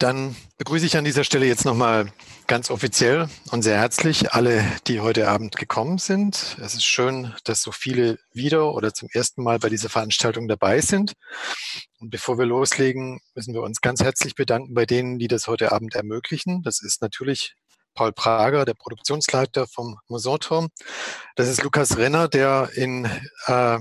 [0.00, 2.10] Dann begrüße ich an dieser Stelle jetzt nochmal
[2.46, 6.56] ganz offiziell und sehr herzlich alle, die heute Abend gekommen sind.
[6.58, 10.80] Es ist schön, dass so viele wieder oder zum ersten Mal bei dieser Veranstaltung dabei
[10.80, 11.12] sind.
[11.98, 15.70] Und bevor wir loslegen, müssen wir uns ganz herzlich bedanken bei denen, die das heute
[15.70, 16.62] Abend ermöglichen.
[16.62, 17.54] Das ist natürlich
[17.92, 20.68] Paul Prager, der Produktionsleiter vom Musanturm.
[21.36, 23.04] Das ist Lukas Renner, der in
[23.48, 23.78] äh,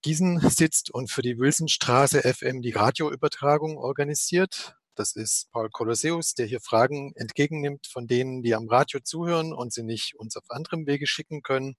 [0.00, 4.76] Gießen sitzt und für die Wilsonstraße FM die Radioübertragung organisiert.
[4.96, 9.72] Das ist Paul Kolosseus, der hier Fragen entgegennimmt von denen, die am Radio zuhören und
[9.72, 11.76] sie nicht uns auf anderem Wege schicken können.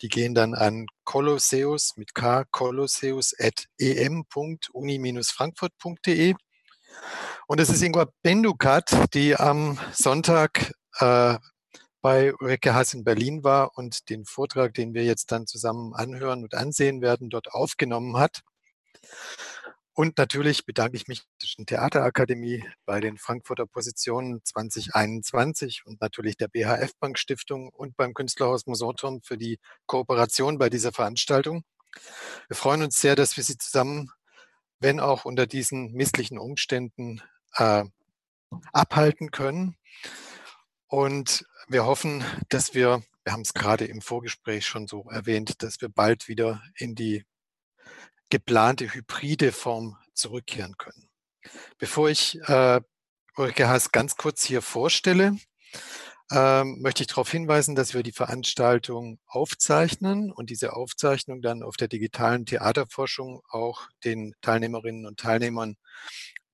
[0.00, 6.34] Die gehen dann an kolosseus mit k kolosseus at em.uni-frankfurt.de.
[7.46, 11.36] Und es ist Ingvar Bendukat, die am Sonntag äh,
[12.00, 16.42] bei Ulrike Haas in Berlin war und den Vortrag, den wir jetzt dann zusammen anhören
[16.42, 18.40] und ansehen werden, dort aufgenommen hat.
[19.92, 21.24] Und natürlich bedanke ich mich
[21.58, 28.14] der Theaterakademie bei den Frankfurter Positionen 2021 und natürlich der BHF Bank Stiftung und beim
[28.14, 31.64] Künstlerhaus Musanturm für die Kooperation bei dieser Veranstaltung.
[32.48, 34.10] Wir freuen uns sehr, dass wir Sie zusammen,
[34.78, 37.20] wenn auch unter diesen misslichen Umständen,
[37.56, 37.84] äh,
[38.72, 39.76] abhalten können.
[40.86, 45.80] Und wir hoffen, dass wir, wir haben es gerade im Vorgespräch schon so erwähnt, dass
[45.80, 47.24] wir bald wieder in die
[48.30, 51.08] geplante hybride Form zurückkehren können.
[51.78, 52.80] Bevor ich äh,
[53.36, 55.36] Ulrike Haas ganz kurz hier vorstelle,
[56.32, 61.76] ähm, möchte ich darauf hinweisen, dass wir die Veranstaltung aufzeichnen und diese Aufzeichnung dann auf
[61.76, 65.76] der digitalen Theaterforschung auch den Teilnehmerinnen und Teilnehmern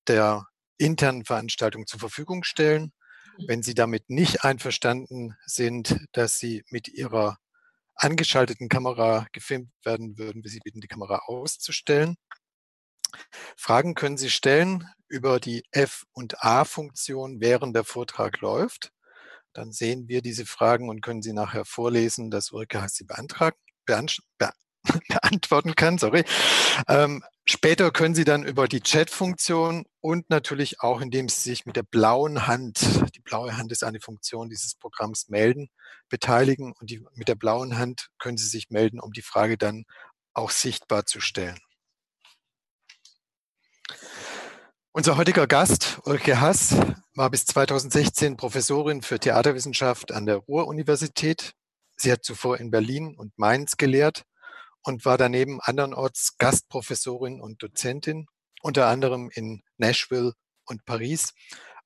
[0.09, 0.47] der
[0.79, 2.93] internen Veranstaltung zur Verfügung stellen.
[3.47, 7.37] Wenn Sie damit nicht einverstanden sind, dass Sie mit Ihrer
[7.97, 12.17] angeschalteten Kamera gefilmt werden, würden wir Sie bitten, die Kamera auszustellen.
[13.57, 18.93] Fragen können Sie stellen über die F- und A-Funktion, während der Vortrag läuft.
[19.53, 23.57] Dann sehen wir diese Fragen und können sie nachher vorlesen, dass Ulrike sie beantragen,
[25.09, 25.97] beantworten kann.
[25.97, 26.25] Sorry.
[26.89, 31.77] Ähm, später können Sie dann über die Chat-Funktion und natürlich auch, indem Sie sich mit
[31.77, 32.79] der blauen Hand,
[33.15, 35.69] die blaue Hand ist eine Funktion dieses Programms, melden,
[36.09, 36.75] beteiligen.
[36.79, 39.85] Und die, mit der blauen Hand können Sie sich melden, um die Frage dann
[40.35, 41.59] auch sichtbar zu stellen.
[44.93, 46.75] Unser heutiger Gast, Ulrike Hass,
[47.15, 51.53] war bis 2016 Professorin für Theaterwissenschaft an der Ruhr-Universität.
[51.97, 54.25] Sie hat zuvor in Berlin und Mainz gelehrt
[54.87, 58.29] und war daneben andernorts Gastprofessorin und Dozentin,
[58.63, 60.33] unter anderem in Nashville
[60.65, 61.35] und Paris.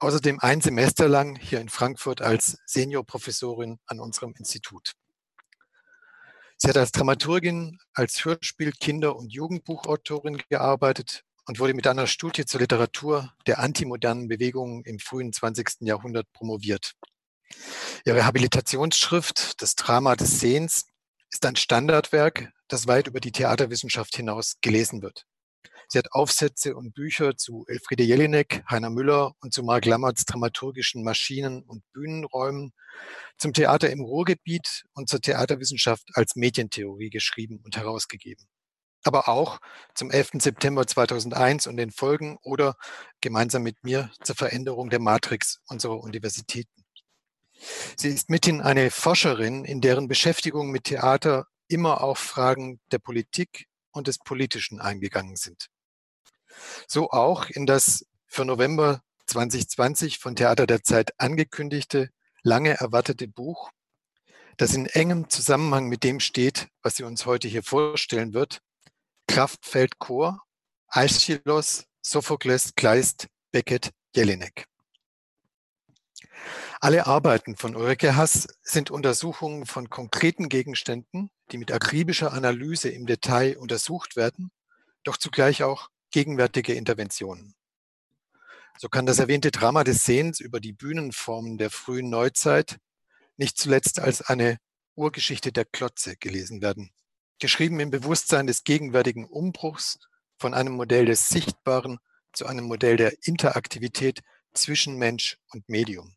[0.01, 4.93] Außerdem ein Semester lang hier in Frankfurt als Seniorprofessorin an unserem Institut.
[6.59, 12.45] Sie hat als Dramaturgin, als Hörspiel-, Kinder- und Jugendbuchautorin gearbeitet und wurde mit einer Studie
[12.45, 15.81] zur Literatur der antimodernen Bewegungen im frühen 20.
[15.81, 16.93] Jahrhundert promoviert.
[18.05, 20.85] Ihre Habilitationsschrift, das Drama des Sehens,
[21.31, 25.27] ist ein Standardwerk, das weit über die Theaterwissenschaft hinaus gelesen wird.
[25.89, 31.03] Sie hat Aufsätze und Bücher zu Elfriede Jelinek, Heiner Müller und zu Mark Lammerts dramaturgischen
[31.03, 32.73] Maschinen- und Bühnenräumen,
[33.39, 38.47] zum Theater im Ruhrgebiet und zur Theaterwissenschaft als Medientheorie geschrieben und herausgegeben.
[39.03, 39.59] Aber auch
[39.95, 40.33] zum 11.
[40.35, 42.77] September 2001 und den Folgen oder
[43.21, 46.85] gemeinsam mit mir zur Veränderung der Matrix unserer Universitäten.
[47.97, 53.67] Sie ist mithin eine Forscherin, in deren Beschäftigung mit Theater immer auch Fragen der Politik
[53.93, 55.69] und des Politischen eingegangen sind.
[56.87, 62.11] So auch in das für November 2020 von Theater der Zeit angekündigte,
[62.43, 63.71] lange erwartete Buch,
[64.57, 68.61] das in engem Zusammenhang mit dem steht, was sie uns heute hier vorstellen wird,
[69.27, 70.43] Kraftfeld Chor,
[70.89, 74.70] Aeschylus, Sophokles, Kleist, Beckett, Jelinek.
[76.81, 83.07] Alle Arbeiten von Ulrike Hass sind Untersuchungen von konkreten Gegenständen, die mit akribischer Analyse im
[83.07, 84.51] Detail untersucht werden,
[85.05, 87.55] doch zugleich auch gegenwärtige Interventionen.
[88.79, 92.79] So kann das erwähnte Drama des Sehens über die Bühnenformen der frühen Neuzeit
[93.37, 94.59] nicht zuletzt als eine
[94.95, 96.91] Urgeschichte der Klotze gelesen werden,
[97.39, 99.99] geschrieben im Bewusstsein des gegenwärtigen Umbruchs
[100.39, 101.99] von einem Modell des Sichtbaren
[102.33, 104.21] zu einem Modell der Interaktivität
[104.55, 106.17] zwischen Mensch und Medium.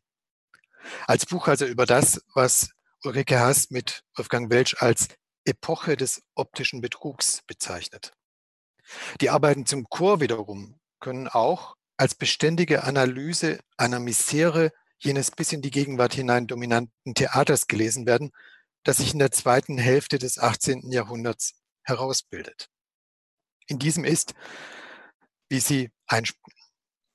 [1.06, 2.70] Als Buch also über das, was
[3.02, 5.08] Ulrike Haas mit Wolfgang Welsch als
[5.44, 8.12] Epoche des optischen Betrugs bezeichnet.
[9.20, 15.62] Die Arbeiten zum Chor wiederum können auch als beständige Analyse einer Misere jenes bis in
[15.62, 18.32] die Gegenwart hinein dominanten Theaters gelesen werden,
[18.84, 20.90] das sich in der zweiten Hälfte des 18.
[20.90, 22.68] Jahrhunderts herausbildet.
[23.66, 24.34] In diesem ist,
[25.48, 25.90] wie sie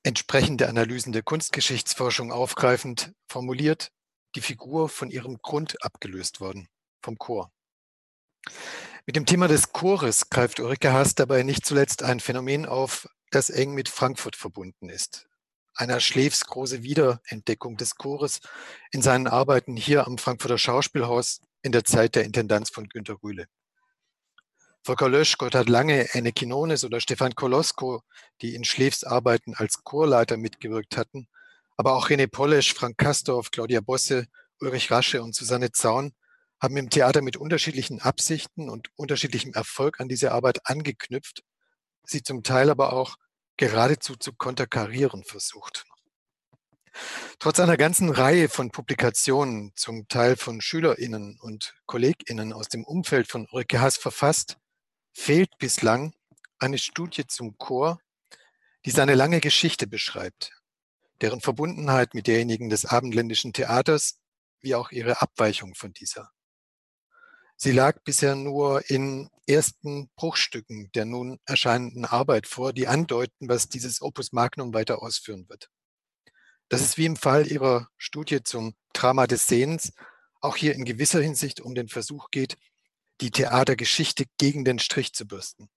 [0.02, 3.92] entsprechende Analysen der Kunstgeschichtsforschung aufgreifend formuliert,
[4.34, 6.68] die Figur von ihrem Grund abgelöst worden,
[7.02, 7.52] vom Chor.
[9.06, 13.50] Mit dem Thema des Chores greift Ulrike Haas dabei nicht zuletzt ein Phänomen auf, das
[13.50, 15.28] eng mit Frankfurt verbunden ist.
[15.74, 18.40] Einer Schläfs große Wiederentdeckung des Chores
[18.92, 23.46] in seinen Arbeiten hier am Frankfurter Schauspielhaus in der Zeit der Intendanz von Günter Rühle.
[24.82, 28.02] Volker Lösch, Gotthard Lange, Enne Kinones oder Stefan Kolosko,
[28.40, 31.28] die in Schläfs Arbeiten als Chorleiter mitgewirkt hatten,
[31.76, 34.26] aber auch René Polesch, Frank Kastorf, Claudia Bosse,
[34.58, 36.12] Ulrich Rasche und Susanne Zaun
[36.60, 41.42] haben im Theater mit unterschiedlichen Absichten und unterschiedlichem Erfolg an diese Arbeit angeknüpft,
[42.04, 43.16] sie zum Teil aber auch
[43.56, 45.84] geradezu zu konterkarieren versucht.
[47.38, 53.28] Trotz einer ganzen Reihe von Publikationen, zum Teil von SchülerInnen und KollegInnen aus dem Umfeld
[53.28, 54.56] von Ulrike Haas verfasst,
[55.12, 56.14] fehlt bislang
[56.58, 58.00] eine Studie zum Chor,
[58.84, 60.52] die seine lange Geschichte beschreibt,
[61.20, 64.18] deren Verbundenheit mit derjenigen des abendländischen Theaters
[64.60, 66.30] wie auch ihre Abweichung von dieser.
[67.56, 73.68] Sie lag bisher nur in ersten Bruchstücken der nun erscheinenden Arbeit vor, die andeuten, was
[73.68, 75.68] dieses Opus Magnum weiter ausführen wird.
[76.70, 79.92] Das ist wie im Fall ihrer Studie zum Drama des Sehens
[80.40, 82.56] auch hier in gewisser Hinsicht um den Versuch geht,
[83.20, 85.68] die Theatergeschichte gegen den Strich zu bürsten.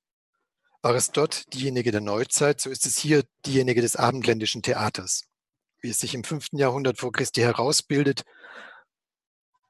[0.81, 5.23] War es dort diejenige der Neuzeit, so ist es hier diejenige des abendländischen Theaters,
[5.81, 8.23] wie es sich im fünften Jahrhundert vor Christi herausbildet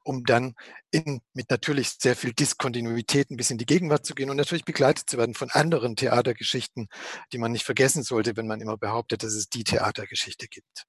[0.04, 0.54] um dann
[0.90, 4.64] in, mit natürlich sehr viel Diskontinuität ein bisschen in die Gegenwart zu gehen und natürlich
[4.64, 6.88] begleitet zu werden von anderen Theatergeschichten,
[7.32, 10.84] die man nicht vergessen sollte, wenn man immer behauptet, dass es die Theatergeschichte gibt.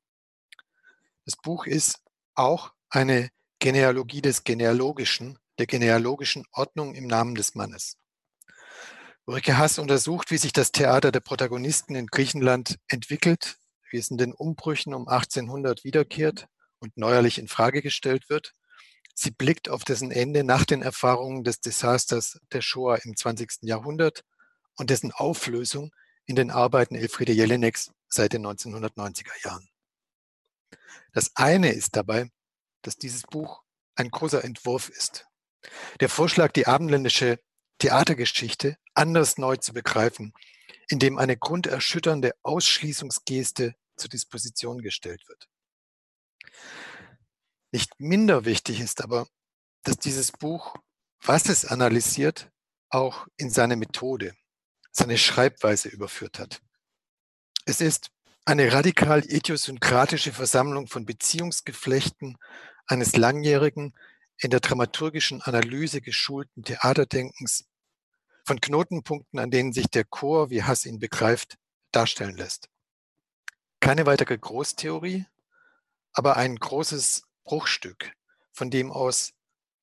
[1.23, 2.01] Das Buch ist
[2.35, 3.29] auch eine
[3.59, 7.97] Genealogie des Genealogischen, der genealogischen Ordnung im Namen des Mannes.
[9.25, 13.57] Ulrike Hass untersucht, wie sich das Theater der Protagonisten in Griechenland entwickelt,
[13.89, 16.47] wie es in den Umbrüchen um 1800 wiederkehrt
[16.79, 18.53] und neuerlich in Frage gestellt wird
[19.17, 23.59] Sie blickt auf dessen Ende nach den Erfahrungen des Desasters der Shoah im 20.
[23.61, 24.25] Jahrhundert
[24.75, 29.69] und dessen Auflösung in den Arbeiten Elfriede Jelineks seit den 1990er Jahren.
[31.13, 32.29] Das eine ist dabei,
[32.81, 33.63] dass dieses Buch
[33.95, 35.25] ein großer Entwurf ist.
[35.99, 37.39] Der Vorschlag, die abendländische
[37.79, 40.33] Theatergeschichte anders neu zu begreifen,
[40.89, 45.47] indem eine grunderschütternde Ausschließungsgeste zur Disposition gestellt wird.
[47.71, 49.27] Nicht minder wichtig ist aber,
[49.83, 50.75] dass dieses Buch,
[51.21, 52.49] was es analysiert,
[52.89, 54.33] auch in seine Methode,
[54.91, 56.61] seine Schreibweise überführt hat.
[57.65, 58.11] Es ist
[58.45, 62.37] eine radikal idiosynkratische Versammlung von Beziehungsgeflechten
[62.85, 63.93] eines langjährigen,
[64.37, 67.65] in der dramaturgischen Analyse geschulten Theaterdenkens,
[68.45, 71.57] von Knotenpunkten, an denen sich der Chor, wie Hass ihn begreift,
[71.91, 72.69] darstellen lässt.
[73.79, 75.25] Keine weitere Großtheorie,
[76.13, 78.13] aber ein großes Bruchstück,
[78.51, 79.33] von dem aus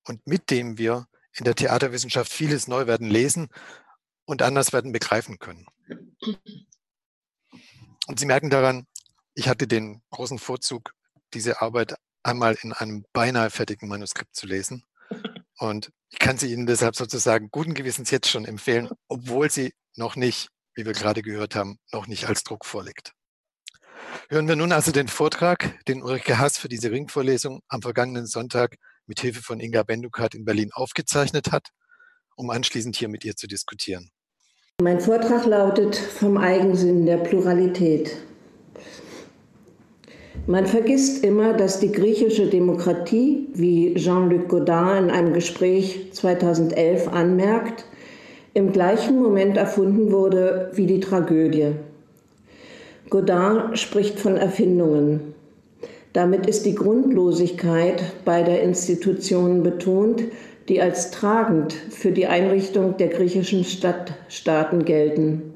[0.04, 3.48] und mit dem wir in der Theaterwissenschaft vieles neu werden lesen
[4.24, 5.66] und anders werden begreifen können.
[8.06, 8.86] Und Sie merken daran,
[9.34, 10.94] ich hatte den großen Vorzug,
[11.34, 14.84] diese Arbeit einmal in einem beinahe fertigen Manuskript zu lesen.
[15.58, 20.16] Und ich kann sie Ihnen deshalb sozusagen guten Gewissens jetzt schon empfehlen, obwohl sie noch
[20.16, 23.12] nicht, wie wir gerade gehört haben, noch nicht als Druck vorliegt.
[24.28, 28.76] Hören wir nun also den Vortrag, den Ulrike Haas für diese Ringvorlesung am vergangenen Sonntag
[29.06, 31.68] mit Hilfe von Inga Bendukat in Berlin aufgezeichnet hat,
[32.36, 34.10] um anschließend hier mit ihr zu diskutieren.
[34.80, 38.16] Mein Vortrag lautet vom Eigensinn der Pluralität.
[40.46, 47.84] Man vergisst immer, dass die griechische Demokratie, wie Jean-Luc Godin in einem Gespräch 2011 anmerkt,
[48.54, 51.72] im gleichen Moment erfunden wurde wie die Tragödie.
[53.08, 55.34] Godard spricht von Erfindungen.
[56.12, 60.24] Damit ist die Grundlosigkeit beider Institutionen betont,
[60.68, 65.54] die als tragend für die Einrichtung der griechischen Stadtstaaten gelten.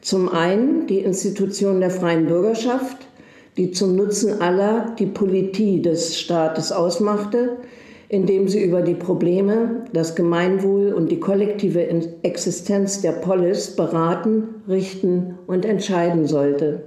[0.00, 3.05] Zum einen die Institution der freien Bürgerschaft,
[3.56, 7.56] die zum Nutzen aller die Politie des Staates ausmachte,
[8.08, 11.88] indem sie über die Probleme, das Gemeinwohl und die kollektive
[12.22, 16.82] Existenz der Polis beraten, richten und entscheiden sollte.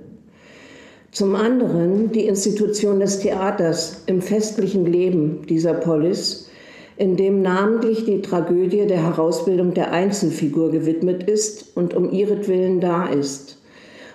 [1.12, 6.50] Zum anderen die Institution des Theaters im festlichen Leben dieser Polis,
[6.98, 13.08] in dem namentlich die Tragödie der Herausbildung der Einzelfigur gewidmet ist und um ihretwillen da
[13.08, 13.59] ist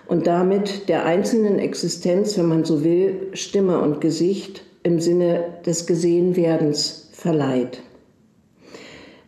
[0.06, 5.86] und damit der einzelnen Existenz, wenn man so will, Stimme und Gesicht im Sinne des
[5.86, 7.80] Gesehenwerdens verleiht.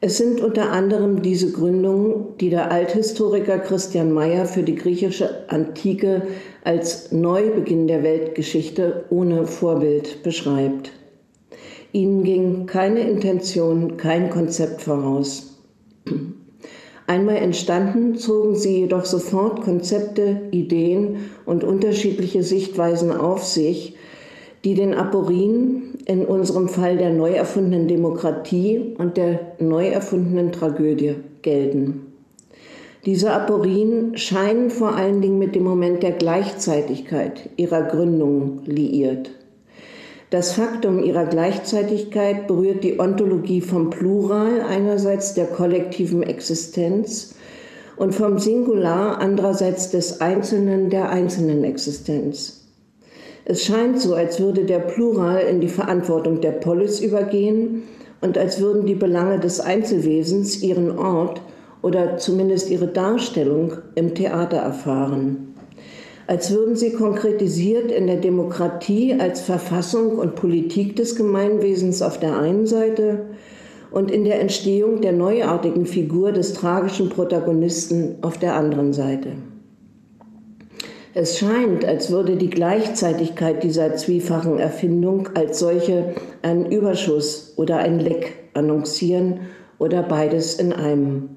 [0.03, 6.23] Es sind unter anderem diese Gründungen, die der Althistoriker Christian Mayer für die griechische Antike
[6.65, 10.93] als Neubeginn der Weltgeschichte ohne Vorbild beschreibt.
[11.93, 15.59] Ihnen ging keine Intention, kein Konzept voraus.
[17.07, 23.95] Einmal entstanden, zogen sie jedoch sofort Konzepte, Ideen und unterschiedliche Sichtweisen auf sich,
[24.65, 31.17] die den Aporien, in unserem Fall der neu erfundenen Demokratie und der neu erfundenen Tragödie,
[31.43, 32.13] gelten.
[33.05, 39.31] Diese Aporien scheinen vor allen Dingen mit dem Moment der Gleichzeitigkeit ihrer Gründung liiert.
[40.37, 47.37] Das Faktum ihrer Gleichzeitigkeit berührt die Ontologie vom Plural einerseits der kollektiven Existenz
[47.97, 52.67] und vom Singular andererseits des Einzelnen der einzelnen Existenz.
[53.47, 57.85] Es scheint so, als würde der Plural in die Verantwortung der Polis übergehen
[58.21, 61.41] und als würden die Belange des Einzelwesens ihren Ort
[61.81, 65.56] oder zumindest ihre Darstellung im Theater erfahren.
[66.29, 72.37] Als würden sie konkretisiert in der Demokratie als Verfassung und Politik des Gemeinwesens auf der
[72.37, 73.27] einen Seite
[73.93, 79.35] und in der Entstehung der neuartigen Figur des tragischen Protagonisten auf der anderen Seite.
[81.15, 88.01] Es scheint, als würde die Gleichzeitigkeit dieser zwiefachen Erfindung als solche einen Überschuss oder ein
[88.01, 89.41] Leck annoncieren
[89.79, 91.36] oder beides in einem.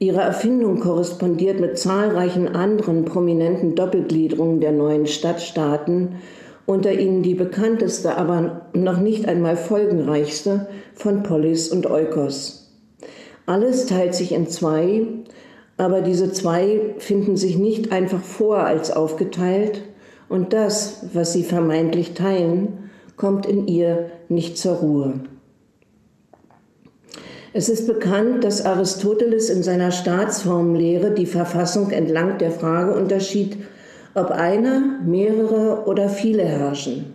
[0.00, 6.16] Ihre Erfindung korrespondiert mit zahlreichen anderen prominenten Doppelgliederungen der neuen Stadtstaaten,
[6.66, 12.72] unter ihnen die bekannteste, aber noch nicht einmal folgenreichste von Polis und Eukos.
[13.46, 15.06] Alles teilt sich in zwei
[15.80, 19.80] aber diese zwei finden sich nicht einfach vor als aufgeteilt
[20.28, 25.20] und das, was sie vermeintlich teilen, kommt in ihr nicht zur Ruhe.
[27.52, 33.56] Es ist bekannt, dass Aristoteles in seiner Staatsformlehre die Verfassung entlang der Frage unterschied,
[34.14, 37.06] ob einer, mehrere oder viele herrschen,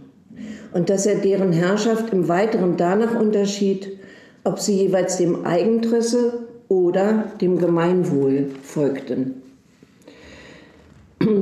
[0.74, 3.98] und dass er deren Herrschaft im Weiteren danach unterschied,
[4.44, 9.42] ob sie jeweils dem Eigeninteresse oder dem Gemeinwohl folgten.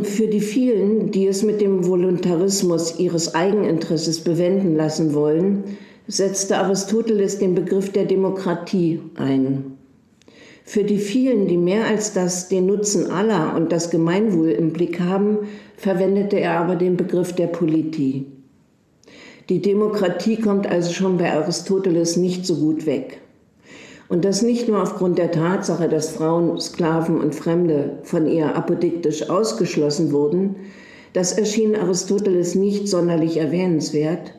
[0.03, 5.63] Für die vielen, die es mit dem Voluntarismus ihres Eigeninteresses bewenden lassen wollen,
[6.07, 9.77] setzte Aristoteles den Begriff der Demokratie ein.
[10.65, 14.99] Für die vielen, die mehr als das den Nutzen aller und das Gemeinwohl im Blick
[14.99, 15.39] haben,
[15.77, 18.27] verwendete er aber den Begriff der Politie.
[19.49, 23.19] Die Demokratie kommt also schon bei Aristoteles nicht so gut weg.
[24.07, 29.29] Und das nicht nur aufgrund der Tatsache, dass Frauen, Sklaven und Fremde von ihr apodiktisch
[29.29, 30.55] ausgeschlossen wurden,
[31.11, 34.33] das erschien Aristoteles nicht sonderlich erwähnenswert,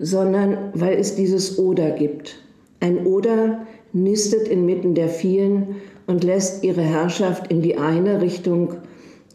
[0.00, 2.38] sondern weil es dieses Oder gibt.
[2.80, 5.76] Ein Oder nistet inmitten der vielen
[6.06, 8.76] und lässt ihre Herrschaft in die eine Richtung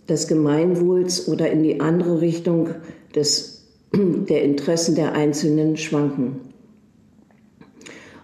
[0.10, 2.70] des Gemeinwohls oder in die andere Richtung
[3.14, 6.42] des, der Interessen der Einzelnen schwanken.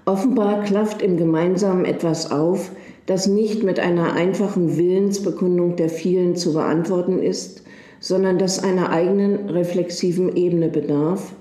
[0.05, 2.71] Offenbar klafft im Gemeinsamen etwas auf,
[3.05, 7.63] das nicht mit einer einfachen Willensbekundung der vielen zu beantworten ist,
[8.00, 11.33] sondern das einer eigenen reflexiven Ebene bedarf,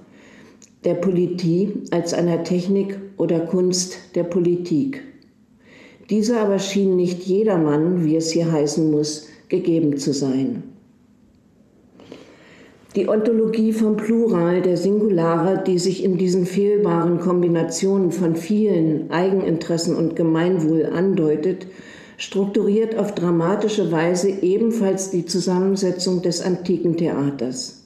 [0.84, 5.02] der Politie als einer Technik oder Kunst der Politik.
[6.08, 10.62] Diese aber schien nicht jedermann, wie es hier heißen muss, gegeben zu sein.
[12.96, 19.94] Die Ontologie vom Plural der Singulare, die sich in diesen fehlbaren Kombinationen von vielen Eigeninteressen
[19.94, 21.68] und Gemeinwohl andeutet,
[22.16, 27.79] strukturiert auf dramatische Weise ebenfalls die Zusammensetzung des antiken Theaters.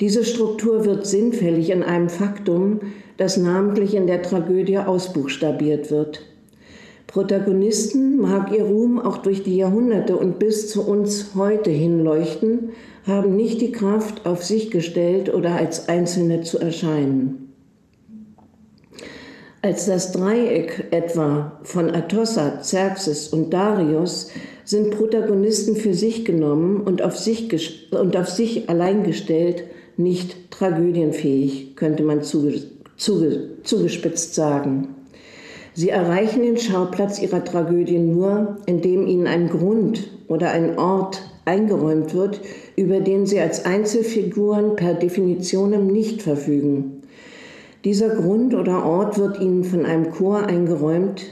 [0.00, 2.80] Diese Struktur wird sinnfällig in einem Faktum,
[3.18, 6.22] das namentlich in der Tragödie ausbuchstabiert wird.
[7.06, 12.70] Protagonisten mag ihr Ruhm auch durch die Jahrhunderte und bis zu uns heute hinleuchten,
[13.06, 17.52] haben nicht die Kraft, auf sich gestellt oder als Einzelne zu erscheinen.
[19.60, 24.30] Als das Dreieck etwa von Atossa, Xerxes und Darius
[24.64, 29.64] sind Protagonisten für sich genommen und auf sich, und auf sich allein gestellt,
[30.02, 32.62] nicht tragödienfähig, könnte man zuge,
[32.96, 34.88] zuge, zugespitzt sagen.
[35.74, 42.14] Sie erreichen den Schauplatz ihrer Tragödie nur, indem ihnen ein Grund oder ein Ort eingeräumt
[42.14, 42.40] wird,
[42.76, 47.02] über den sie als Einzelfiguren per Definition nicht verfügen.
[47.84, 51.22] Dieser Grund oder Ort wird ihnen von einem Chor eingeräumt,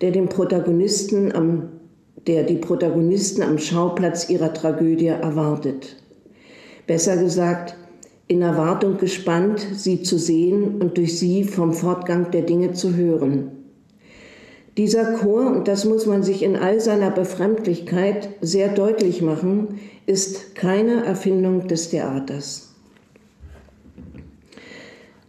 [0.00, 1.68] der, dem Protagonisten am,
[2.26, 5.96] der die Protagonisten am Schauplatz ihrer Tragödie erwartet.
[6.86, 7.76] Besser gesagt,
[8.26, 13.50] in Erwartung gespannt, sie zu sehen und durch sie vom Fortgang der Dinge zu hören.
[14.76, 20.54] Dieser Chor, und das muss man sich in all seiner Befremdlichkeit sehr deutlich machen, ist
[20.56, 22.74] keine Erfindung des Theaters.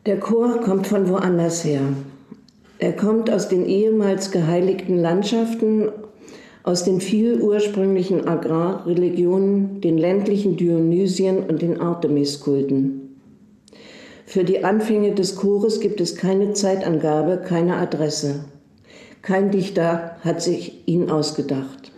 [0.05, 1.81] Der Chor kommt von woanders her.
[2.79, 5.89] Er kommt aus den ehemals geheiligten Landschaften,
[6.65, 13.19] aus den viel ursprünglichen Agrarreligionen, den ländlichen Dionysien und den Artemiskulten.
[14.25, 18.45] Für die Anfänge des Chores gibt es keine Zeitangabe, keine Adresse.
[19.21, 21.91] Kein Dichter hat sich ihn ausgedacht.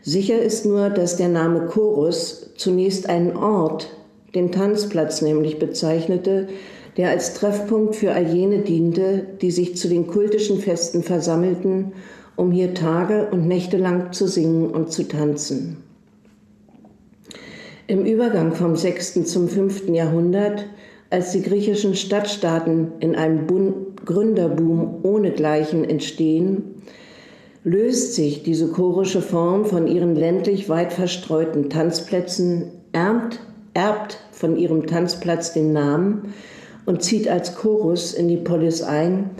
[0.00, 3.90] Sicher ist nur, dass der Name Chorus zunächst einen Ort,
[4.34, 6.48] den Tanzplatz nämlich bezeichnete,
[6.96, 11.92] der als Treffpunkt für all jene diente, die sich zu den kultischen Festen versammelten,
[12.38, 15.78] um hier Tage und Nächte lang zu singen und zu tanzen.
[17.88, 19.24] Im Übergang vom 6.
[19.24, 19.88] zum 5.
[19.88, 20.64] Jahrhundert,
[21.10, 23.48] als die griechischen Stadtstaaten in einem
[24.04, 26.76] Gründerboom ohnegleichen entstehen,
[27.64, 33.40] löst sich diese chorische Form von ihren ländlich weit verstreuten Tanzplätzen, erbt,
[33.74, 36.34] erbt von ihrem Tanzplatz den Namen
[36.86, 39.30] und zieht als Chorus in die Polis ein,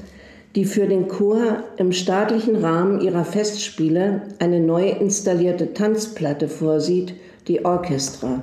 [0.59, 7.15] die für den Chor im staatlichen Rahmen ihrer Festspiele eine neu installierte Tanzplatte vorsieht,
[7.47, 8.43] die Orchestra.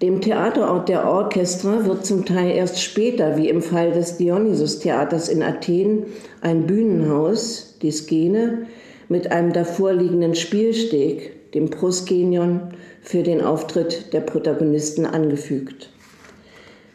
[0.00, 5.42] Dem Theaterort der Orchestra wird zum Teil erst später, wie im Fall des Dionysus-Theaters in
[5.42, 6.04] Athen,
[6.40, 8.66] ein Bühnenhaus, die Skene,
[9.08, 12.60] mit einem davorliegenden Spielsteg, dem Proskenion,
[13.02, 15.90] für den Auftritt der Protagonisten angefügt.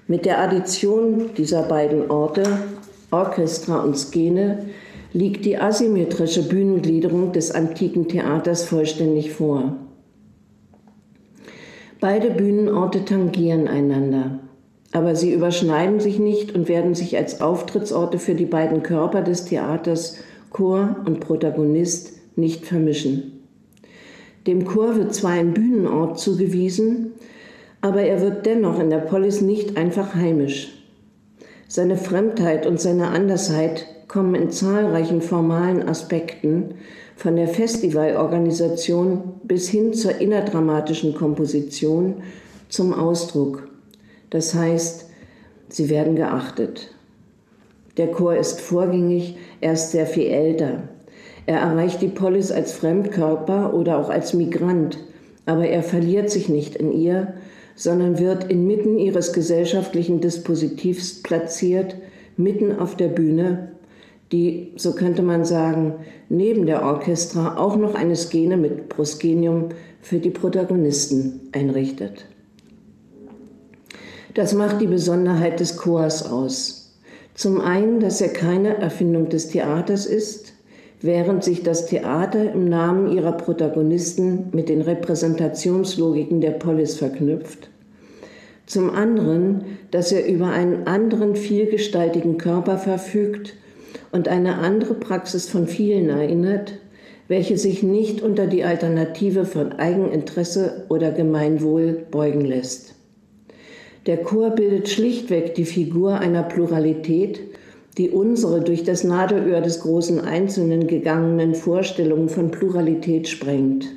[0.07, 2.43] Mit der Addition dieser beiden Orte,
[3.10, 4.65] Orchestra und Skene,
[5.13, 9.77] liegt die asymmetrische Bühnengliederung des antiken Theaters vollständig vor.
[12.01, 14.39] Beide Bühnenorte tangieren einander,
[14.91, 19.45] aber sie überschneiden sich nicht und werden sich als Auftrittsorte für die beiden Körper des
[19.45, 20.17] Theaters,
[20.50, 23.45] Chor und Protagonist, nicht vermischen.
[24.48, 27.13] Dem Chor wird zwar ein Bühnenort zugewiesen,
[27.84, 30.72] aber er wird dennoch in der Polis nicht einfach heimisch.
[31.67, 36.76] Seine Fremdheit und seine Andersheit kommen in zahlreichen formalen Aspekten
[37.17, 42.24] von der Festivalorganisation bis hin zur innerdramatischen Komposition
[42.69, 43.67] zum Ausdruck.
[44.30, 45.10] Das heißt,
[45.67, 46.89] sie werden geachtet.
[47.98, 50.84] Der Chor ist vorgängig, er ist sehr viel älter.
[51.48, 55.00] Er erreicht die Polis als Fremdkörper oder auch als Migrant,
[55.46, 57.34] aber er verliert sich nicht in ihr,
[57.75, 61.95] sondern wird inmitten ihres gesellschaftlichen Dispositivs platziert,
[62.38, 63.71] mitten auf der Bühne,
[64.31, 65.93] die, so könnte man sagen,
[66.29, 69.69] neben der Orchestra auch noch eine Skene mit Proskenium
[70.01, 72.25] für die Protagonisten einrichtet.
[74.33, 76.97] Das macht die Besonderheit des Chors aus.
[77.36, 80.53] Zum einen, dass er keine Erfindung des Theaters ist,
[81.04, 87.70] während sich das Theater im Namen ihrer Protagonisten mit den Repräsentationslogiken der Polis verknüpft.
[88.66, 93.54] Zum anderen, dass er über einen anderen vielgestaltigen Körper verfügt
[94.13, 96.80] und eine andere Praxis von vielen erinnert,
[97.28, 102.96] welche sich nicht unter die Alternative von Eigeninteresse oder Gemeinwohl beugen lässt.
[104.06, 107.42] Der Chor bildet schlichtweg die Figur einer Pluralität,
[107.97, 113.88] die unsere durch das Nadelöhr des großen Einzelnen gegangenen Vorstellungen von Pluralität sprengt.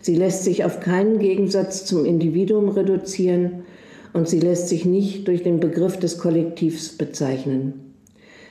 [0.00, 3.64] Sie lässt sich auf keinen Gegensatz zum Individuum reduzieren
[4.12, 7.94] und sie lässt sich nicht durch den Begriff des Kollektivs bezeichnen.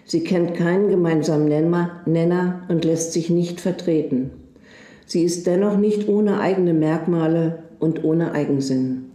[0.06, 1.48] Sie kennt keinen gemeinsamen
[2.06, 4.32] Nenner und lässt sich nicht vertreten.
[5.06, 9.12] Sie ist dennoch nicht ohne eigene Merkmale und ohne Eigensinn.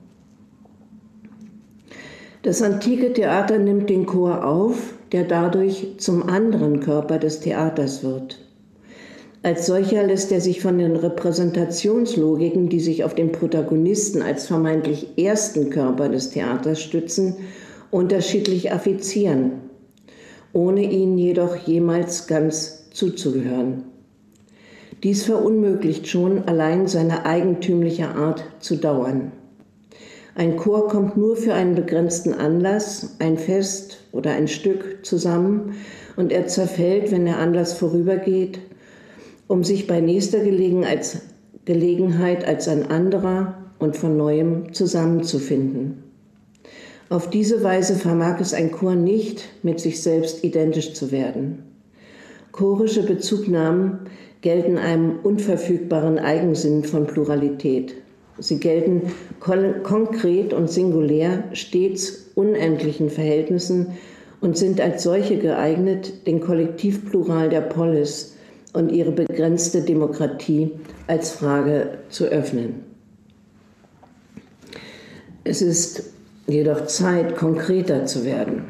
[2.42, 8.38] Das antike Theater nimmt den Chor auf, der dadurch zum anderen Körper des Theaters wird.
[9.42, 15.16] Als solcher lässt er sich von den Repräsentationslogiken, die sich auf den Protagonisten als vermeintlich
[15.16, 17.36] ersten Körper des Theaters stützen,
[17.92, 19.52] unterschiedlich affizieren,
[20.52, 23.84] ohne ihnen jedoch jemals ganz zuzugehören.
[25.02, 29.30] Dies verunmöglicht schon allein seine eigentümliche Art zu dauern.
[30.38, 35.76] Ein Chor kommt nur für einen begrenzten Anlass, ein Fest oder ein Stück zusammen
[36.16, 38.58] und er zerfällt, wenn der Anlass vorübergeht,
[39.46, 46.04] um sich bei nächster Gelegenheit als ein anderer und von neuem zusammenzufinden.
[47.08, 51.62] Auf diese Weise vermag es ein Chor nicht, mit sich selbst identisch zu werden.
[52.52, 54.00] Chorische Bezugnahmen
[54.42, 57.94] gelten einem unverfügbaren Eigensinn von Pluralität.
[58.38, 63.92] Sie gelten konkret und singulär stets unendlichen Verhältnissen
[64.40, 68.36] und sind als solche geeignet, den Kollektivplural der Polis
[68.74, 70.70] und ihre begrenzte Demokratie
[71.06, 72.84] als Frage zu öffnen.
[75.44, 76.10] Es ist
[76.46, 78.64] jedoch Zeit, konkreter zu werden.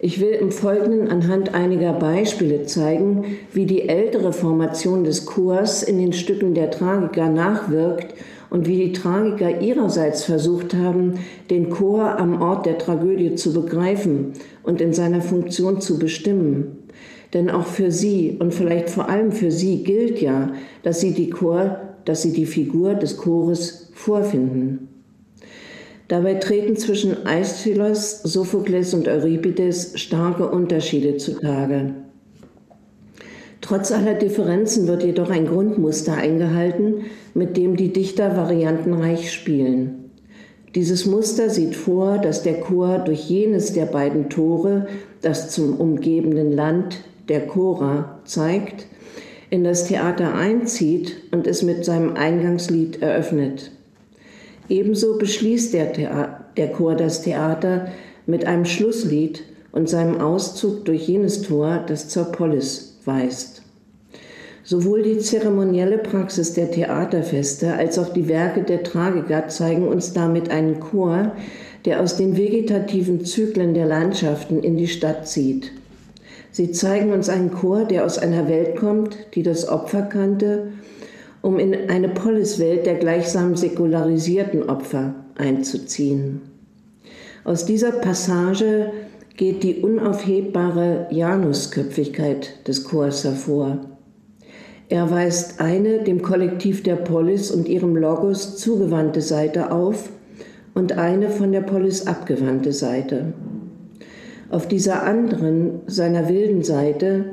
[0.00, 5.98] Ich will im Folgenden anhand einiger Beispiele zeigen, wie die ältere Formation des Chors in
[5.98, 8.14] den Stücken der Tragiker nachwirkt
[8.50, 11.14] und wie die Tragiker ihrerseits versucht haben,
[11.50, 14.32] den Chor am Ort der Tragödie zu begreifen
[14.62, 16.78] und in seiner Funktion zu bestimmen.
[17.34, 21.30] Denn auch für sie und vielleicht vor allem für sie gilt ja, dass sie die
[21.30, 24.88] Chor, dass sie die Figur des Chores vorfinden.
[26.08, 31.94] Dabei treten zwischen Aeschylus, Sophokles und Euripides starke Unterschiede zutage.
[33.68, 37.04] Trotz aller Differenzen wird jedoch ein Grundmuster eingehalten,
[37.34, 40.10] mit dem die Dichter variantenreich spielen.
[40.74, 44.86] Dieses Muster sieht vor, dass der Chor durch jenes der beiden Tore,
[45.20, 48.86] das zum umgebenden Land der Chora zeigt,
[49.50, 53.70] in das Theater einzieht und es mit seinem Eingangslied eröffnet.
[54.70, 57.88] Ebenso beschließt der, der Chor das Theater
[58.24, 63.57] mit einem Schlusslied und seinem Auszug durch jenes Tor, das zur Polis weist.
[64.68, 70.50] Sowohl die zeremonielle Praxis der Theaterfeste als auch die Werke der Tragiker zeigen uns damit
[70.50, 71.32] einen Chor,
[71.86, 75.72] der aus den vegetativen Zyklen der Landschaften in die Stadt zieht.
[76.50, 80.68] Sie zeigen uns einen Chor, der aus einer Welt kommt, die das Opfer kannte
[81.40, 86.42] um in eine Poliswelt der gleichsam säkularisierten Opfer einzuziehen.
[87.44, 88.92] Aus dieser Passage
[89.38, 93.97] geht die unaufhebbare Janusköpfigkeit des Chors hervor.
[94.90, 100.08] Er weist eine dem Kollektiv der Polis und ihrem Logos zugewandte Seite auf
[100.74, 103.34] und eine von der Polis abgewandte Seite.
[104.50, 107.24] Auf dieser anderen, seiner wilden Seite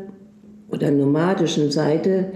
[0.70, 2.34] oder nomadischen Seite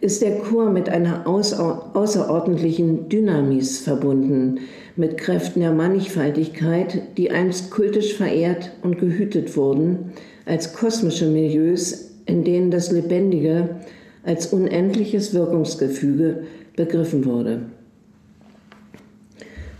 [0.00, 4.60] ist der Chor mit einer außerordentlichen Dynamis verbunden,
[4.96, 10.12] mit Kräften der Mannigfaltigkeit, die einst kultisch verehrt und gehütet wurden,
[10.46, 13.76] als kosmische Milieus, in denen das Lebendige
[14.24, 16.44] als unendliches Wirkungsgefüge
[16.76, 17.62] begriffen wurde.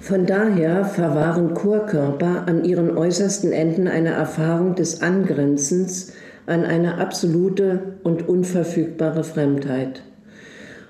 [0.00, 6.12] Von daher verwahren Chorkörper an ihren äußersten Enden eine Erfahrung des Angrenzens
[6.46, 10.02] an eine absolute und unverfügbare Fremdheit.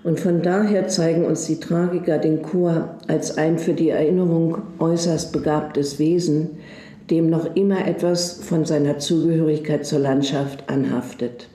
[0.03, 5.33] Und von daher zeigen uns die Tragiker den Chor als ein für die Erinnerung äußerst
[5.33, 6.59] begabtes Wesen,
[7.11, 11.49] dem noch immer etwas von seiner Zugehörigkeit zur Landschaft anhaftet.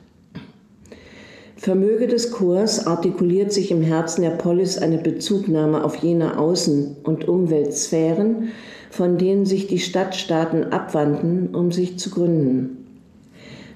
[1.68, 7.28] Vermöge des Chors artikuliert sich im Herzen der Polis eine Bezugnahme auf jene Außen- und
[7.28, 8.54] Umweltsphären,
[8.90, 12.86] von denen sich die Stadtstaaten abwandten, um sich zu gründen.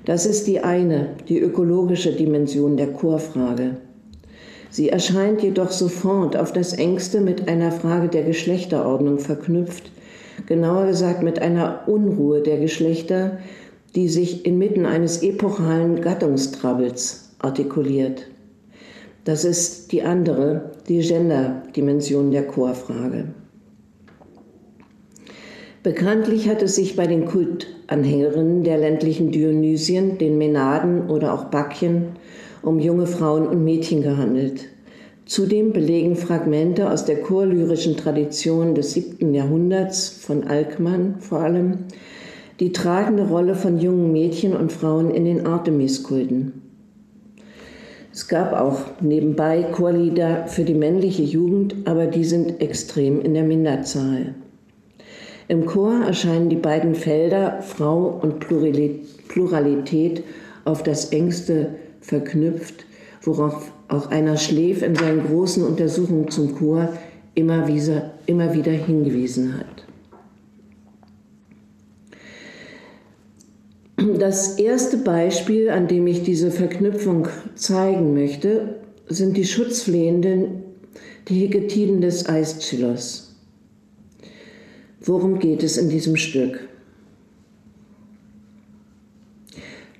[0.05, 3.75] Das ist die eine, die ökologische Dimension der Chorfrage.
[4.69, 9.91] Sie erscheint jedoch sofort auf das engste mit einer Frage der Geschlechterordnung verknüpft,
[10.45, 13.39] genauer gesagt mit einer Unruhe der Geschlechter,
[13.95, 18.27] die sich inmitten eines epochalen Gattungstrabels artikuliert.
[19.23, 23.25] Das ist die andere, die Gender-Dimension der Chorfrage.
[25.83, 32.09] Bekanntlich hat es sich bei den Kultanhängerinnen der ländlichen Dionysien, den Menaden oder auch Bakchen
[32.61, 34.67] um junge Frauen und Mädchen gehandelt.
[35.25, 41.85] Zudem belegen Fragmente aus der chorlyrischen Tradition des siebten Jahrhunderts von Alkmann vor allem
[42.59, 46.60] die tragende Rolle von jungen Mädchen und Frauen in den Artemiskulten.
[48.13, 53.43] Es gab auch nebenbei Chorlieder für die männliche Jugend, aber die sind extrem in der
[53.43, 54.35] Minderzahl.
[55.47, 60.23] Im Chor erscheinen die beiden Felder Frau und Pluralität
[60.65, 62.85] auf das engste verknüpft,
[63.21, 66.89] worauf auch einer Schläf in seinen großen Untersuchungen zum Chor
[67.33, 69.65] immer wieder, immer wieder hingewiesen hat.
[74.21, 78.75] Das erste Beispiel, an dem ich diese Verknüpfung zeigen möchte,
[79.07, 80.61] sind die Schutzflehenden,
[81.27, 83.35] die Hegetiden des Aeschylus.
[84.99, 86.67] Worum geht es in diesem Stück?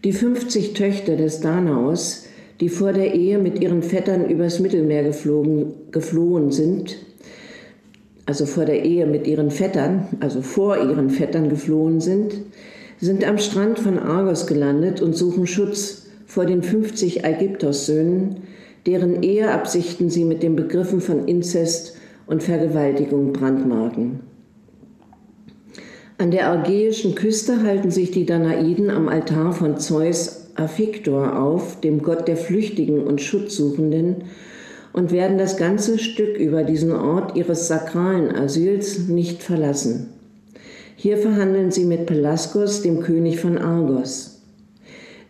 [0.03, 2.27] Die 50 Töchter des Danaus,
[2.59, 6.95] die vor der Ehe mit ihren Vettern übers Mittelmeer geflogen, geflohen sind,
[8.27, 12.35] also vor der Ehe mit ihren Vettern, also vor ihren Vettern geflohen sind,
[13.01, 18.37] sind am Strand von Argos gelandet und suchen Schutz vor den 50 Ägyptos-Söhnen,
[18.85, 24.21] deren Eheabsichten sie mit den Begriffen von Inzest und Vergewaltigung brandmarken.
[26.19, 32.03] An der argäischen Küste halten sich die Danaiden am Altar von Zeus Aphiktor auf, dem
[32.03, 34.25] Gott der Flüchtigen und Schutzsuchenden,
[34.93, 40.20] und werden das ganze Stück über diesen Ort ihres sakralen Asyls nicht verlassen.
[41.01, 44.31] Hier verhandeln sie mit Pelasgos, dem König von Argos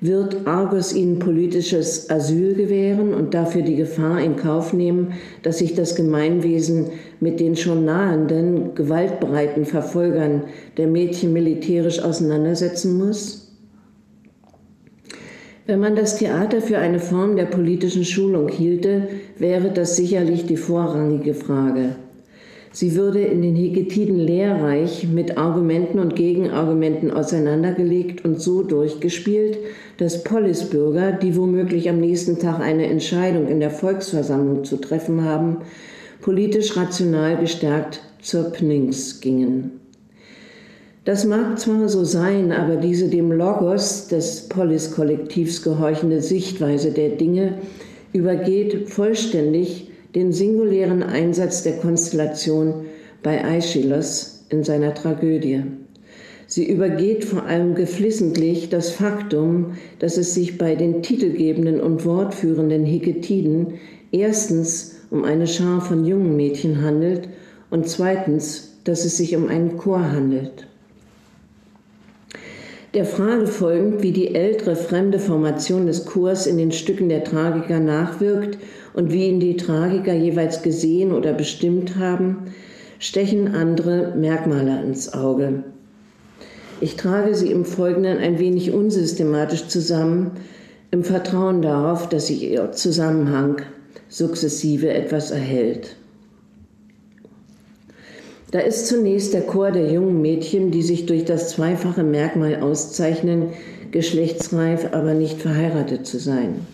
[0.02, 5.76] wird Argos ihnen politisches Asyl gewähren und dafür die Gefahr in Kauf nehmen, dass sich
[5.76, 6.88] das Gemeinwesen
[7.20, 10.46] mit den schon nahenden, gewaltbereiten Verfolgern
[10.78, 13.56] der Mädchen militärisch auseinandersetzen muss?
[15.68, 19.08] Wenn man das Theater für eine Form der politischen Schulung hielte,
[19.38, 21.96] wäre das sicherlich die vorrangige Frage.
[22.74, 29.58] Sie würde in den Heketiden lehrreich mit Argumenten und Gegenargumenten auseinandergelegt und so durchgespielt,
[29.98, 35.58] dass Polisbürger, die womöglich am nächsten Tag eine Entscheidung in der Volksversammlung zu treffen haben,
[36.22, 39.82] politisch rational gestärkt zur Pnings gingen.
[41.04, 47.56] Das mag zwar so sein, aber diese dem Logos des Polis-Kollektivs gehorchende Sichtweise der Dinge
[48.14, 52.86] übergeht vollständig den singulären Einsatz der Konstellation
[53.24, 55.64] bei Aeschylus in seiner Tragödie.
[56.48, 62.84] Sie übergeht vor allem geflissentlich das Faktum, dass es sich bei den titelgebenden und wortführenden
[62.84, 63.76] Heketiden
[64.12, 67.30] erstens um eine Schar von jungen Mädchen handelt
[67.70, 70.68] und zweitens, dass es sich um einen Chor handelt.
[72.94, 77.80] Der Frage folgend, wie die ältere fremde Formation des Chors in den Stücken der Tragiker
[77.80, 78.58] nachwirkt
[78.94, 82.52] und wie ihn die Tragiker jeweils gesehen oder bestimmt haben,
[83.00, 85.64] stechen andere Merkmale ins Auge.
[86.82, 90.32] Ich trage sie im Folgenden ein wenig unsystematisch zusammen,
[90.92, 93.62] im Vertrauen darauf, dass sich ihr Zusammenhang
[94.10, 95.96] sukzessive etwas erhält.
[98.52, 103.48] Da ist zunächst der Chor der jungen Mädchen, die sich durch das zweifache Merkmal auszeichnen,
[103.92, 106.68] geschlechtsreif, aber nicht verheiratet zu sein.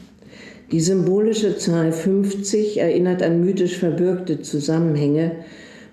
[0.72, 5.32] Die symbolische Zahl 50 erinnert an mythisch verbürgte Zusammenhänge,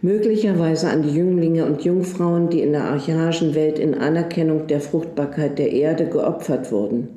[0.01, 5.59] möglicherweise an die Jünglinge und Jungfrauen, die in der archaischen Welt in Anerkennung der Fruchtbarkeit
[5.59, 7.09] der Erde geopfert wurden,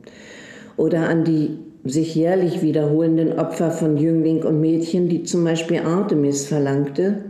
[0.75, 6.45] oder an die sich jährlich wiederholenden Opfer von Jüngling und Mädchen, die zum Beispiel Artemis
[6.45, 7.23] verlangte,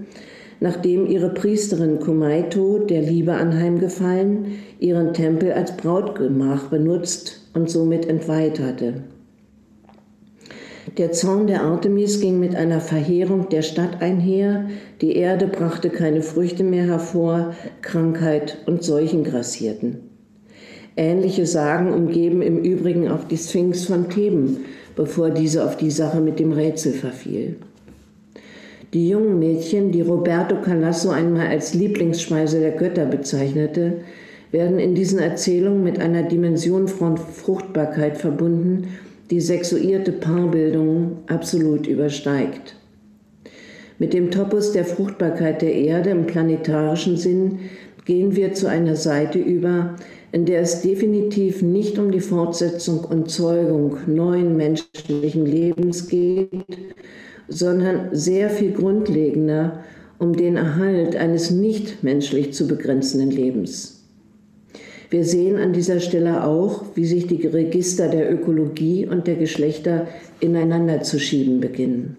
[0.60, 8.60] nachdem ihre Priesterin Kumaito, der Liebe anheimgefallen, ihren Tempel als Brautgemach benutzt und somit entweiht
[8.60, 9.04] hatte.
[10.98, 14.68] Der Zorn der Artemis ging mit einer Verheerung der Stadt einher,
[15.02, 19.98] die Erde brachte keine Früchte mehr hervor, Krankheit und Seuchen grassierten.
[20.96, 24.66] Ähnliche Sagen umgeben im Übrigen auch die Sphinx von Theben,
[24.96, 27.58] bevor diese auf die Sache mit dem Rätsel verfiel.
[28.94, 34.00] Die jungen Mädchen, die Roberto Calasso einmal als Lieblingsspeise der Götter bezeichnete,
[34.52, 38.88] werden in diesen Erzählungen mit einer Dimension von Fruchtbarkeit verbunden,
[39.30, 42.76] die sexuierte Paarbildung absolut übersteigt.
[44.00, 47.60] Mit dem Topos der Fruchtbarkeit der Erde im planetarischen Sinn
[48.06, 49.96] gehen wir zu einer Seite über,
[50.32, 56.50] in der es definitiv nicht um die Fortsetzung und Zeugung neuen menschlichen Lebens geht,
[57.48, 59.84] sondern sehr viel grundlegender
[60.20, 64.04] um den Erhalt eines nicht menschlich zu begrenzenden Lebens.
[65.10, 70.08] Wir sehen an dieser Stelle auch, wie sich die Register der Ökologie und der Geschlechter
[70.40, 72.18] ineinander zu schieben beginnen.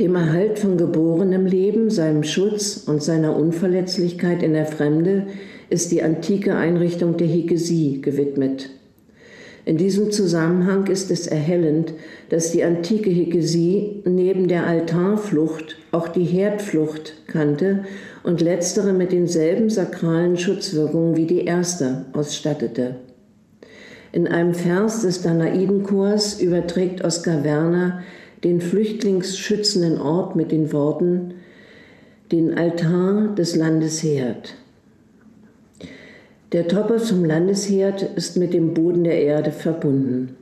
[0.00, 5.28] Dem Erhalt von geborenem Leben, seinem Schutz und seiner Unverletzlichkeit in der Fremde
[5.70, 8.70] ist die antike Einrichtung der Hegesie gewidmet.
[9.66, 11.94] In diesem Zusammenhang ist es erhellend,
[12.28, 17.84] dass die antike Hegesie neben der Altarflucht auch die Herdflucht kannte
[18.24, 22.96] und letztere mit denselben sakralen Schutzwirkungen wie die erste ausstattete.
[24.12, 28.02] In einem Vers des Danaidenchors überträgt Oskar Werner
[28.44, 31.34] den flüchtlingsschützenden Ort mit den Worten
[32.30, 34.54] den Altar des Landesherd.
[36.54, 40.36] Der Topos zum Landesherd ist mit dem Boden der Erde verbunden.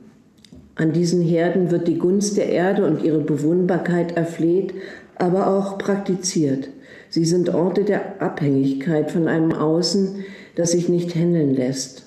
[0.75, 4.75] An diesen Herden wird die Gunst der Erde und ihre Bewohnbarkeit erfleht,
[5.15, 6.69] aber auch praktiziert.
[7.09, 10.23] Sie sind Orte der Abhängigkeit von einem Außen,
[10.53, 12.03] das sich nicht handeln lässt.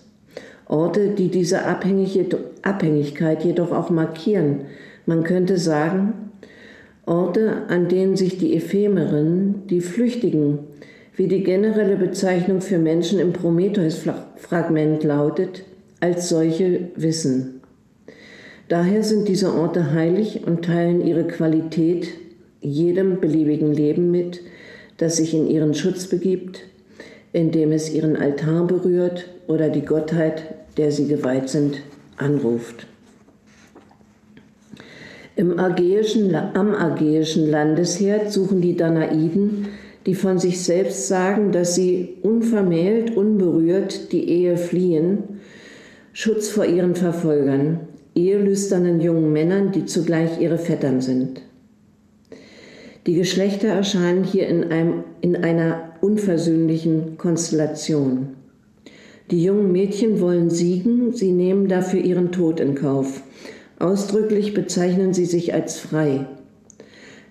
[0.69, 4.67] Orte, die diese Abhängigkeit jedoch auch markieren.
[5.07, 6.31] Man könnte sagen,
[7.07, 10.61] Orte, an denen sich die Ephemeren, die Flüchtigen,
[11.17, 15.65] wie die generelle Bezeichnung für Menschen im Prometheus-Fragment lautet,
[16.01, 17.63] als solche wissen.
[18.69, 22.09] Daher sind diese Orte heilig und teilen ihre Qualität
[22.61, 24.41] jedem beliebigen Leben mit,
[24.99, 26.63] das sich in ihren Schutz begibt,
[27.33, 30.43] indem es ihren Altar berührt oder die Gottheit,
[30.77, 31.81] der sie geweiht sind,
[32.17, 32.87] anruft.
[35.37, 39.69] Im Ägäischen, am Ägäischen Landesherd suchen die Danaiden,
[40.07, 45.41] die von sich selbst sagen, dass sie unvermählt, unberührt die Ehe fliehen,
[46.13, 47.81] Schutz vor ihren Verfolgern,
[48.15, 51.43] ehelüsternen jungen Männern, die zugleich ihre Vettern sind.
[53.07, 58.29] Die Geschlechter erscheinen hier in, einem, in einer unversöhnlichen Konstellation.
[59.31, 63.23] Die jungen Mädchen wollen siegen, sie nehmen dafür ihren Tod in Kauf.
[63.79, 66.27] Ausdrücklich bezeichnen sie sich als frei.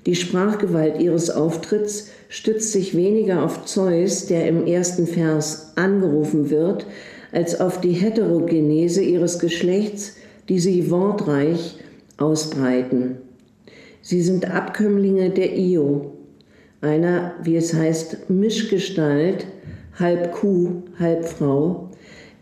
[0.06, 6.86] Die Sprachgewalt ihres Auftritts stützt sich weniger auf Zeus, der im ersten Vers angerufen wird,
[7.32, 10.16] als auf die Heterogenese ihres Geschlechts,
[10.48, 11.80] die sie wortreich
[12.18, 13.18] ausbreiten.
[14.02, 16.14] Sie sind Abkömmlinge der Io,
[16.82, 19.48] einer, wie es heißt, Mischgestalt,
[19.98, 21.90] halb Kuh, halb Frau,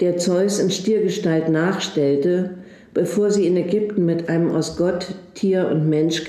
[0.01, 2.55] der Zeus in Stiergestalt nachstellte,
[2.93, 6.23] bevor sie in Ägypten mit einem aus Gott, Tier und Mensch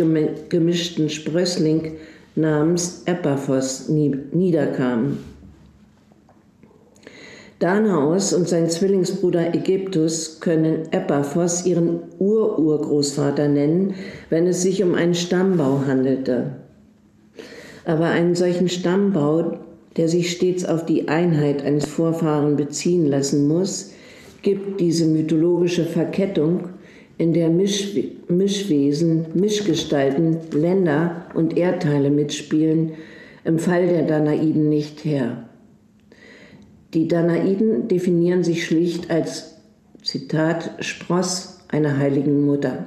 [0.48, 1.92] gemischten Sprössling
[2.35, 5.18] namens Epaphos niederkamen.
[7.61, 13.94] Danaos und sein Zwillingsbruder Ägyptus können Epaphos ihren Ururgroßvater nennen,
[14.29, 16.57] wenn es sich um einen Stammbau handelte.
[17.85, 19.59] Aber einen solchen Stammbau,
[19.96, 23.92] der sich stets auf die Einheit eines Vorfahren beziehen lassen muss,
[24.45, 26.69] gibt diese mythologische Verkettung,
[27.19, 27.97] in der Misch
[28.29, 32.93] Mischwesen, Mischgestalten, Länder und Erdteile mitspielen,
[33.45, 35.49] im Fall der Danaiden nicht her.
[36.95, 39.57] Die Danaiden definieren sich schlicht als,
[40.03, 42.87] Zitat, Spross einer heiligen Mutter.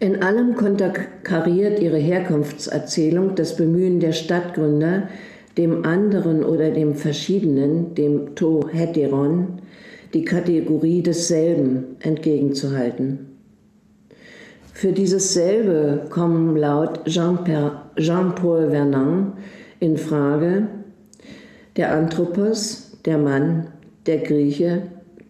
[0.00, 5.08] In allem konterkariert ihre Herkunftserzählung das Bemühen der Stadtgründer,
[5.56, 9.60] dem anderen oder dem Verschiedenen, dem To Heteron,
[10.12, 13.30] die Kategorie desselben entgegenzuhalten.
[14.72, 19.32] Für dieses selbe kommen laut Jean-Paul Vernon
[19.80, 20.68] in Frage
[21.76, 23.68] der Anthropos, der Mann,
[24.06, 24.82] der Grieche,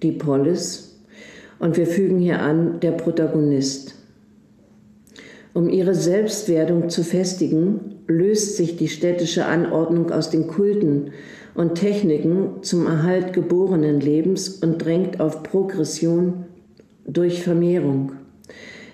[0.03, 0.99] die Polis
[1.59, 3.95] und wir fügen hier an der Protagonist.
[5.55, 11.13] Um ihre Selbstwerdung zu festigen, löst sich die städtische Anordnung aus den Kulten
[11.55, 16.45] und Techniken zum Erhalt geborenen Lebens und drängt auf Progression
[17.07, 18.13] durch Vermehrung,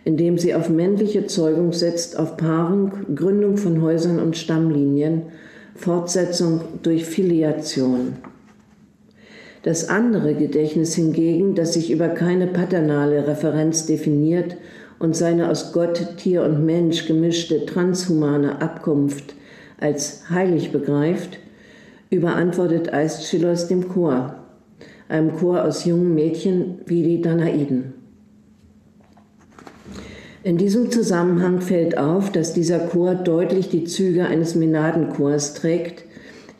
[0.05, 5.23] indem sie auf männliche Zeugung setzt, auf Paarung, Gründung von Häusern und Stammlinien,
[5.75, 8.14] Fortsetzung durch Filiation.
[9.62, 14.57] Das andere Gedächtnis hingegen, das sich über keine paternale Referenz definiert
[15.01, 19.35] und seine aus Gott, Tier und Mensch gemischte transhumane Abkunft
[19.81, 21.39] als heilig begreift,
[22.11, 24.37] überantwortet Aeschylus dem Chor,
[25.09, 27.95] einem Chor aus jungen Mädchen wie die Danaiden.
[30.43, 36.05] In diesem Zusammenhang fällt auf, dass dieser Chor deutlich die Züge eines Menadenchors trägt,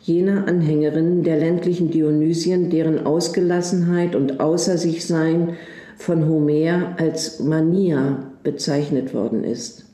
[0.01, 5.57] jener Anhängerinnen der ländlichen Dionysien, deren Ausgelassenheit und Außer sich Sein
[5.95, 9.85] von Homer als Mania bezeichnet worden ist.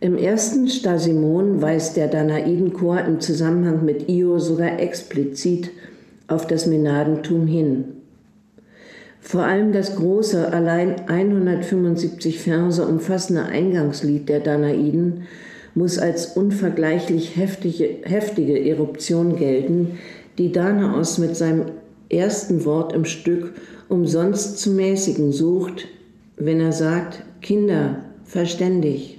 [0.00, 5.70] Im ersten Stasimon weist der Danaidenchor im Zusammenhang mit Io sogar explizit
[6.28, 7.84] auf das Menadentum hin.
[9.20, 15.24] Vor allem das große, allein 175 Verse umfassende Eingangslied der Danaiden
[15.74, 19.98] muss als unvergleichlich heftige, heftige Eruption gelten,
[20.38, 21.66] die Danaos mit seinem
[22.08, 23.54] ersten Wort im Stück
[23.88, 25.88] umsonst zu mäßigen sucht,
[26.38, 29.18] wenn er sagt, Kinder, verständig.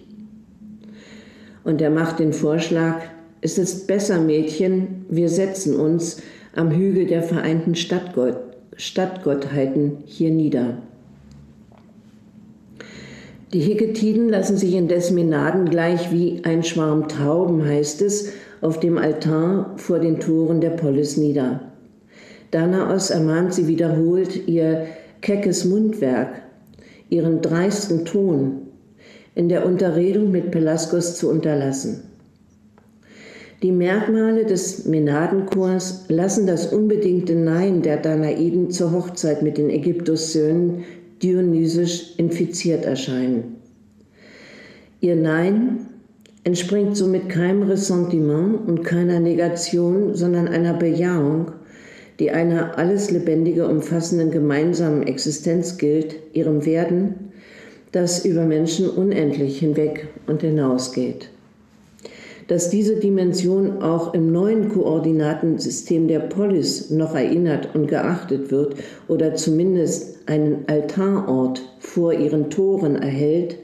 [1.63, 3.01] Und er macht den Vorschlag,
[3.41, 6.21] es ist besser, Mädchen, wir setzen uns
[6.55, 8.37] am Hügel der vereinten Stadtgott,
[8.75, 10.77] Stadtgottheiten hier nieder.
[13.53, 18.97] Die Heketiden lassen sich in Desmenaden gleich wie ein Schwarm Tauben, heißt es, auf dem
[18.97, 21.61] Altar vor den Toren der Polis nieder.
[22.51, 24.85] Danaos ermahnt sie wiederholt, ihr
[25.21, 26.41] keckes Mundwerk
[27.09, 28.67] ihren dreisten Ton
[29.35, 32.03] in der Unterredung mit Pelasgos zu unterlassen.
[33.61, 40.85] Die Merkmale des Menadenchors lassen das unbedingte Nein der Danaiden zur Hochzeit mit den Ägyptussöhnen
[41.21, 43.57] dionysisch infiziert erscheinen.
[45.01, 45.87] Ihr Nein
[46.45, 51.51] entspringt somit keinem Ressentiment und keiner Negation, sondern einer Bejahung
[52.19, 57.31] die einer alles Lebendige umfassenden gemeinsamen Existenz gilt, ihrem Werden,
[57.91, 61.29] das über Menschen unendlich hinweg und hinausgeht.
[62.49, 68.73] dass diese Dimension auch im neuen Koordinatensystem der Polis noch erinnert und geachtet wird
[69.07, 73.57] oder zumindest einen Altarort vor ihren Toren erhält,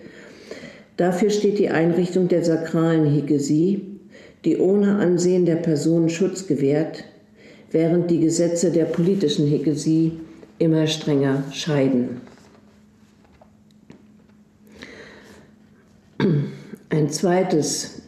[0.97, 3.99] dafür steht die Einrichtung der sakralen Hegesie,
[4.45, 7.05] die ohne Ansehen der Person Schutz gewährt,
[7.75, 10.13] während die Gesetze der politischen Hegesie
[10.59, 12.21] immer strenger scheiden.
[16.89, 18.01] Ein zweites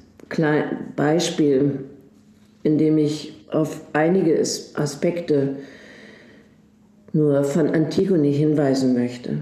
[0.96, 1.80] Beispiel,
[2.64, 4.40] in dem ich auf einige
[4.76, 5.58] Aspekte
[7.12, 9.38] nur von Antigone hinweisen möchte.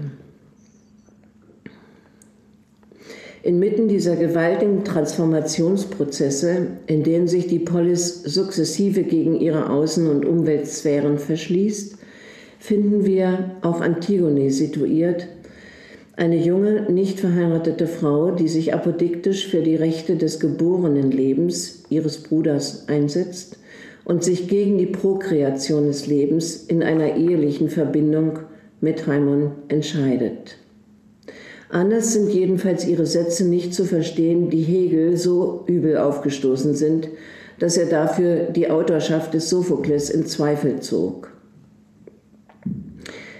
[3.46, 11.16] Inmitten dieser gewaltigen Transformationsprozesse, in denen sich die Polis sukzessive gegen ihre Außen- und Umweltsphären
[11.16, 11.96] verschließt,
[12.58, 15.28] finden wir auch Antigone situiert,
[16.16, 22.24] eine junge, nicht verheiratete Frau, die sich apodiktisch für die Rechte des geborenen Lebens ihres
[22.24, 23.60] Bruders einsetzt
[24.04, 28.40] und sich gegen die Prokreation des Lebens in einer ehelichen Verbindung
[28.80, 30.56] mit Haimon entscheidet.
[31.68, 37.08] Anders sind jedenfalls ihre Sätze nicht zu verstehen, die Hegel so übel aufgestoßen sind,
[37.58, 41.32] dass er dafür die Autorschaft des Sophokles in Zweifel zog.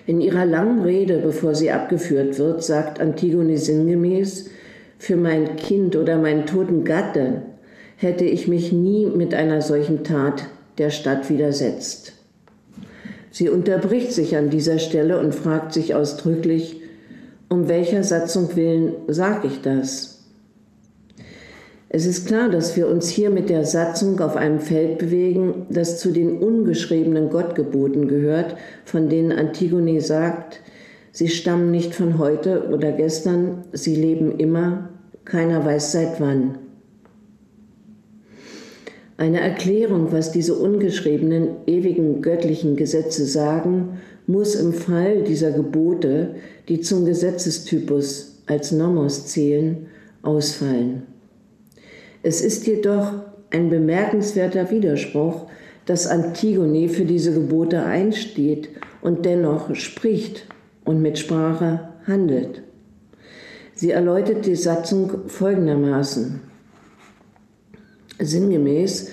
[0.07, 4.51] In ihrer langen Rede, bevor sie abgeführt wird, sagt Antigone sinngemäß,
[4.99, 7.43] für mein Kind oder meinen toten Gatten
[7.97, 10.45] hätte ich mich nie mit einer solchen Tat
[10.79, 12.13] der Stadt widersetzt.
[13.31, 16.81] Sie unterbricht sich an dieser Stelle und fragt sich ausdrücklich,
[17.49, 20.17] um welcher Satzung willen sage ich das?
[21.89, 25.99] Es ist klar, dass wir uns hier mit der Satzung auf einem Feld bewegen, das
[25.99, 30.61] zu den ungeschriebenen Gottgeboten gehört, von denen Antigone sagt,
[31.13, 34.91] sie stammen nicht von heute oder gestern, sie leben immer,
[35.25, 36.59] keiner weiß seit wann.
[39.17, 46.35] Eine Erklärung, was diese ungeschriebenen, ewigen göttlichen Gesetze sagen, muss im Fall dieser Gebote,
[46.69, 49.87] die zum Gesetzestypus als Nomos zählen,
[50.23, 51.03] ausfallen.
[52.23, 53.13] Es ist jedoch
[53.51, 55.47] ein bemerkenswerter Widerspruch,
[55.85, 58.69] dass Antigone für diese Gebote einsteht
[59.01, 60.47] und dennoch spricht
[60.85, 62.63] und mit Sprache handelt.
[63.75, 66.41] Sie erläutert die Satzung folgendermaßen.
[68.19, 69.11] Sinngemäß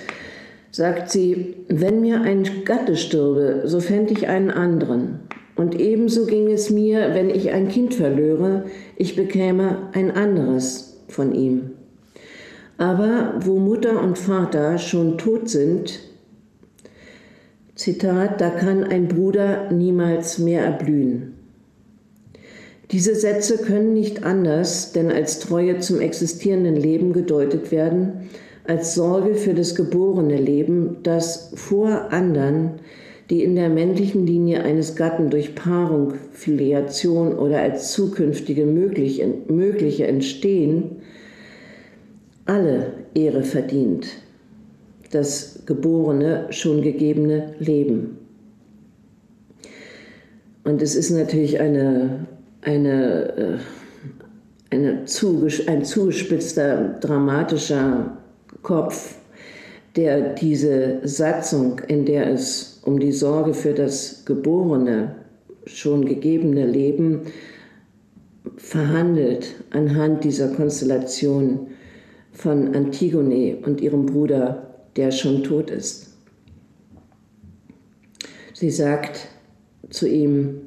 [0.72, 5.20] sagt sie, wenn mir ein Gatte stürbe, so fände ich einen anderen.
[5.56, 11.34] Und ebenso ging es mir, wenn ich ein Kind verlöre, ich bekäme ein anderes von
[11.34, 11.72] ihm.
[12.78, 16.00] Aber wo Mutter und Vater schon tot sind,
[17.76, 21.34] Zitat, da kann ein Bruder niemals mehr erblühen.
[22.92, 28.30] Diese Sätze können nicht anders denn als Treue zum existierenden Leben gedeutet werden,
[28.66, 32.74] als Sorge für das geborene Leben, das vor anderen,
[33.30, 40.98] die in der männlichen Linie eines Gatten durch Paarung, Filiation oder als zukünftige mögliche entstehen,
[42.46, 44.08] alle Ehre verdient,
[45.12, 48.18] das geborene, schon gegebene Leben.
[50.66, 52.28] Und es ist natürlich eine,
[52.62, 53.60] eine,
[54.72, 55.06] äh, eine
[55.68, 58.18] ein zugespitzter, dramatischer
[58.62, 59.16] Kopf,
[59.96, 65.16] der diese Satzung, in der es um die Sorge für das geborene,
[65.66, 67.22] schon gegebene Leben
[68.58, 71.68] verhandelt, anhand dieser Konstellation
[72.32, 76.14] von Antigone und ihrem Bruder, der schon tot ist.
[78.54, 79.28] Sie sagt
[79.90, 80.62] zu ihm,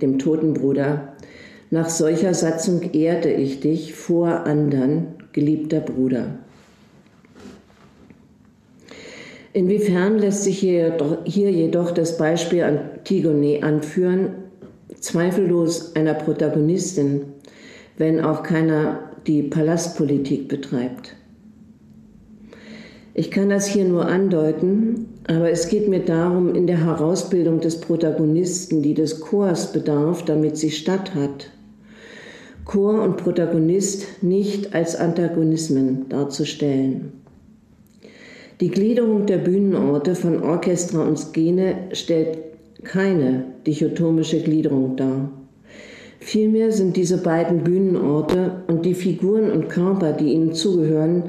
[0.00, 1.14] dem toten Bruder,
[1.70, 6.38] nach solcher Satzung ehrte ich dich vor andern, geliebter Bruder.
[9.52, 14.30] Inwiefern lässt sich hier, hier jedoch das Beispiel Antigone anführen,
[15.00, 17.22] zweifellos einer Protagonistin,
[17.96, 21.16] wenn auch keiner die Palastpolitik betreibt.
[23.12, 27.80] Ich kann das hier nur andeuten, aber es geht mir darum, in der Herausbildung des
[27.80, 31.50] Protagonisten, die des Chors bedarf, damit sie statt hat,
[32.64, 37.19] Chor und Protagonist nicht als Antagonismen darzustellen.
[38.60, 42.36] Die Gliederung der Bühnenorte von Orchestra und Skene stellt
[42.84, 45.30] keine dichotomische Gliederung dar.
[46.18, 51.22] Vielmehr sind diese beiden Bühnenorte und die Figuren und Körper, die ihnen zugehören,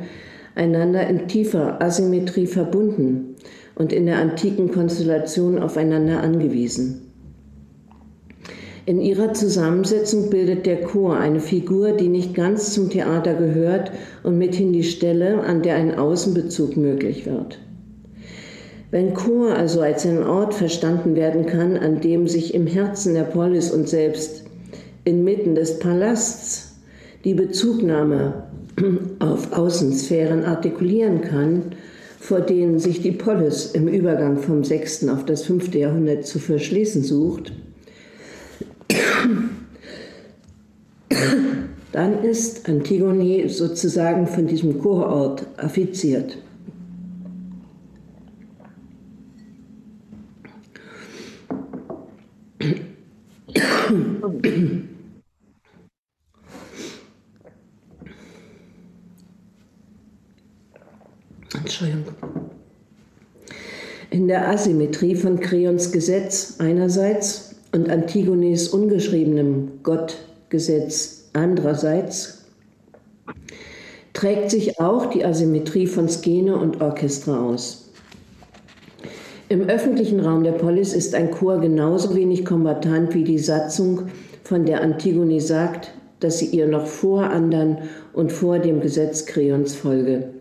[0.56, 3.36] einander in tiefer Asymmetrie verbunden
[3.76, 7.01] und in der antiken Konstellation aufeinander angewiesen.
[8.88, 13.92] In ihrer Zusammensetzung bildet der Chor eine Figur, die nicht ganz zum Theater gehört
[14.24, 17.60] und mithin die Stelle, an der ein Außenbezug möglich wird.
[18.90, 23.24] Wenn Chor also als ein Ort verstanden werden kann, an dem sich im Herzen der
[23.24, 24.46] Polis und selbst
[25.06, 26.76] inmitten des Palasts
[27.24, 28.46] die Bezugnahme
[29.20, 31.76] auf Außensphären artikulieren kann,
[32.20, 35.08] vor denen sich die Polis im Übergang vom 6.
[35.10, 35.74] auf das 5.
[35.76, 37.54] Jahrhundert zu verschließen sucht,
[41.92, 46.38] dann ist Antigone sozusagen von diesem Chorort affiziert.
[61.54, 62.06] Entschuldigung.
[64.10, 69.84] In der Asymmetrie von Kreons Gesetz einerseits und Antigones ungeschriebenem
[70.52, 72.44] Gottgesetz andererseits
[74.12, 77.90] trägt sich auch die Asymmetrie von Skene und Orchestra aus.
[79.48, 84.10] Im öffentlichen Raum der Polis ist ein Chor genauso wenig kombatant wie die Satzung,
[84.44, 87.78] von der Antigone sagt, dass sie ihr noch vor anderen
[88.12, 90.32] und vor dem Gesetz Kreons folge.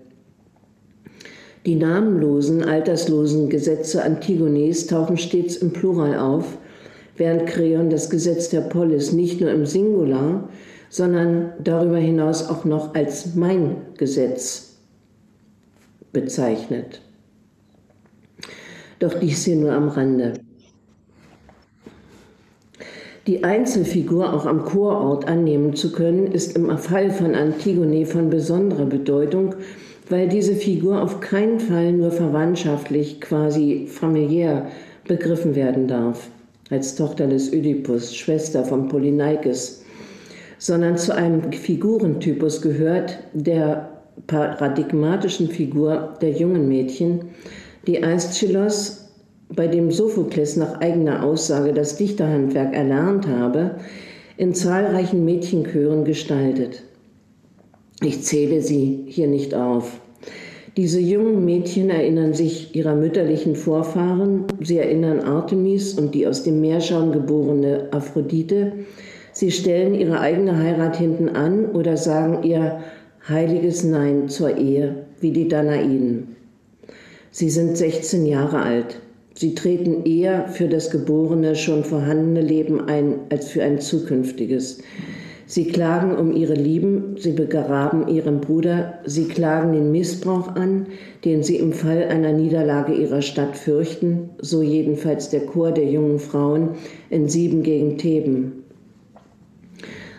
[1.66, 6.58] Die namenlosen, alterslosen Gesetze Antigones tauchen stets im Plural auf,
[7.20, 10.48] während Kreon das Gesetz der Polis nicht nur im Singular,
[10.88, 14.78] sondern darüber hinaus auch noch als mein Gesetz
[16.12, 17.02] bezeichnet.
[18.98, 20.32] Doch dies hier nur am Rande.
[23.26, 28.86] Die Einzelfigur auch am Chorort annehmen zu können, ist im Fall von Antigone von besonderer
[28.86, 29.54] Bedeutung,
[30.08, 34.68] weil diese Figur auf keinen Fall nur verwandtschaftlich, quasi familiär
[35.06, 36.30] begriffen werden darf,
[36.70, 39.84] als Tochter des Ödipus, Schwester von Polyneikes,
[40.58, 47.30] sondern zu einem Figurentypus gehört, der paradigmatischen Figur der jungen Mädchen,
[47.86, 49.08] die Aeschylus,
[49.48, 53.76] bei dem Sophokles nach eigener Aussage das Dichterhandwerk erlernt habe,
[54.36, 56.84] in zahlreichen Mädchenchören gestaltet.
[58.00, 60.00] Ich zähle sie hier nicht auf.
[60.76, 66.60] Diese jungen Mädchen erinnern sich ihrer mütterlichen Vorfahren, sie erinnern Artemis und die aus dem
[66.60, 68.72] Meerschaum geborene Aphrodite,
[69.32, 72.80] sie stellen ihre eigene Heirat hinten an oder sagen ihr
[73.28, 76.36] heiliges Nein zur Ehe, wie die Danaiden.
[77.32, 79.00] Sie sind 16 Jahre alt.
[79.34, 84.82] Sie treten eher für das geborene, schon vorhandene Leben ein, als für ein zukünftiges.
[85.50, 90.86] Sie klagen um ihre Lieben, sie begraben ihren Bruder, sie klagen den Missbrauch an,
[91.24, 96.20] den sie im Fall einer Niederlage ihrer Stadt fürchten, so jedenfalls der Chor der jungen
[96.20, 96.76] Frauen
[97.10, 98.62] in Sieben gegen Theben.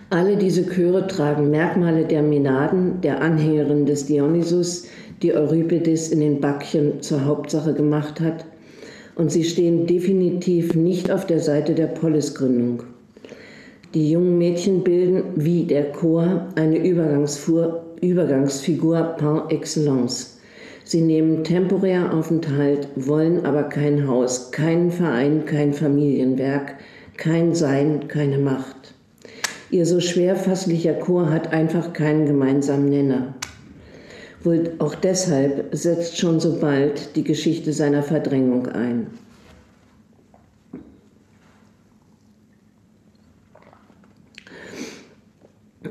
[0.09, 4.87] Alle diese Chöre tragen Merkmale der Menaden, der Anhängerin des Dionysus,
[5.21, 8.43] die Euripides in den Backchen zur Hauptsache gemacht hat,
[9.15, 12.83] und sie stehen definitiv nicht auf der Seite der Polisgründung.
[13.93, 20.39] Die jungen Mädchen bilden wie der Chor eine Übergangsfigur par excellence.
[20.85, 26.75] Sie nehmen temporär Aufenthalt, wollen aber kein Haus, keinen Verein, kein Familienwerk,
[27.17, 28.93] kein Sein, keine Macht.
[29.71, 33.35] Ihr so schwerfasslicher Chor hat einfach keinen gemeinsamen Nenner.
[34.41, 39.07] Wohl auch deshalb setzt schon so bald die Geschichte seiner Verdrängung ein.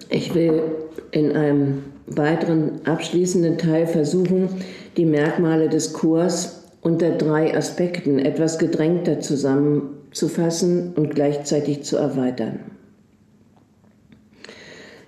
[0.09, 0.63] Ich will
[1.11, 4.49] in einem weiteren abschließenden Teil versuchen,
[4.97, 12.61] die Merkmale des Chors unter drei Aspekten etwas gedrängter zusammenzufassen und gleichzeitig zu erweitern.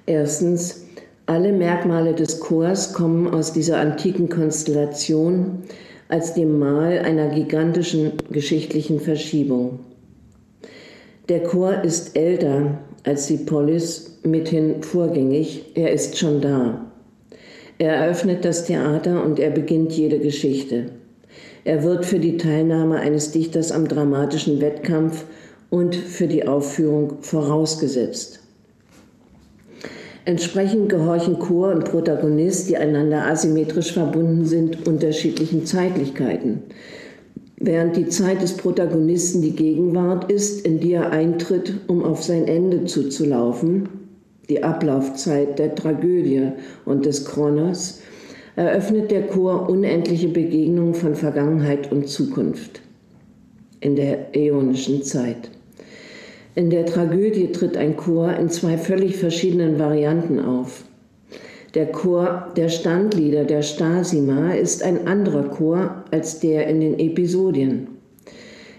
[0.06, 0.84] Erstens,
[1.26, 5.62] alle Merkmale des Chors kommen aus dieser antiken Konstellation
[6.08, 9.80] als dem Mal einer gigantischen geschichtlichen Verschiebung.
[11.28, 16.86] Der Chor ist älter als die Polis mithin vorgängig, er ist schon da.
[17.78, 20.86] Er eröffnet das Theater und er beginnt jede Geschichte.
[21.64, 25.24] Er wird für die Teilnahme eines Dichters am dramatischen Wettkampf
[25.70, 28.40] und für die Aufführung vorausgesetzt.
[30.24, 36.62] Entsprechend gehorchen Chor und Protagonist, die einander asymmetrisch verbunden sind, unterschiedlichen Zeitlichkeiten.
[37.64, 42.48] Während die Zeit des Protagonisten die Gegenwart ist, in die er eintritt, um auf sein
[42.48, 43.88] Ende zuzulaufen,
[44.48, 46.48] die Ablaufzeit der Tragödie
[46.84, 48.00] und des Kronos,
[48.56, 52.82] eröffnet der Chor unendliche Begegnungen von Vergangenheit und Zukunft
[53.78, 55.48] in der äonischen Zeit.
[56.56, 60.82] In der Tragödie tritt ein Chor in zwei völlig verschiedenen Varianten auf.
[61.74, 67.86] Der Chor der Standlieder der Stasima ist ein anderer Chor als der in den Episodien.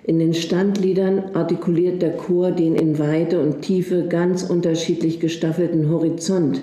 [0.04, 6.62] In den Standliedern artikuliert der Chor den in Weite und Tiefe ganz unterschiedlich gestaffelten Horizont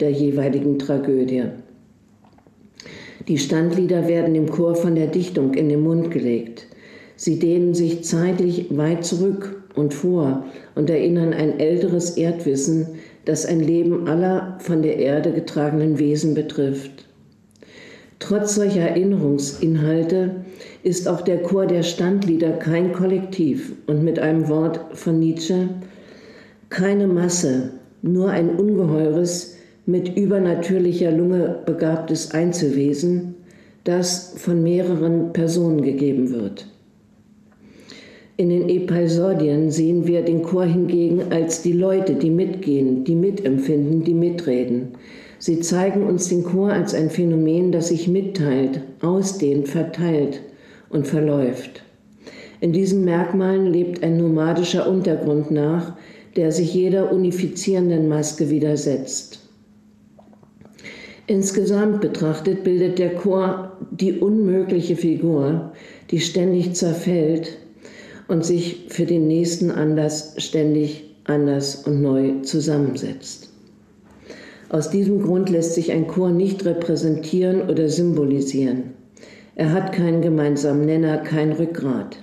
[0.00, 1.44] der jeweiligen Tragödie.
[3.26, 6.66] Die Standlieder werden dem Chor von der Dichtung in den Mund gelegt.
[7.14, 12.86] Sie dehnen sich zeitlich weit zurück und vor und erinnern ein älteres Erdwissen,
[13.28, 17.04] das ein Leben aller von der Erde getragenen Wesen betrifft.
[18.18, 20.36] Trotz solcher Erinnerungsinhalte
[20.82, 25.68] ist auch der Chor der Standlieder kein Kollektiv und mit einem Wort von Nietzsche
[26.70, 27.70] keine Masse,
[28.02, 29.56] nur ein ungeheures,
[29.86, 33.36] mit übernatürlicher Lunge begabtes Einzelwesen,
[33.84, 36.67] das von mehreren Personen gegeben wird.
[38.40, 44.04] In den Episodien sehen wir den Chor hingegen als die Leute, die mitgehen, die mitempfinden,
[44.04, 44.92] die mitreden.
[45.40, 50.40] Sie zeigen uns den Chor als ein Phänomen, das sich mitteilt, ausdehnt, verteilt
[50.88, 51.82] und verläuft.
[52.60, 55.96] In diesen Merkmalen lebt ein nomadischer Untergrund nach,
[56.36, 59.40] der sich jeder unifizierenden Maske widersetzt.
[61.26, 65.72] Insgesamt betrachtet bildet der Chor die unmögliche Figur,
[66.12, 67.58] die ständig zerfällt,
[68.28, 73.48] und sich für den nächsten Anlass ständig anders und neu zusammensetzt.
[74.68, 78.94] Aus diesem Grund lässt sich ein Chor nicht repräsentieren oder symbolisieren.
[79.56, 82.18] Er hat keinen gemeinsamen Nenner, kein Rückgrat.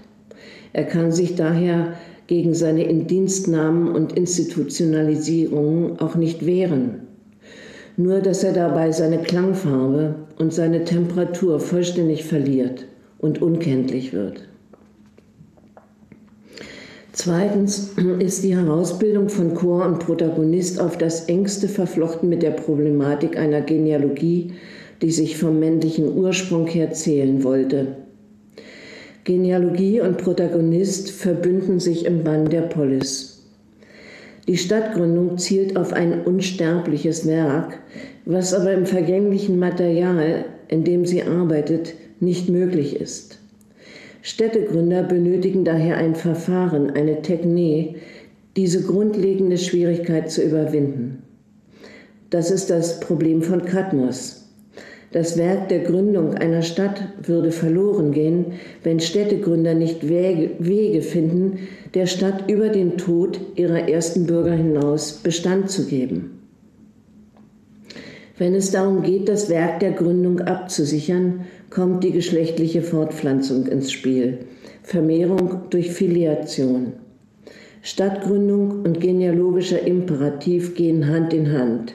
[0.74, 1.96] Er kann sich daher
[2.28, 7.02] gegen seine Indienstnahmen und Institutionalisierungen auch nicht wehren.
[7.98, 12.86] Nur dass er dabei seine Klangfarbe und seine Temperatur vollständig verliert
[13.18, 14.44] und unkenntlich wird.
[17.18, 23.38] Zweitens ist die Herausbildung von Chor und Protagonist auf das engste verflochten mit der Problematik
[23.38, 24.52] einer Genealogie,
[25.02, 27.96] die sich vom männlichen Ursprung her zählen wollte.
[29.24, 33.46] Genealogie und Protagonist verbünden sich im Bann der Polis.
[34.50, 37.80] Die Stadtgründung zielt auf ein unsterbliches Werk,
[38.26, 43.40] was aber im vergänglichen Material, in dem sie arbeitet, nicht möglich ist.
[44.26, 47.98] Städtegründer benötigen daher ein Verfahren, eine Technik,
[48.56, 51.22] diese grundlegende Schwierigkeit zu überwinden.
[52.32, 54.50] Das ist das Problem von Katmos.
[55.12, 61.60] Das Werk der Gründung einer Stadt würde verloren gehen, wenn Städtegründer nicht Wege, Wege finden,
[61.94, 66.36] der Stadt über den Tod ihrer ersten Bürger hinaus Bestand zu geben.
[68.40, 71.46] Wenn es darum geht, das Werk der Gründung abzusichern,
[71.76, 74.38] kommt die geschlechtliche Fortpflanzung ins Spiel,
[74.82, 76.94] Vermehrung durch Filiation.
[77.82, 81.94] Stadtgründung und genealogischer Imperativ gehen Hand in Hand.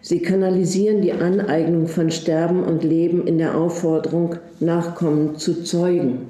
[0.00, 6.22] Sie kanalisieren die Aneignung von Sterben und Leben in der Aufforderung, Nachkommen zu zeugen.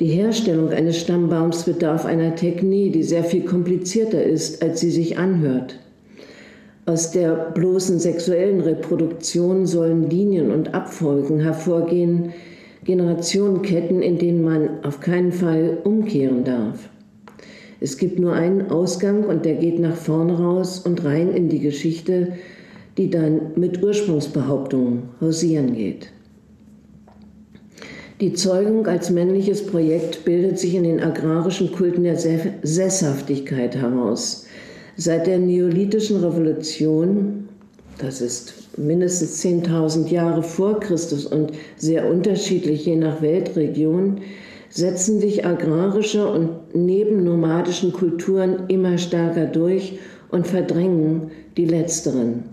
[0.00, 5.18] Die Herstellung eines Stammbaums bedarf einer Technik, die sehr viel komplizierter ist, als sie sich
[5.18, 5.78] anhört.
[6.88, 12.32] Aus der bloßen sexuellen Reproduktion sollen Linien und Abfolgen hervorgehen,
[12.84, 16.88] Generationenketten, in denen man auf keinen Fall umkehren darf.
[17.80, 21.58] Es gibt nur einen Ausgang und der geht nach vorne raus und rein in die
[21.58, 22.34] Geschichte,
[22.96, 26.12] die dann mit Ursprungsbehauptungen hausieren geht.
[28.20, 32.16] Die Zeugung als männliches Projekt bildet sich in den agrarischen Kulten der
[32.62, 34.45] Sesshaftigkeit heraus.
[34.98, 37.48] Seit der neolithischen Revolution,
[37.98, 44.22] das ist mindestens 10.000 Jahre vor Christus und sehr unterschiedlich je nach Weltregion,
[44.70, 49.98] setzen sich agrarische und nebennomadischen Kulturen immer stärker durch
[50.30, 52.44] und verdrängen die letzteren.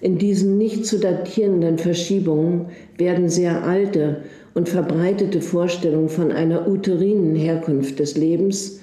[0.00, 2.66] In diesen nicht zu datierenden Verschiebungen
[2.98, 4.22] werden sehr alte
[4.54, 8.80] und verbreitete Vorstellungen von einer uterinen Herkunft des Lebens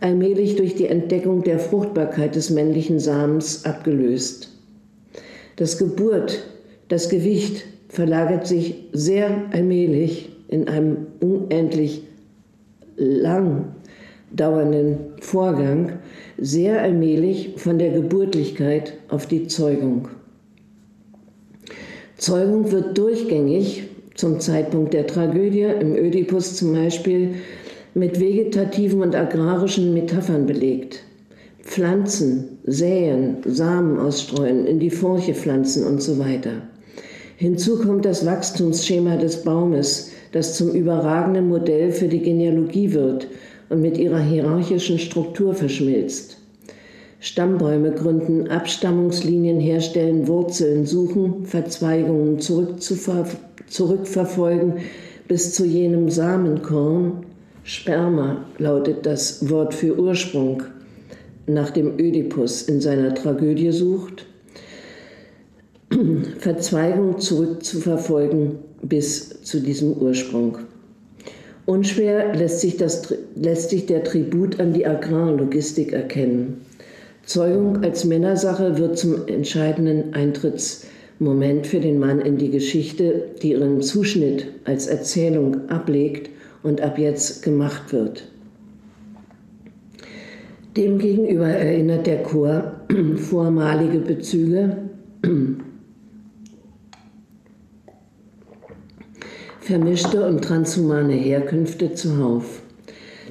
[0.00, 4.50] allmählich durch die Entdeckung der Fruchtbarkeit des männlichen Samens abgelöst.
[5.56, 6.44] Das Geburt,
[6.88, 12.02] das Gewicht verlagert sich sehr allmählich in einem unendlich
[12.96, 13.74] lang
[14.32, 15.98] dauernden Vorgang
[16.38, 20.08] sehr allmählich von der Geburtlichkeit auf die Zeugung.
[22.16, 23.84] Zeugung wird durchgängig
[24.14, 27.36] zum Zeitpunkt der Tragödie, im Ödipus zum Beispiel,
[27.94, 31.04] mit vegetativen und agrarischen Metaphern belegt.
[31.62, 36.62] Pflanzen, säen, Samen ausstreuen, in die Furche pflanzen und so weiter.
[37.36, 43.28] Hinzu kommt das Wachstumsschema des Baumes, das zum überragenden Modell für die Genealogie wird
[43.68, 46.38] und mit ihrer hierarchischen Struktur verschmilzt.
[47.18, 54.78] Stammbäume gründen, Abstammungslinien herstellen, Wurzeln suchen, Verzweigungen zurückverfolgen
[55.28, 57.26] bis zu jenem Samenkorn.
[57.72, 60.64] Sperma lautet das Wort für Ursprung,
[61.46, 64.26] nach dem Ödipus in seiner Tragödie sucht.
[66.38, 70.58] Verzweigung zurückzuverfolgen bis zu diesem Ursprung.
[71.64, 76.62] Unschwer lässt sich, das, lässt sich der Tribut an die Agrarlogistik erkennen.
[77.24, 83.80] Zeugung als Männersache wird zum entscheidenden Eintrittsmoment für den Mann in die Geschichte, die ihren
[83.80, 86.30] Zuschnitt als Erzählung ablegt
[86.62, 88.28] und ab jetzt gemacht wird.
[90.76, 92.80] Demgegenüber erinnert der Chor
[93.16, 94.76] vormalige Bezüge
[99.60, 102.62] vermischte und transhumane Herkünfte zuhauf.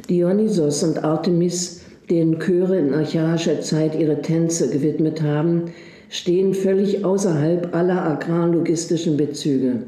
[0.10, 5.66] Dionysos und Artemis denen Chöre in archaischer Zeit ihre Tänze gewidmet haben,
[6.10, 9.84] stehen völlig außerhalb aller agrarlogistischen Bezüge.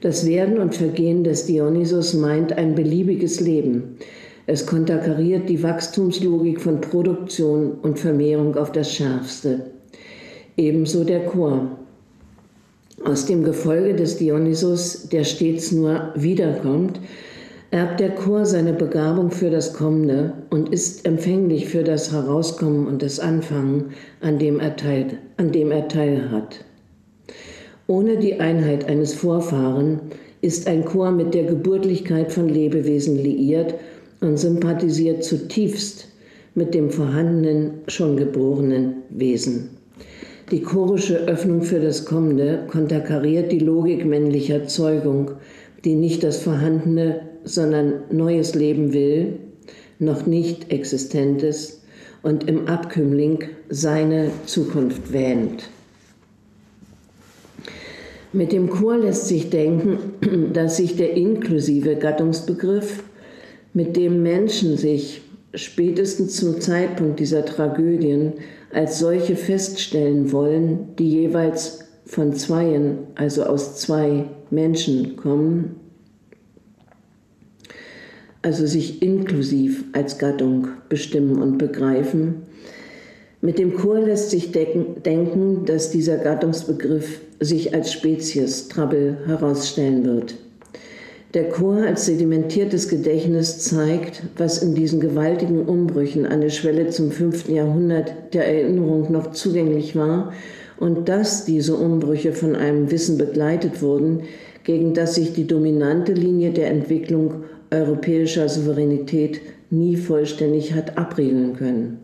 [0.00, 3.96] Das Werden und Vergehen des Dionysos meint ein beliebiges Leben.
[4.46, 9.66] Es konterkariert die Wachstumslogik von Produktion und Vermehrung auf das Schärfste.
[10.56, 11.76] Ebenso der Chor.
[13.04, 16.98] Aus dem Gefolge des Dionysos, der stets nur wiederkommt,
[17.70, 23.02] erbt der Chor seine Begabung für das Kommende und ist empfänglich für das Herauskommen und
[23.02, 23.90] das Anfangen,
[24.20, 26.64] an dem er, teil, an dem er Teil hat.
[27.90, 29.98] Ohne die Einheit eines Vorfahren
[30.40, 33.74] ist ein Chor mit der Geburtlichkeit von Lebewesen liiert
[34.20, 36.06] und sympathisiert zutiefst
[36.54, 39.70] mit dem vorhandenen, schon geborenen Wesen.
[40.52, 45.32] Die chorische Öffnung für das Kommende konterkariert die Logik männlicher Zeugung,
[45.84, 49.40] die nicht das Vorhandene sondern neues Leben will,
[49.98, 51.82] noch nicht existentes
[52.22, 55.68] und im Abkömmling seine Zukunft wähnt.
[58.32, 60.14] Mit dem Chor lässt sich denken,
[60.52, 63.02] dass sich der inklusive Gattungsbegriff,
[63.72, 65.22] mit dem Menschen sich
[65.54, 68.34] spätestens zum Zeitpunkt dieser Tragödien
[68.72, 75.76] als solche feststellen wollen, die jeweils von Zweien, also aus zwei Menschen kommen,
[78.42, 82.42] also sich inklusiv als Gattung bestimmen und begreifen.
[83.40, 90.34] Mit dem Chor lässt sich denken, dass dieser Gattungsbegriff sich als Spezies Trouble herausstellen wird.
[91.32, 97.12] Der Chor als sedimentiertes Gedächtnis zeigt, was in diesen gewaltigen Umbrüchen an der Schwelle zum
[97.12, 97.48] 5.
[97.48, 100.32] Jahrhundert der Erinnerung noch zugänglich war
[100.78, 104.22] und dass diese Umbrüche von einem Wissen begleitet wurden,
[104.64, 111.99] gegen das sich die dominante Linie der Entwicklung europäischer Souveränität nie vollständig hat abriegeln können.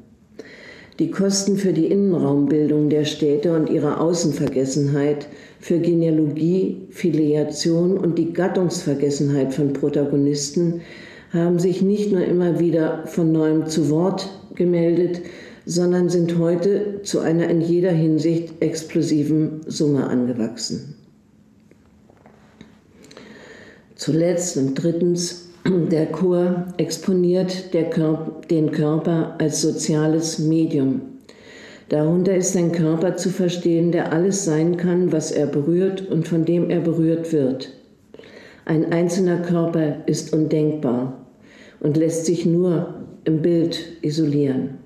[0.98, 5.26] Die Kosten für die Innenraumbildung der Städte und ihre Außenvergessenheit,
[5.60, 10.80] für Genealogie, Filiation und die Gattungsvergessenheit von Protagonisten
[11.32, 15.20] haben sich nicht nur immer wieder von neuem zu Wort gemeldet,
[15.66, 20.94] sondern sind heute zu einer in jeder Hinsicht explosiven Summe angewachsen.
[23.96, 31.00] Zuletzt und drittens der Chor exponiert der Körper, den Körper als soziales Medium.
[31.88, 36.44] Darunter ist ein Körper zu verstehen, der alles sein kann, was er berührt und von
[36.44, 37.72] dem er berührt wird.
[38.64, 41.26] Ein einzelner Körper ist undenkbar
[41.80, 42.94] und lässt sich nur
[43.24, 44.78] im Bild isolieren.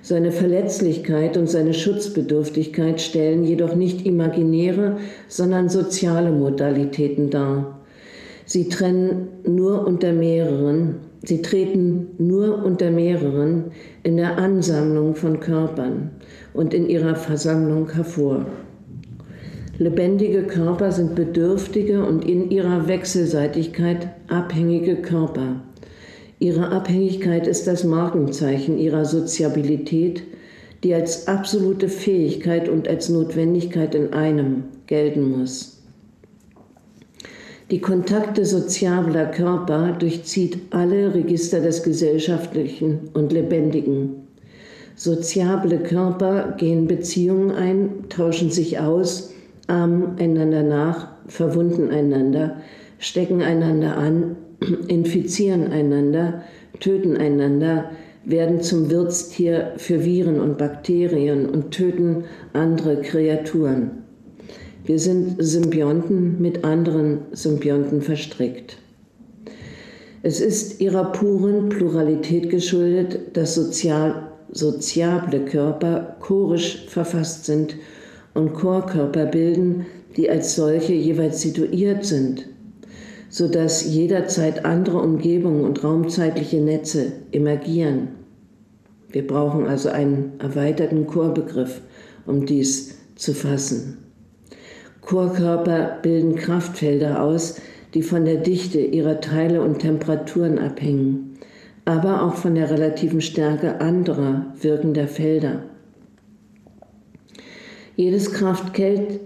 [0.00, 4.96] Seine Verletzlichkeit und seine Schutzbedürftigkeit stellen jedoch nicht imaginäre,
[5.28, 7.81] sondern soziale Modalitäten dar.
[8.52, 13.70] Sie trennen nur unter mehreren, sie treten nur unter mehreren
[14.02, 16.10] in der Ansammlung von Körpern
[16.52, 18.44] und in ihrer Versammlung hervor.
[19.78, 25.62] Lebendige Körper sind bedürftige und in ihrer Wechselseitigkeit abhängige Körper.
[26.38, 30.24] Ihre Abhängigkeit ist das Markenzeichen ihrer Soziabilität,
[30.84, 35.71] die als absolute Fähigkeit und als Notwendigkeit in einem gelten muss.
[37.72, 44.26] Die Kontakte soziabler Körper durchzieht alle Register des Gesellschaftlichen und Lebendigen.
[44.94, 49.32] Soziable Körper gehen Beziehungen ein, tauschen sich aus,
[49.68, 52.58] ahmen einander nach, verwunden einander,
[52.98, 54.36] stecken einander an,
[54.88, 56.42] infizieren einander,
[56.78, 57.90] töten einander,
[58.26, 64.01] werden zum Wirtstier für Viren und Bakterien und töten andere Kreaturen.
[64.84, 68.78] Wir sind Symbionten mit anderen Symbionten verstrickt.
[70.24, 77.76] Es ist ihrer puren Pluralität geschuldet, dass sozial, soziable Körper chorisch verfasst sind
[78.34, 82.48] und Chorkörper bilden, die als solche jeweils situiert sind,
[83.28, 88.08] sodass jederzeit andere Umgebungen und raumzeitliche Netze emergieren.
[89.10, 91.82] Wir brauchen also einen erweiterten Chorbegriff,
[92.26, 93.98] um dies zu fassen.
[95.02, 97.60] Chorkörper bilden Kraftfelder aus,
[97.94, 101.38] die von der Dichte ihrer Teile und Temperaturen abhängen,
[101.84, 105.64] aber auch von der relativen Stärke anderer wirkender Felder.
[107.94, 109.20] Jedes Kraftfeld,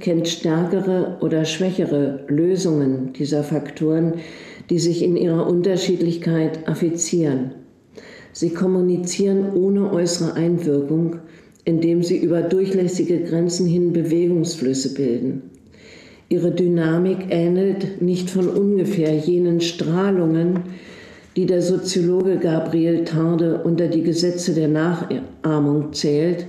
[0.00, 4.14] kennt stärkere oder schwächere Lösungen dieser Faktoren,
[4.70, 7.52] die sich in ihrer Unterschiedlichkeit affizieren.
[8.32, 11.20] Sie kommunizieren ohne äußere Einwirkung,
[11.68, 15.50] indem sie über durchlässige Grenzen hin Bewegungsflüsse bilden.
[16.30, 20.60] Ihre Dynamik ähnelt nicht von ungefähr jenen Strahlungen,
[21.36, 26.46] die der Soziologe Gabriel Tarde unter die Gesetze der Nachahmung zählt,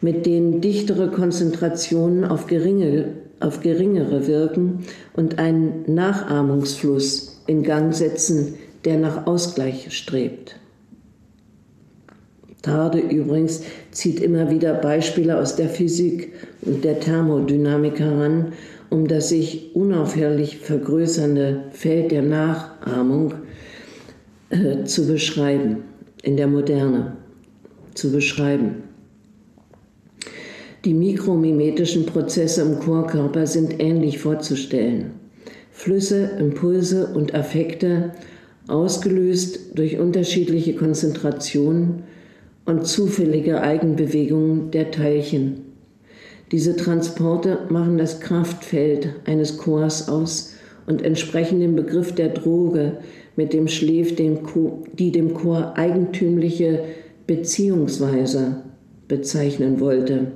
[0.00, 4.80] mit denen dichtere Konzentrationen auf, geringe, auf geringere wirken
[5.14, 8.54] und einen Nachahmungsfluss in Gang setzen,
[8.84, 10.56] der nach Ausgleich strebt.
[12.68, 18.52] Tarde übrigens zieht immer wieder Beispiele aus der Physik und der Thermodynamik heran
[18.90, 23.34] um das sich unaufhörlich vergrößernde Feld der Nachahmung
[24.50, 25.78] äh, zu beschreiben,
[26.22, 27.16] in der Moderne
[27.94, 28.82] zu beschreiben.
[30.84, 35.12] Die mikromimetischen Prozesse im Chorkörper sind ähnlich vorzustellen.
[35.70, 38.12] Flüsse, Impulse und Affekte,
[38.68, 42.04] ausgelöst durch unterschiedliche Konzentrationen
[42.68, 45.62] und zufällige Eigenbewegungen der Teilchen.
[46.52, 50.52] Diese Transporte machen das Kraftfeld eines Chors aus
[50.86, 52.98] und entsprechen dem Begriff der Droge,
[53.36, 56.80] mit dem Schläf den Chor, die dem Chor eigentümliche
[57.26, 58.64] Beziehungsweise
[59.06, 60.32] bezeichnen wollte.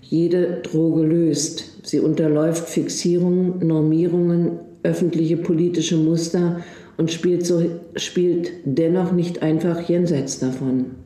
[0.00, 1.64] Jede Droge löst.
[1.84, 6.60] Sie unterläuft Fixierungen, Normierungen, öffentliche politische Muster
[6.96, 7.62] und spielt, so,
[7.94, 11.01] spielt dennoch nicht einfach jenseits davon.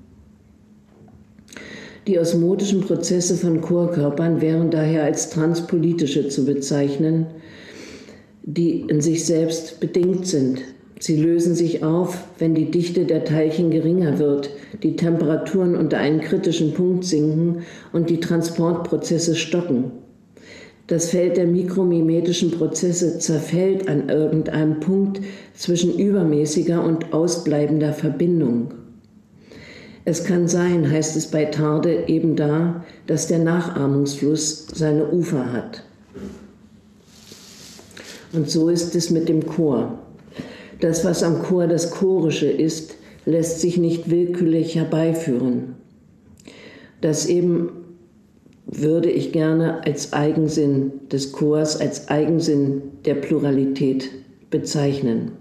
[2.06, 7.26] Die osmotischen Prozesse von Chorkörpern wären daher als transpolitische zu bezeichnen,
[8.44, 10.60] die in sich selbst bedingt sind.
[11.00, 14.50] Sie lösen sich auf, wenn die Dichte der Teilchen geringer wird,
[14.84, 19.90] die Temperaturen unter einen kritischen Punkt sinken und die Transportprozesse stocken.
[20.86, 25.20] Das Feld der mikromimetischen Prozesse zerfällt an irgendeinem Punkt
[25.54, 28.85] zwischen übermäßiger und ausbleibender Verbindung.
[30.08, 35.82] Es kann sein, heißt es bei Tarde eben da, dass der Nachahmungsfluss seine Ufer hat.
[38.32, 39.98] Und so ist es mit dem Chor.
[40.80, 42.94] Das, was am Chor das Chorische ist,
[43.24, 45.74] lässt sich nicht willkürlich herbeiführen.
[47.00, 47.70] Das eben
[48.66, 54.08] würde ich gerne als Eigensinn des Chors, als Eigensinn der Pluralität
[54.50, 55.32] bezeichnen.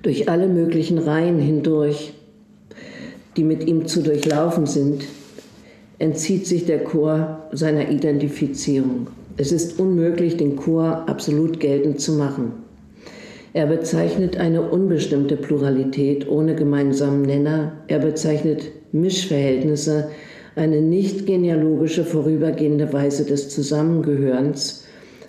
[0.00, 2.14] Durch alle möglichen Reihen hindurch
[3.36, 5.04] die mit ihm zu durchlaufen sind,
[5.98, 9.08] entzieht sich der Chor seiner Identifizierung.
[9.36, 12.52] Es ist unmöglich, den Chor absolut geltend zu machen.
[13.52, 17.72] Er bezeichnet eine unbestimmte Pluralität ohne gemeinsamen Nenner.
[17.88, 20.10] Er bezeichnet Mischverhältnisse,
[20.56, 24.84] eine nicht genealogische vorübergehende Weise des Zusammengehörens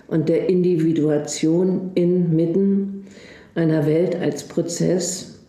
[0.07, 3.05] und der Individuation inmitten
[3.55, 5.39] einer Welt als Prozess,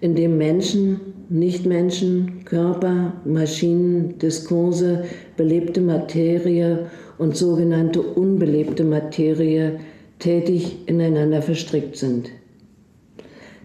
[0.00, 1.00] in dem Menschen
[1.32, 5.04] Nichtmenschen, Körper, Maschinen, Diskurse,
[5.38, 9.80] belebte Materie und sogenannte unbelebte Materie
[10.18, 12.28] tätig ineinander verstrickt sind.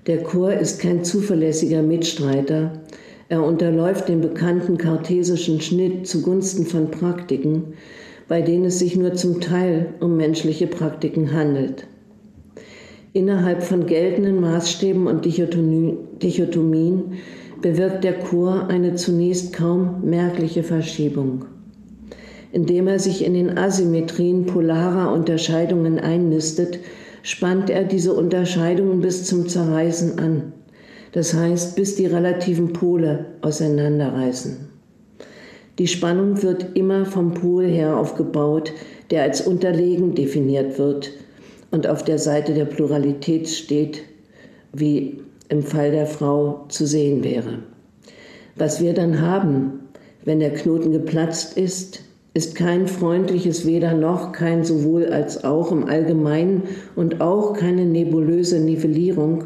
[0.07, 2.71] Der Chor ist kein zuverlässiger Mitstreiter.
[3.27, 7.73] Er unterläuft den bekannten kartesischen Schnitt zugunsten von Praktiken,
[8.29, 11.85] bei denen es sich nur zum Teil um menschliche Praktiken handelt.
[13.11, 17.03] Innerhalb von geltenden Maßstäben und Dichotomien
[17.61, 21.45] bewirkt der Chor eine zunächst kaum merkliche Verschiebung.
[22.51, 26.79] Indem er sich in den Asymmetrien polarer Unterscheidungen einnistet,
[27.23, 30.53] spannt er diese Unterscheidungen bis zum Zerreißen an,
[31.11, 34.67] das heißt bis die relativen Pole auseinanderreißen.
[35.79, 38.73] Die Spannung wird immer vom Pol her aufgebaut,
[39.11, 41.11] der als unterlegen definiert wird
[41.69, 44.01] und auf der Seite der Pluralität steht,
[44.73, 45.19] wie
[45.49, 47.59] im Fall der Frau zu sehen wäre.
[48.55, 49.79] Was wir dann haben,
[50.25, 52.01] wenn der Knoten geplatzt ist,
[52.33, 56.63] ist kein freundliches Weder noch, kein sowohl als auch im Allgemeinen
[56.95, 59.45] und auch keine nebulöse Nivellierung,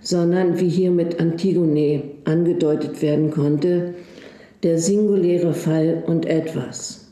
[0.00, 3.94] sondern wie hier mit Antigone angedeutet werden konnte,
[4.62, 7.06] der singuläre Fall und etwas.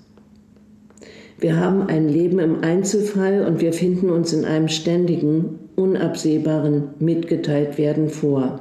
[1.39, 8.09] Wir haben ein Leben im Einzelfall und wir finden uns in einem ständigen, unabsehbaren Mitgeteiltwerden
[8.09, 8.61] vor.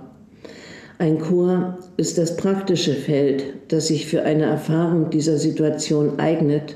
[0.99, 6.75] Ein Chor ist das praktische Feld, das sich für eine Erfahrung dieser Situation eignet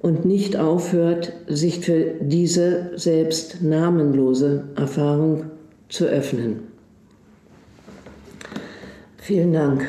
[0.00, 5.44] und nicht aufhört, sich für diese selbst namenlose Erfahrung
[5.88, 6.60] zu öffnen.
[9.18, 9.86] Vielen Dank.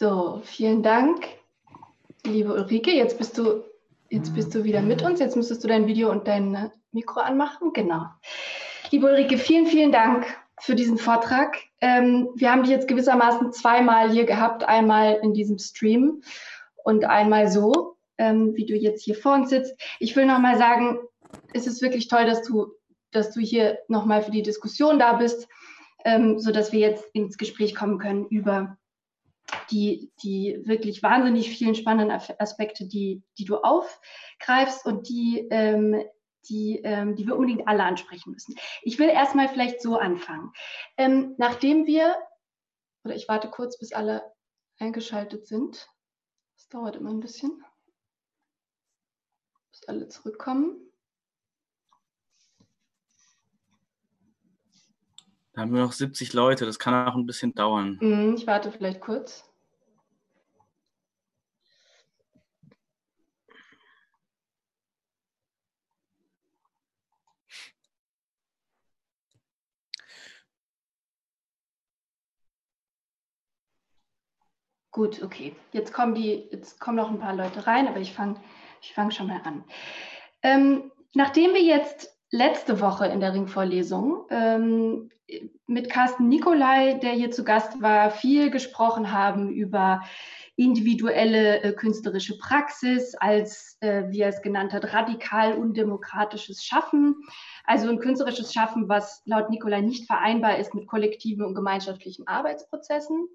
[0.00, 1.26] So, vielen Dank,
[2.24, 2.92] liebe Ulrike.
[2.92, 3.64] Jetzt bist du,
[4.10, 5.18] jetzt bist du wieder mit uns.
[5.18, 7.72] Jetzt müsstest du dein Video und dein Mikro anmachen.
[7.72, 8.04] Genau.
[8.92, 10.24] Liebe Ulrike, vielen, vielen Dank
[10.60, 11.56] für diesen Vortrag.
[11.80, 16.22] Ähm, wir haben dich jetzt gewissermaßen zweimal hier gehabt, einmal in diesem Stream
[16.84, 19.74] und einmal so, ähm, wie du jetzt hier vor uns sitzt.
[19.98, 21.00] Ich will nochmal sagen,
[21.54, 22.68] es ist wirklich toll, dass du,
[23.10, 25.48] dass du hier nochmal für die Diskussion da bist,
[26.04, 28.77] ähm, sodass wir jetzt ins Gespräch kommen können über
[29.70, 36.02] die, die wirklich wahnsinnig vielen spannenden Aspekte, die, die du aufgreifst und die, ähm,
[36.48, 38.54] die, ähm, die wir unbedingt alle ansprechen müssen.
[38.82, 40.52] Ich will erstmal vielleicht so anfangen.
[40.96, 42.16] Ähm, nachdem wir,
[43.04, 44.22] oder ich warte kurz, bis alle
[44.78, 45.88] eingeschaltet sind.
[46.56, 47.64] Das dauert immer ein bisschen,
[49.70, 50.87] bis alle zurückkommen.
[55.58, 57.98] Da haben wir noch 70 Leute, das kann auch ein bisschen dauern.
[58.00, 59.44] Mhm, ich warte vielleicht kurz.
[74.92, 75.56] Gut, okay.
[75.72, 78.40] Jetzt kommen die, jetzt kommen noch ein paar Leute rein, aber ich fange
[78.80, 79.64] ich fang schon mal an.
[80.42, 85.10] Ähm, nachdem wir jetzt letzte Woche in der Ringvorlesung ähm,
[85.66, 90.02] mit Carsten Nikolai, der hier zu Gast war, viel gesprochen haben über
[90.56, 97.14] individuelle äh, künstlerische Praxis als, äh, wie er es genannt hat, radikal undemokratisches Schaffen.
[97.64, 103.28] Also ein künstlerisches Schaffen, was laut Nikolai nicht vereinbar ist mit kollektiven und gemeinschaftlichen Arbeitsprozessen.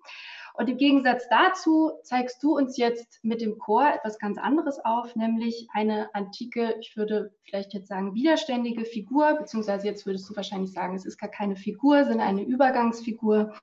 [0.54, 5.16] Und im Gegensatz dazu zeigst du uns jetzt mit dem Chor etwas ganz anderes auf,
[5.16, 10.72] nämlich eine antike, ich würde vielleicht jetzt sagen, widerständige Figur, beziehungsweise jetzt würdest du wahrscheinlich
[10.72, 13.54] sagen, es ist gar keine Figur, sondern eine Übergangsfigur,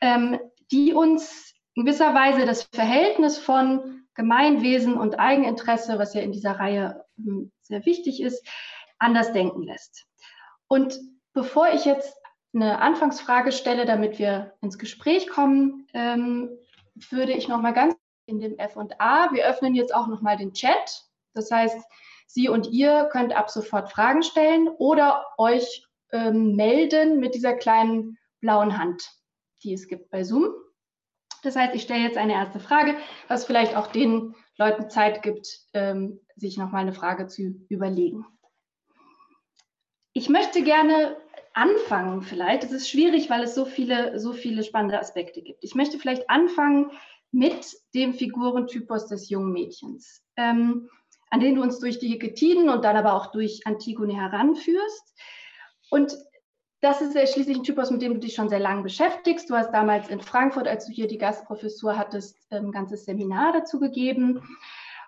[0.00, 0.38] ähm,
[0.70, 6.52] die uns in gewisser Weise das Verhältnis von Gemeinwesen und Eigeninteresse, was ja in dieser
[6.52, 8.46] Reihe hm, sehr wichtig ist,
[8.98, 10.06] anders denken lässt.
[10.68, 10.98] Und
[11.32, 12.16] bevor ich jetzt
[12.56, 16.50] eine Anfangsfrage stelle, damit wir ins Gespräch kommen, ähm,
[17.10, 17.94] würde ich noch mal ganz
[18.26, 21.04] in dem F&A, wir öffnen jetzt auch noch mal den Chat.
[21.34, 21.78] Das heißt,
[22.26, 28.18] Sie und ihr könnt ab sofort Fragen stellen oder euch ähm, melden mit dieser kleinen
[28.40, 29.08] blauen Hand,
[29.62, 30.52] die es gibt bei Zoom.
[31.44, 32.96] Das heißt, ich stelle jetzt eine erste Frage,
[33.28, 38.26] was vielleicht auch den Leuten Zeit gibt, ähm, sich noch mal eine Frage zu überlegen.
[40.12, 41.16] Ich möchte gerne
[41.56, 42.64] anfangen vielleicht.
[42.64, 45.64] Es ist schwierig, weil es so viele, so viele spannende Aspekte gibt.
[45.64, 46.90] Ich möchte vielleicht anfangen
[47.32, 50.88] mit dem Figurentypus des jungen Mädchens, ähm,
[51.30, 55.14] an den du uns durch die Heketiden und dann aber auch durch Antigone heranführst.
[55.90, 56.16] Und
[56.82, 59.48] das ist ja schließlich ein Typus, mit dem du dich schon sehr lange beschäftigst.
[59.48, 63.80] Du hast damals in Frankfurt, als du hier die Gastprofessur hattest, ein ganzes Seminar dazu
[63.80, 64.42] gegeben.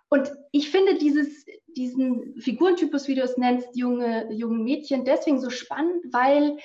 [0.09, 1.45] Und ich finde dieses,
[1.77, 6.59] diesen Figurentypus, wie du es nennst, junge, junge Mädchen, deswegen so spannend, weil,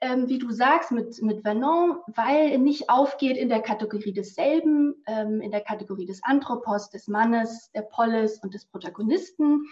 [0.00, 5.02] ähm, wie du sagst, mit, mit Vernon, weil er nicht aufgeht in der Kategorie desselben,
[5.06, 9.64] ähm, in der Kategorie des Anthropos, des Mannes, der Polis und des Protagonisten,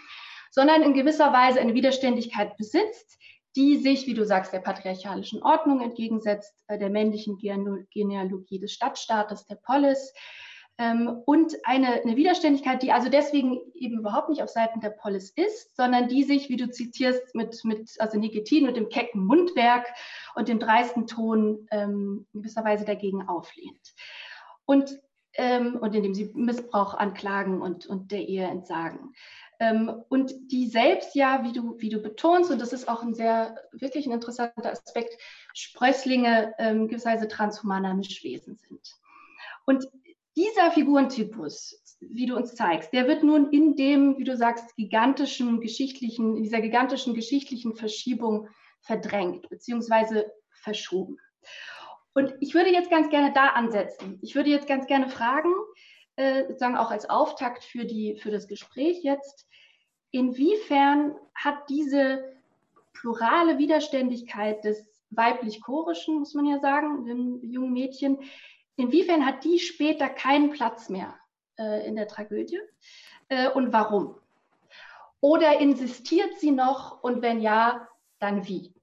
[0.51, 3.17] sondern in gewisser Weise eine Widerständigkeit besitzt,
[3.55, 9.45] die sich, wie du sagst, der patriarchalischen Ordnung entgegensetzt, äh, der männlichen Genealogie des Stadtstaates,
[9.47, 10.13] der Polis,
[11.25, 15.75] und eine, eine, Widerständigkeit, die also deswegen eben überhaupt nicht auf Seiten der Polis ist,
[15.75, 19.87] sondern die sich, wie du zitierst, mit, mit also Nikitin, mit dem kecken Mundwerk
[20.35, 23.93] und dem dreisten Ton ähm, in gewisser Weise dagegen auflehnt.
[24.65, 24.99] Und,
[25.33, 29.13] ähm, und indem sie Missbrauch anklagen und, und der Ehe entsagen.
[29.59, 33.13] Ähm, und die selbst ja, wie du, wie du betonst, und das ist auch ein
[33.13, 35.15] sehr, wirklich ein interessanter Aspekt,
[35.53, 38.95] Sprösslinge ähm, gewisserweise transhumaner Mischwesen sind.
[39.65, 39.87] Und
[40.35, 45.61] dieser Figurentypus, wie du uns zeigst, der wird nun in dem, wie du sagst, gigantischen
[45.61, 48.47] geschichtlichen, in dieser gigantischen geschichtlichen Verschiebung
[48.81, 50.23] verdrängt bzw.
[50.51, 51.17] verschoben.
[52.13, 54.19] Und ich würde jetzt ganz gerne da ansetzen.
[54.21, 55.53] Ich würde jetzt ganz gerne fragen,
[56.17, 59.47] äh, sozusagen auch als Auftakt für, die, für das Gespräch jetzt,
[60.11, 62.23] inwiefern hat diese
[62.93, 68.19] plurale Widerständigkeit des weiblich-chorischen, muss man ja sagen, dem jungen Mädchen,
[68.81, 71.13] inwiefern hat die später keinen Platz mehr
[71.57, 72.59] äh, in der Tragödie
[73.29, 74.15] äh, und warum?
[75.19, 77.87] Oder insistiert sie noch und wenn ja,
[78.19, 78.73] dann wie?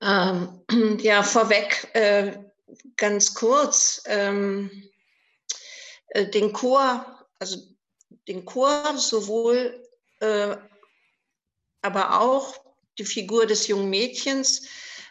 [0.00, 0.62] Ähm,
[1.00, 2.38] ja, vorweg äh,
[2.96, 4.02] ganz kurz.
[4.06, 4.90] Ähm,
[6.08, 7.58] äh, den Chor, also
[8.28, 9.82] den Chor sowohl,
[10.20, 10.56] äh,
[11.82, 12.67] aber auch
[12.98, 14.62] die Figur des jungen Mädchens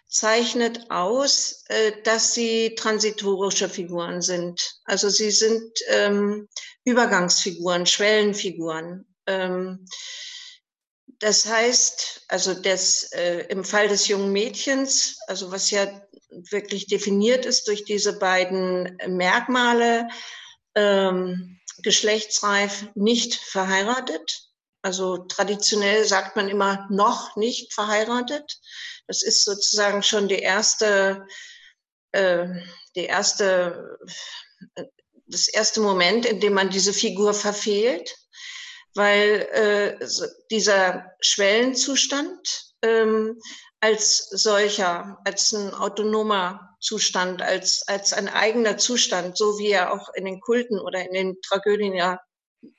[0.07, 4.79] zeichnet aus, äh, dass sie transitorische Figuren sind.
[4.85, 6.47] Also sie sind ähm,
[6.85, 9.05] Übergangsfiguren, Schwellenfiguren.
[9.25, 9.85] Ähm,
[11.19, 17.45] das heißt, also das, äh, im Fall des jungen Mädchens, also was ja wirklich definiert
[17.45, 20.07] ist durch diese beiden Merkmale,
[20.75, 24.46] ähm, geschlechtsreif, nicht verheiratet.
[24.87, 28.57] Also traditionell sagt man immer noch nicht verheiratet.
[29.05, 31.27] Das ist sozusagen schon die erste,
[32.13, 32.47] äh,
[32.95, 33.97] die erste,
[34.75, 34.85] äh,
[35.25, 38.15] das erste Moment, in dem man diese Figur verfehlt
[38.95, 40.07] weil äh,
[40.49, 43.39] dieser Schwellenzustand ähm,
[43.79, 50.09] als solcher, als ein autonomer Zustand, als, als ein eigener Zustand, so wie er auch
[50.15, 52.19] in den Kulten oder in den Tragödien ja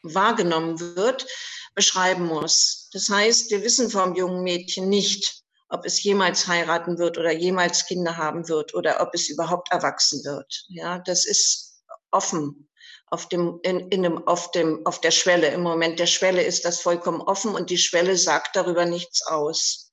[0.02, 1.26] wahrgenommen wird,
[1.74, 2.88] beschreiben muss.
[2.92, 7.86] Das heißt, wir wissen vom jungen Mädchen nicht, ob es jemals heiraten wird oder jemals
[7.86, 10.64] Kinder haben wird oder ob es überhaupt erwachsen wird.
[10.68, 12.68] Ja, das ist offen
[13.10, 15.48] auf dem, in, in dem, auf dem, auf der Schwelle.
[15.48, 19.92] Im Moment der Schwelle ist das vollkommen offen und die Schwelle sagt darüber nichts aus.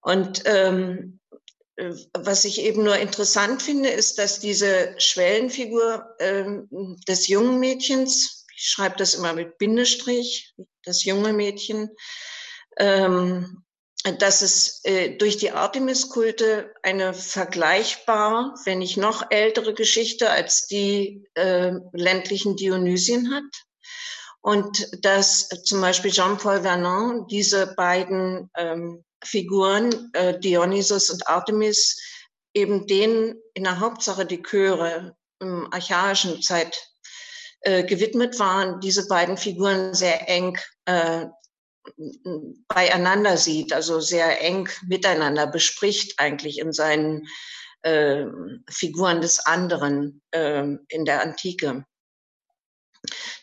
[0.00, 1.20] Und ähm,
[2.14, 8.70] was ich eben nur interessant finde, ist, dass diese Schwellenfigur ähm, des jungen Mädchens, ich
[8.70, 10.54] schreibe das immer mit Bindestrich,
[10.84, 11.90] das junge Mädchen,
[12.78, 13.62] ähm,
[14.18, 21.24] dass es äh, durch die Artemis-Kulte eine vergleichbar, wenn nicht noch ältere Geschichte als die
[21.34, 23.44] äh, ländlichen Dionysien hat.
[24.40, 32.00] Und dass zum Beispiel Jean-Paul Vernon diese beiden ähm, Figuren, äh, Dionysus und Artemis,
[32.54, 36.76] eben denen in der Hauptsache die Chöre im archaischen Zeit
[37.60, 41.26] äh, gewidmet waren, diese beiden Figuren sehr eng äh,
[42.68, 47.28] beieinander sieht, also sehr eng miteinander bespricht eigentlich in seinen
[47.82, 48.24] äh,
[48.68, 51.84] Figuren des anderen äh, in der Antike.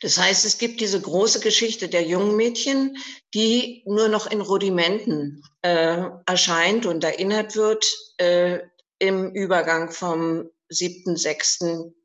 [0.02, 2.98] Das heißt, es gibt diese große Geschichte der jungen Mädchen,
[3.34, 7.86] die nur noch in Rudimenten äh, erscheint und erinnert wird
[8.18, 8.60] äh,
[9.00, 11.96] im Übergang vom siebten, sechsten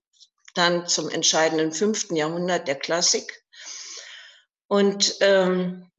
[0.59, 3.45] dann zum entscheidenden fünften Jahrhundert der Klassik.
[4.67, 5.91] Und ähm,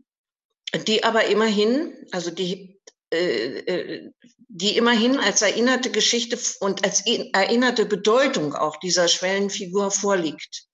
[0.86, 2.80] die aber immerhin, also die,
[3.12, 4.12] äh, äh,
[4.48, 10.66] die immerhin als erinnerte Geschichte und als erinnerte Bedeutung auch dieser Schwellenfigur vorliegt.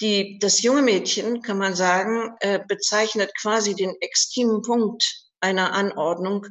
[0.00, 6.46] Die, das junge Mädchen, kann man sagen, äh, bezeichnet quasi den extremen Punkt einer Anordnung,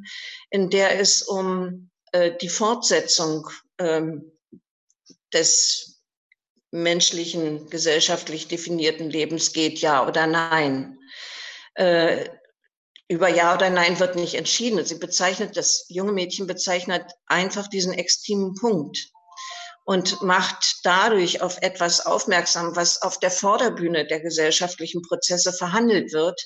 [0.49, 3.47] in der es um äh, die Fortsetzung
[3.77, 4.31] ähm,
[5.33, 5.94] des
[6.75, 10.97] menschlichen, gesellschaftlich definierten Lebens geht, ja oder nein.
[11.75, 12.29] Äh,
[13.07, 14.83] über Ja oder Nein wird nicht entschieden.
[14.83, 19.09] Sie bezeichnet, das junge Mädchen bezeichnet einfach diesen extremen Punkt
[19.83, 26.41] und macht dadurch auf etwas aufmerksam, was auf der Vorderbühne der gesellschaftlichen Prozesse verhandelt wird,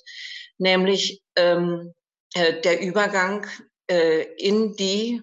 [0.58, 1.94] nämlich ähm,
[2.34, 3.48] äh, der Übergang
[3.90, 5.22] äh, in die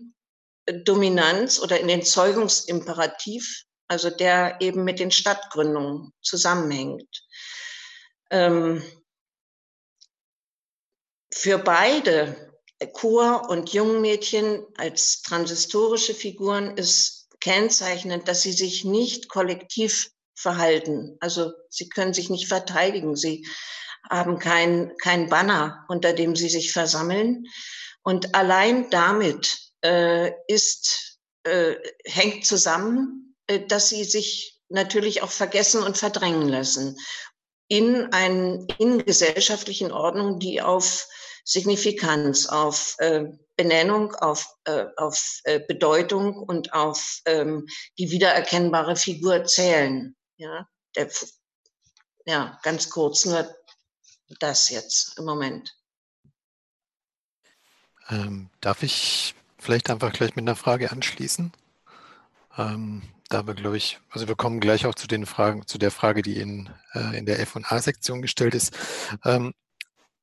[0.84, 7.24] Dominanz oder in den Zeugungsimperativ, also der eben mit den Stadtgründungen zusammenhängt.
[8.30, 8.82] Ähm,
[11.32, 12.52] für beide,
[12.92, 21.16] Chor und Jungmädchen als transistorische Figuren, ist kennzeichnend, dass sie sich nicht kollektiv verhalten.
[21.20, 23.16] Also sie können sich nicht verteidigen.
[23.16, 23.46] Sie
[24.08, 27.46] haben kein, kein Banner, unter dem sie sich versammeln.
[28.02, 33.25] Und allein damit äh, ist, äh, hängt zusammen,
[33.68, 36.97] dass sie sich natürlich auch vergessen und verdrängen lassen
[37.68, 41.09] in, ein, in gesellschaftlichen Ordnungen, die auf
[41.44, 43.24] Signifikanz, auf äh,
[43.56, 47.66] Benennung, auf, äh, auf äh, Bedeutung und auf ähm,
[47.98, 50.16] die wiedererkennbare Figur zählen.
[50.36, 51.10] Ja, der,
[52.27, 53.48] ja, ganz kurz nur
[54.40, 55.74] das jetzt im Moment.
[58.09, 61.52] Ähm, darf ich vielleicht einfach gleich mit einer Frage anschließen?
[62.59, 65.90] Ähm, da wir, glaube ich, also wir kommen gleich auch zu den Fragen, zu der
[65.90, 68.76] Frage, die in, äh, in der F- und A-Sektion gestellt ist.
[69.24, 69.52] Ähm,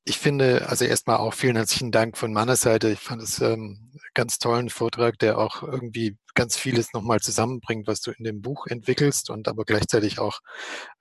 [0.06, 2.90] ich finde, also erstmal auch vielen herzlichen Dank von meiner Seite.
[2.90, 8.00] Ich fand es ähm, ganz tollen Vortrag, der auch irgendwie ganz vieles nochmal zusammenbringt, was
[8.00, 10.40] du in dem Buch entwickelst und aber gleichzeitig auch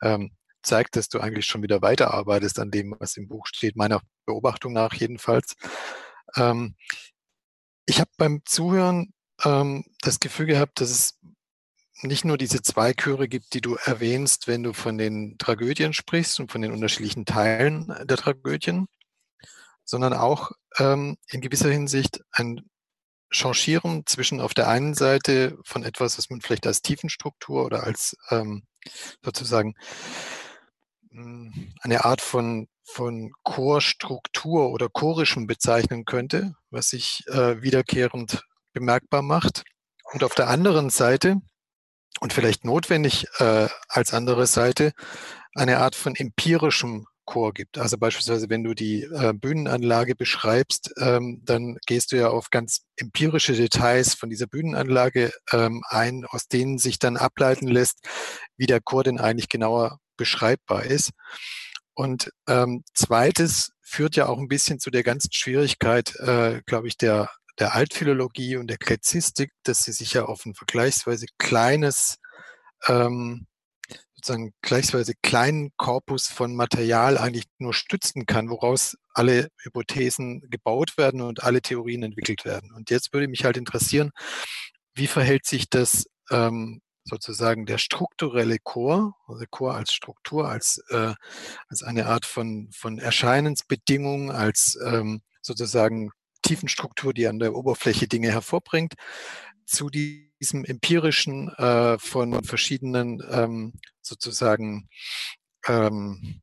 [0.02, 0.32] ähm,
[0.62, 4.74] zeigt, dass du eigentlich schon wieder weiterarbeitest an dem, was im Buch steht, meiner Beobachtung
[4.74, 5.56] nach jedenfalls.
[6.36, 6.76] Ähm,
[7.86, 9.14] ich habe beim Zuhören
[9.44, 11.20] ähm, das Gefühl gehabt, dass es
[12.04, 16.40] nicht nur diese zwei Chöre gibt, die du erwähnst, wenn du von den Tragödien sprichst
[16.40, 18.88] und von den unterschiedlichen Teilen der Tragödien,
[19.84, 22.62] sondern auch ähm, in gewisser Hinsicht ein
[23.32, 28.16] Changieren zwischen auf der einen Seite von etwas, was man vielleicht als Tiefenstruktur oder als
[28.30, 28.64] ähm,
[29.24, 29.74] sozusagen
[31.10, 38.44] hm, eine Art von, von Chorstruktur oder chorischem bezeichnen könnte, was sich äh, wiederkehrend
[38.74, 39.64] bemerkbar macht.
[40.12, 41.42] Und auf der anderen Seite
[42.24, 44.94] und vielleicht notwendig äh, als andere Seite
[45.56, 47.78] eine Art von empirischem Chor gibt.
[47.78, 52.84] Also beispielsweise, wenn du die äh, Bühnenanlage beschreibst, ähm, dann gehst du ja auf ganz
[52.96, 58.00] empirische Details von dieser Bühnenanlage ähm, ein, aus denen sich dann ableiten lässt,
[58.56, 61.12] wie der Chor denn eigentlich genauer beschreibbar ist.
[61.94, 66.98] Und ähm, zweites führt ja auch ein bisschen zu der ganzen Schwierigkeit, äh, glaube ich,
[66.98, 72.18] der der Altphilologie und der Kläzistik, dass sie sich ja auf ein vergleichsweise kleines,
[72.88, 73.48] ähm,
[74.16, 81.22] sozusagen vergleichsweise kleinen Korpus von Material eigentlich nur stützen kann, woraus alle Hypothesen gebaut werden
[81.22, 82.74] und alle Theorien entwickelt werden.
[82.74, 84.12] Und jetzt würde mich halt interessieren,
[84.96, 91.14] wie verhält sich das ähm, sozusagen der strukturelle Chor, also Chor als Struktur, als, äh,
[91.68, 96.12] als eine Art von, von Erscheinensbedingung, als ähm, sozusagen
[96.44, 98.94] Tiefenstruktur, die an der Oberfläche Dinge hervorbringt,
[99.66, 104.90] zu diesem empirischen äh, von verschiedenen ähm, sozusagen
[105.68, 106.42] ähm,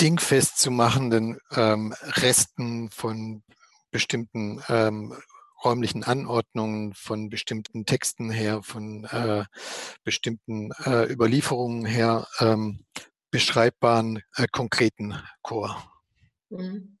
[0.00, 3.42] dingfest zu machenden ähm, Resten von
[3.90, 5.14] bestimmten ähm,
[5.64, 9.44] räumlichen Anordnungen, von bestimmten Texten her, von äh,
[10.02, 12.84] bestimmten äh, Überlieferungen her ähm,
[13.30, 15.90] beschreibbaren äh, konkreten Chor.
[16.50, 16.98] Mhm.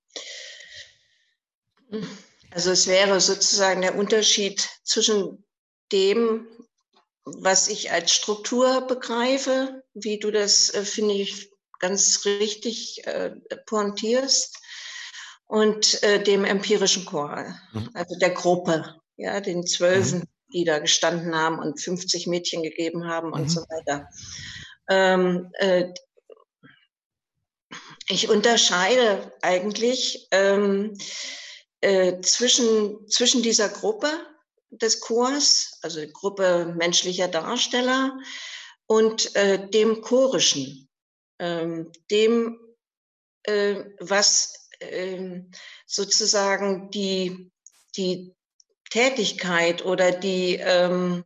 [2.50, 5.44] Also es wäre sozusagen der Unterschied zwischen
[5.92, 6.46] dem,
[7.24, 11.50] was ich als Struktur begreife, wie du das, äh, finde ich,
[11.80, 13.32] ganz richtig äh,
[13.66, 14.58] pointierst,
[15.46, 17.90] und äh, dem empirischen Choral, mhm.
[17.94, 20.28] also der Gruppe, ja, den Zwölfen, mhm.
[20.52, 23.48] die da gestanden haben und 50 Mädchen gegeben haben und mhm.
[23.48, 24.08] so weiter.
[24.88, 25.92] Ähm, äh,
[28.08, 30.96] ich unterscheide eigentlich ähm,
[31.84, 34.08] äh, zwischen, zwischen dieser Gruppe
[34.70, 38.18] des Chors, also Gruppe menschlicher Darsteller,
[38.86, 40.88] und äh, dem chorischen,
[41.38, 42.58] ähm, dem,
[43.42, 45.50] äh, was ähm,
[45.86, 47.52] sozusagen die,
[47.96, 48.34] die
[48.90, 51.24] Tätigkeit oder die, ähm,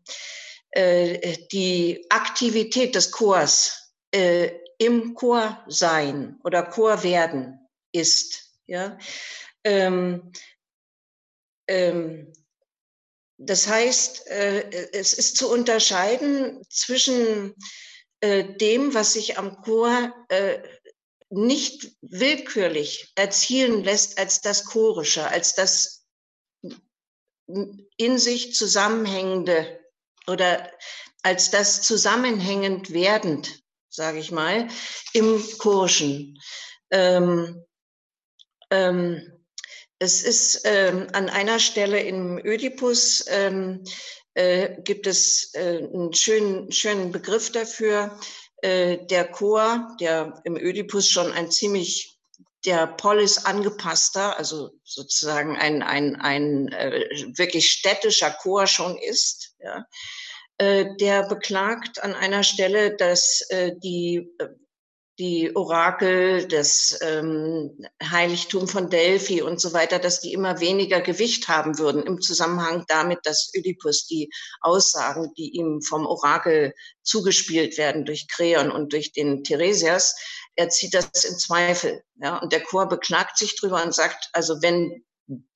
[0.70, 7.60] äh, die Aktivität des Chors äh, im Chor sein oder Chor werden
[7.92, 8.54] ist.
[8.66, 8.98] Ja?
[9.68, 10.32] Ähm,
[11.68, 12.32] ähm,
[13.36, 17.54] das heißt, äh, es ist zu unterscheiden zwischen
[18.20, 20.62] äh, dem, was sich am Chor äh,
[21.28, 26.06] nicht willkürlich erzielen lässt als das Chorische, als das
[27.46, 29.80] in sich zusammenhängende
[30.26, 30.72] oder
[31.22, 34.68] als das zusammenhängend werdend, sage ich mal,
[35.12, 36.40] im Chorischen.
[36.90, 37.62] Ähm,
[38.70, 39.37] ähm,
[39.98, 43.84] es ist ähm, an einer Stelle im Ödipus ähm,
[44.34, 48.18] äh, gibt es äh, einen schönen, schönen Begriff dafür.
[48.62, 52.18] Äh, der Chor, der im Ödipus schon ein ziemlich
[52.64, 57.04] der Polis angepasster, also sozusagen ein, ein, ein äh,
[57.36, 59.86] wirklich städtischer Chor schon ist, ja,
[60.58, 64.48] äh, der beklagt an einer Stelle, dass äh, die äh,
[65.18, 71.48] die Orakel, das ähm, Heiligtum von Delphi und so weiter, dass die immer weniger Gewicht
[71.48, 74.30] haben würden im Zusammenhang damit, dass Ödipus die
[74.60, 76.72] Aussagen, die ihm vom Orakel
[77.02, 80.14] zugespielt werden durch Kreon und durch den Theresias,
[80.54, 82.02] er zieht das in Zweifel.
[82.16, 82.38] Ja?
[82.38, 85.04] Und der Chor beklagt sich drüber und sagt, also wenn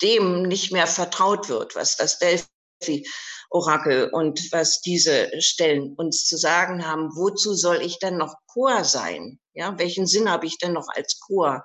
[0.03, 6.87] dem nicht mehr vertraut wird, was das Delphi-Orakel und was diese Stellen uns zu sagen
[6.87, 7.11] haben.
[7.17, 9.39] Wozu soll ich denn noch Chor sein?
[9.55, 11.65] Ja, welchen Sinn habe ich denn noch als Chor?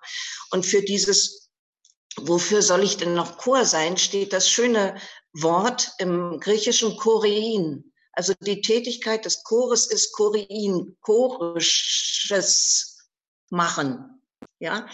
[0.52, 1.50] Und für dieses,
[2.18, 5.00] wofür soll ich denn noch Chor sein, steht das schöne
[5.34, 7.92] Wort im griechischen Chorein.
[8.12, 12.98] Also die Tätigkeit des Chores ist Chorein, chorisches
[13.50, 14.22] Machen.
[14.60, 14.88] Ja,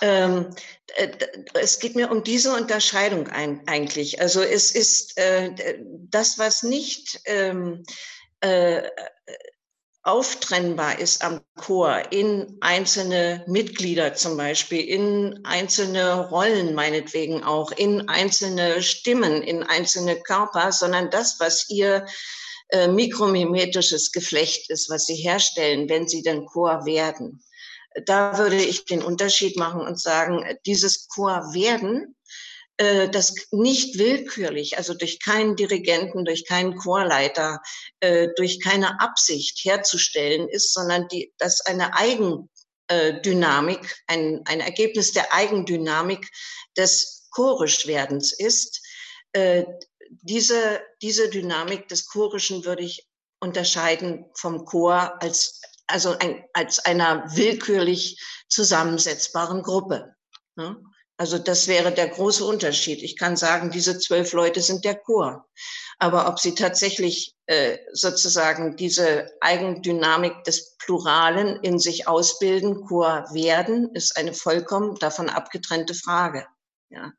[0.00, 0.54] ähm,
[0.96, 1.10] äh,
[1.54, 4.20] es geht mir um diese Unterscheidung ein, eigentlich.
[4.20, 5.78] Also es ist äh,
[6.10, 7.84] das, was nicht ähm,
[8.40, 8.88] äh,
[10.02, 18.08] auftrennbar ist am Chor in einzelne Mitglieder zum Beispiel, in einzelne Rollen meinetwegen auch, in
[18.08, 22.06] einzelne Stimmen, in einzelne Körper, sondern das, was ihr
[22.70, 27.42] äh, mikromimetisches Geflecht ist, was sie herstellen, wenn sie dann Chor werden.
[28.04, 32.14] Da würde ich den Unterschied machen und sagen, dieses Chor werden
[32.78, 37.60] äh, das nicht willkürlich, also durch keinen Dirigenten, durch keinen Chorleiter,
[38.00, 45.34] äh, durch keine Absicht herzustellen ist, sondern die, dass eine Eigendynamik, ein, ein Ergebnis der
[45.34, 46.30] Eigendynamik
[46.76, 48.80] des Chorischwerdens ist.
[49.32, 49.64] Äh,
[50.22, 53.06] diese, diese Dynamik des Chorischen würde ich
[53.40, 60.14] unterscheiden vom Chor als, also ein, als einer willkürlich zusammensetzbaren Gruppe.
[60.56, 60.80] Ne?
[61.18, 63.02] Also das wäre der große Unterschied.
[63.02, 65.44] Ich kann sagen, diese zwölf Leute sind der Chor.
[65.98, 73.92] Aber ob sie tatsächlich äh, sozusagen diese Eigendynamik des Pluralen in sich ausbilden, Chor werden,
[73.94, 76.46] ist eine vollkommen davon abgetrennte Frage.
[76.88, 77.12] Ja.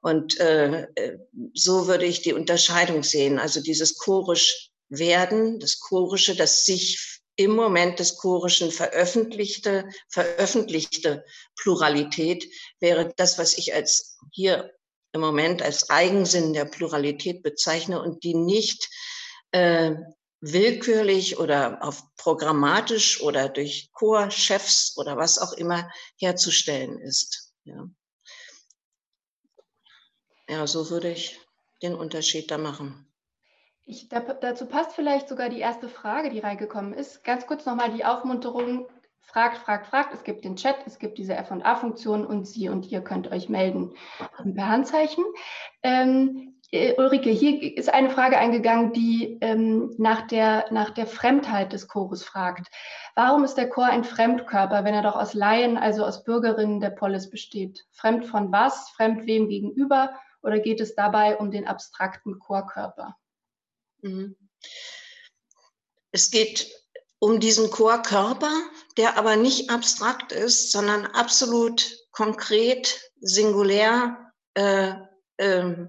[0.00, 1.18] Und äh, äh
[1.52, 3.38] so würde ich die Unterscheidung sehen.
[3.38, 7.09] Also dieses chorisch werden, das chorische, das sich
[7.40, 11.24] im Moment des Chorischen veröffentlichte, veröffentlichte
[11.56, 12.46] Pluralität
[12.80, 14.74] wäre das, was ich als hier
[15.12, 18.90] im Moment als Eigensinn der Pluralität bezeichne und die nicht
[19.52, 19.94] äh,
[20.40, 27.54] willkürlich oder auf programmatisch oder durch Chorchefs oder was auch immer herzustellen ist.
[27.64, 27.88] Ja.
[30.46, 31.40] ja, so würde ich
[31.82, 33.09] den Unterschied da machen.
[33.90, 37.24] Ich, da, dazu passt vielleicht sogar die erste Frage, die reingekommen ist.
[37.24, 38.86] Ganz kurz nochmal die Aufmunterung.
[39.20, 40.14] Fragt, fragt, fragt.
[40.14, 43.92] Es gibt den Chat, es gibt diese F&A-Funktion und Sie und ihr könnt euch melden
[44.54, 45.24] per Handzeichen.
[45.82, 51.72] Ähm, äh, Ulrike, hier ist eine Frage eingegangen, die ähm, nach, der, nach der Fremdheit
[51.72, 52.68] des Chores fragt.
[53.16, 56.90] Warum ist der Chor ein Fremdkörper, wenn er doch aus Laien, also aus Bürgerinnen der
[56.90, 57.86] Polis besteht?
[57.90, 58.90] Fremd von was?
[58.90, 60.14] Fremd wem gegenüber?
[60.42, 63.16] Oder geht es dabei um den abstrakten Chorkörper?
[64.02, 64.36] Mhm.
[66.12, 66.70] Es geht
[67.18, 68.52] um diesen Chorkörper,
[68.96, 74.94] der aber nicht abstrakt ist, sondern absolut konkret, singulär, äh,
[75.36, 75.86] äh,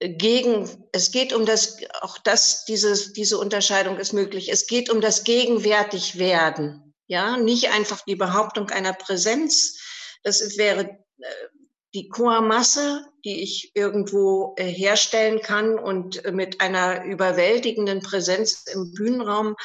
[0.00, 4.50] gegen, es geht um das, auch das, dieses, diese Unterscheidung ist möglich.
[4.50, 6.94] Es geht um das Gegenwärtigwerden.
[7.08, 9.80] Ja, nicht einfach die Behauptung einer Präsenz.
[10.22, 11.24] Das wäre äh,
[11.94, 18.92] die Chormasse, die ich irgendwo äh, herstellen kann und äh, mit einer überwältigenden Präsenz im
[18.92, 19.56] Bühnenraum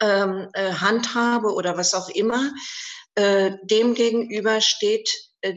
[0.00, 2.52] ähm, äh, handhabe oder was auch immer,
[3.14, 5.08] äh, dem gegenüber steht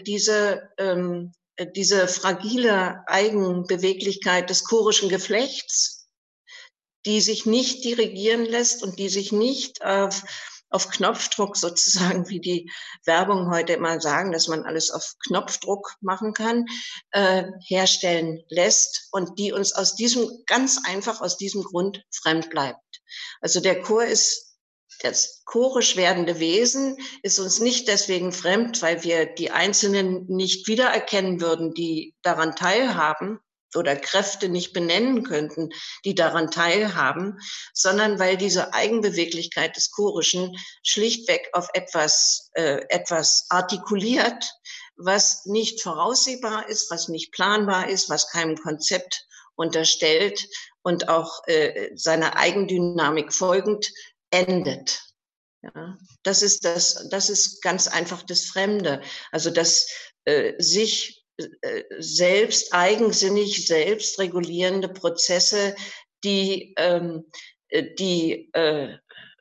[0.06, 6.08] diese, ähm, äh, diese fragile Eigenbeweglichkeit des chorischen Geflechts,
[7.06, 10.24] die sich nicht dirigieren lässt und die sich nicht auf
[10.70, 12.72] auf Knopfdruck sozusagen, wie die
[13.06, 16.66] Werbung heute immer sagen, dass man alles auf Knopfdruck machen kann,
[17.12, 23.02] äh, herstellen lässt und die uns aus diesem, ganz einfach aus diesem Grund fremd bleibt.
[23.42, 24.50] Also der Chor ist
[25.02, 31.40] das chorisch werdende Wesen ist uns nicht deswegen fremd, weil wir die Einzelnen nicht wiedererkennen
[31.40, 33.40] würden, die daran teilhaben,
[33.76, 35.70] oder Kräfte nicht benennen könnten,
[36.06, 37.40] die daran teilhaben,
[37.74, 44.54] sondern weil diese Eigenbeweglichkeit des Chorischen schlichtweg auf etwas, äh, etwas artikuliert,
[44.98, 49.26] was nicht voraussehbar ist, was nicht planbar ist, was keinem Konzept
[49.56, 50.48] unterstellt
[50.82, 53.92] und auch äh, seiner Eigendynamik folgend
[54.32, 55.02] endet.
[55.62, 59.02] Ja, das ist das, das ist ganz einfach das Fremde.
[59.32, 59.88] Also das
[60.24, 61.19] äh, sich
[62.00, 65.76] selbst eigensinnig, selbstregulierende Prozesse,
[66.24, 67.26] die, ähm,
[67.70, 68.98] äh, die, äh,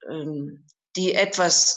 [0.09, 0.67] ähm,
[0.97, 1.77] die etwas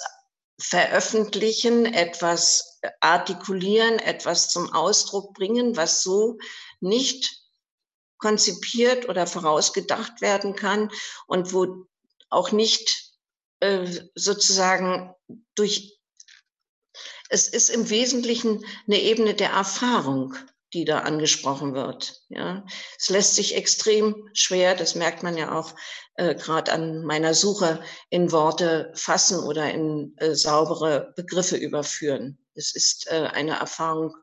[0.60, 6.38] veröffentlichen, etwas artikulieren, etwas zum Ausdruck bringen, was so
[6.80, 7.41] nicht
[8.18, 10.91] konzipiert oder vorausgedacht werden kann
[11.26, 11.88] und wo
[12.30, 13.11] auch nicht
[13.60, 15.14] äh, sozusagen
[15.56, 15.99] durch
[17.32, 20.36] es ist im Wesentlichen eine Ebene der Erfahrung.
[20.74, 22.22] die da angesprochen wird.
[22.30, 22.66] Ja,
[22.98, 25.76] es lässt sich extrem schwer, das merkt man ja auch
[26.16, 32.38] äh, gerade an meiner Suche, in Worte fassen oder in äh, saubere Begriffe überführen.
[32.53, 34.16] Es ist äh, eine Erfahrung,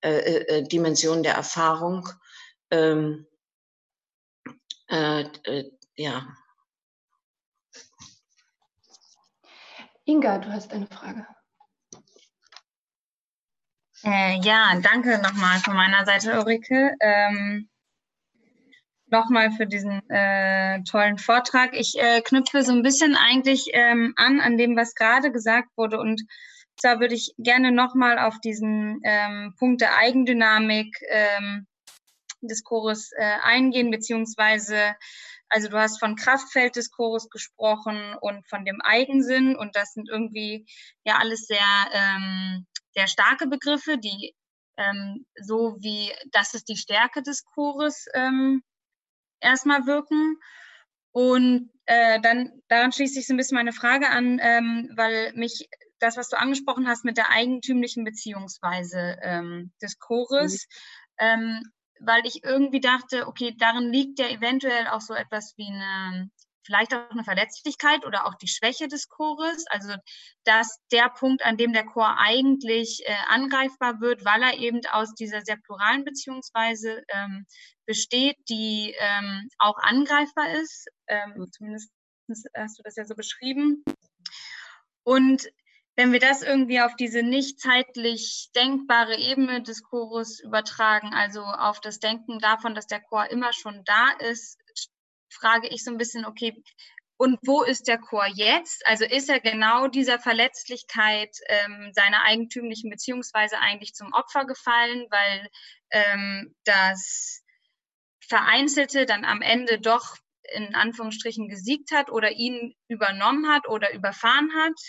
[0.00, 2.08] äh, äh, äh, Dimension der Erfahrung.
[2.70, 3.26] Ähm,
[5.96, 6.36] ja.
[10.04, 11.26] Inga, du hast eine Frage.
[14.04, 16.96] Äh, ja, danke nochmal von meiner Seite, Ulrike.
[17.00, 17.68] Ähm,
[19.06, 21.76] nochmal für diesen äh, tollen Vortrag.
[21.76, 26.00] Ich äh, knüpfe so ein bisschen eigentlich ähm, an an dem, was gerade gesagt wurde.
[26.00, 26.22] Und
[26.76, 31.66] zwar würde ich gerne nochmal auf diesen ähm, Punkt der Eigendynamik ähm,
[32.40, 34.96] des Chores äh, eingehen, beziehungsweise
[35.48, 40.08] also du hast von Kraftfeld des Chores gesprochen und von dem Eigensinn und das sind
[40.08, 40.66] irgendwie
[41.04, 41.58] ja alles sehr
[41.92, 44.34] ähm, sehr starke Begriffe, die
[44.76, 48.62] ähm, so wie das ist die Stärke des Chores ähm,
[49.40, 50.38] erstmal wirken.
[51.12, 55.68] Und äh, dann daran schließt sich so ein bisschen meine Frage an, ähm, weil mich
[55.98, 60.66] das, was du angesprochen hast mit der eigentümlichen Beziehungsweise ähm, des Chores,
[61.20, 61.26] mhm.
[61.26, 61.62] ähm,
[62.00, 66.30] weil ich irgendwie dachte, okay, darin liegt ja eventuell auch so etwas wie eine
[66.64, 69.64] vielleicht auch eine Verletzlichkeit oder auch die Schwäche des Chores.
[69.68, 69.94] Also
[70.44, 75.14] dass der Punkt, an dem der Chor eigentlich äh, angreifbar wird, weil er eben aus
[75.14, 77.46] dieser sehr pluralen Beziehungsweise ähm,
[77.86, 80.88] besteht, die ähm, auch angreifbar ist.
[81.06, 81.90] Ähm, zumindest
[82.56, 83.84] hast du das ja so beschrieben.
[85.04, 85.48] Und
[85.94, 91.80] wenn wir das irgendwie auf diese nicht zeitlich denkbare Ebene des Chores übertragen, also auf
[91.80, 94.58] das Denken davon, dass der Chor immer schon da ist,
[95.32, 96.54] frage ich so ein bisschen, okay,
[97.22, 98.84] und wo ist der Chor jetzt?
[98.84, 105.48] Also ist er genau dieser Verletzlichkeit ähm, seiner eigentümlichen Beziehungsweise eigentlich zum Opfer gefallen, weil
[105.92, 107.44] ähm, das
[108.26, 110.16] Vereinzelte dann am Ende doch
[110.52, 114.80] in Anführungsstrichen gesiegt hat oder ihn übernommen hat oder überfahren hat?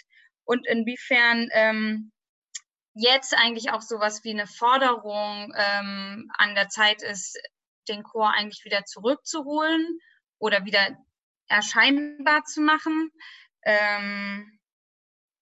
[0.44, 2.12] Und inwiefern ähm,
[2.96, 7.40] jetzt eigentlich auch sowas wie eine Forderung ähm, an der Zeit ist,
[7.88, 10.00] den Chor eigentlich wieder zurückzuholen
[10.44, 10.98] oder wieder
[11.48, 13.12] erscheinbar zu machen.
[13.64, 14.60] Ähm,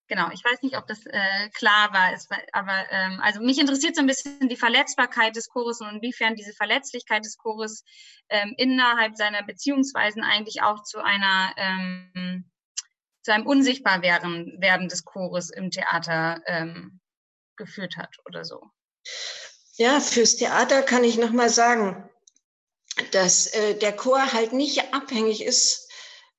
[0.07, 3.95] genau, ich weiß nicht, ob das äh, klar war, ist, aber ähm, also mich interessiert
[3.95, 7.83] so ein bisschen die Verletzbarkeit des Chores und inwiefern diese Verletzlichkeit des Chores
[8.29, 12.51] ähm, innerhalb seiner Beziehungsweisen eigentlich auch zu einer ähm,
[13.23, 16.99] zu einem unsichtbar werden, werden des Chores im Theater ähm,
[17.55, 18.63] geführt hat oder so.
[19.77, 22.10] Ja, fürs Theater kann ich noch mal sagen,
[23.11, 25.89] dass äh, der Chor halt nicht abhängig ist.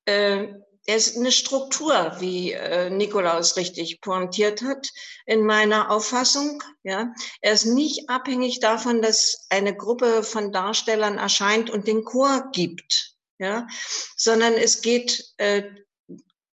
[0.04, 0.48] Äh,
[0.84, 4.88] er ist eine Struktur, wie äh, Nikolaus richtig pointiert hat,
[5.26, 6.62] in meiner Auffassung.
[6.82, 12.50] Ja, er ist nicht abhängig davon, dass eine Gruppe von Darstellern erscheint und den Chor
[12.52, 13.68] gibt, ja,
[14.16, 15.62] sondern es geht äh,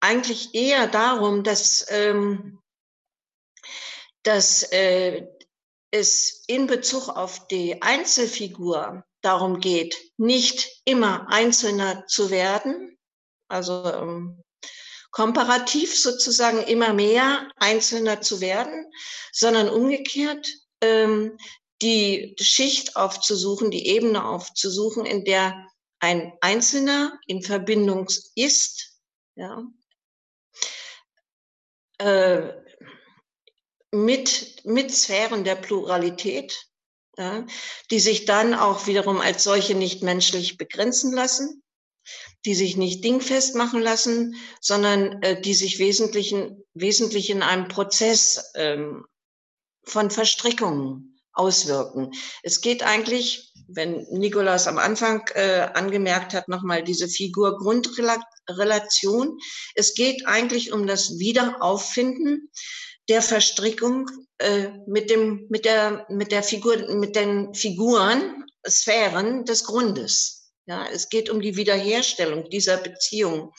[0.00, 2.58] eigentlich eher darum, dass ähm,
[4.24, 5.26] dass äh,
[5.90, 12.98] es in Bezug auf die Einzelfigur darum geht, nicht immer Einzelner zu werden,
[13.48, 14.42] also ähm,
[15.10, 18.90] komparativ sozusagen immer mehr Einzelner zu werden,
[19.32, 20.46] sondern umgekehrt
[20.80, 21.38] ähm,
[21.82, 25.66] die Schicht aufzusuchen, die Ebene aufzusuchen, in der
[26.00, 29.00] ein Einzelner in Verbindung ist,
[29.34, 29.62] ja,
[31.98, 32.52] äh,
[33.90, 36.67] mit, mit Sphären der Pluralität,
[37.18, 37.44] ja,
[37.90, 41.62] die sich dann auch wiederum als solche nicht menschlich begrenzen lassen,
[42.46, 46.34] die sich nicht dingfest machen lassen, sondern äh, die sich wesentlich,
[46.74, 49.04] wesentlich in einem Prozess ähm,
[49.84, 52.12] von Verstrickungen auswirken.
[52.42, 59.38] Es geht eigentlich, wenn Nikolas am Anfang äh, angemerkt hat, nochmal diese Figur-Grundrelation,
[59.74, 62.50] es geht eigentlich um das Wiederauffinden
[63.08, 64.08] der Verstrickung
[64.38, 70.52] äh, mit dem, mit der, mit der Figur, mit den Figuren, Sphären des Grundes.
[70.66, 73.52] Ja, es geht um die Wiederherstellung dieser Beziehung,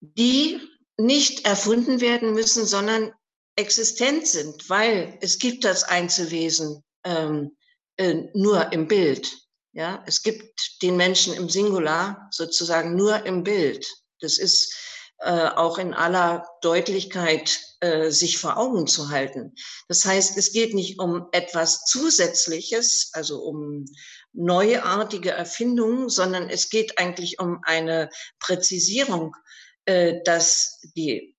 [0.00, 0.60] die
[0.98, 3.12] nicht erfunden werden müssen, sondern
[3.56, 7.56] existent sind, weil es gibt das Einzelwesen ähm,
[7.96, 9.32] äh, nur im Bild.
[9.72, 13.86] Ja, es gibt den Menschen im Singular sozusagen nur im Bild.
[14.20, 14.74] Das ist
[15.18, 19.54] äh, auch in aller Deutlichkeit äh, sich vor Augen zu halten.
[19.88, 23.84] Das heißt, es geht nicht um etwas Zusätzliches, also um
[24.32, 28.10] neuartige Erfindungen, sondern es geht eigentlich um eine
[28.40, 29.36] Präzisierung,
[29.84, 31.36] äh, dass die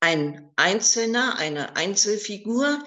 [0.00, 2.84] ein Einzelner, eine Einzelfigur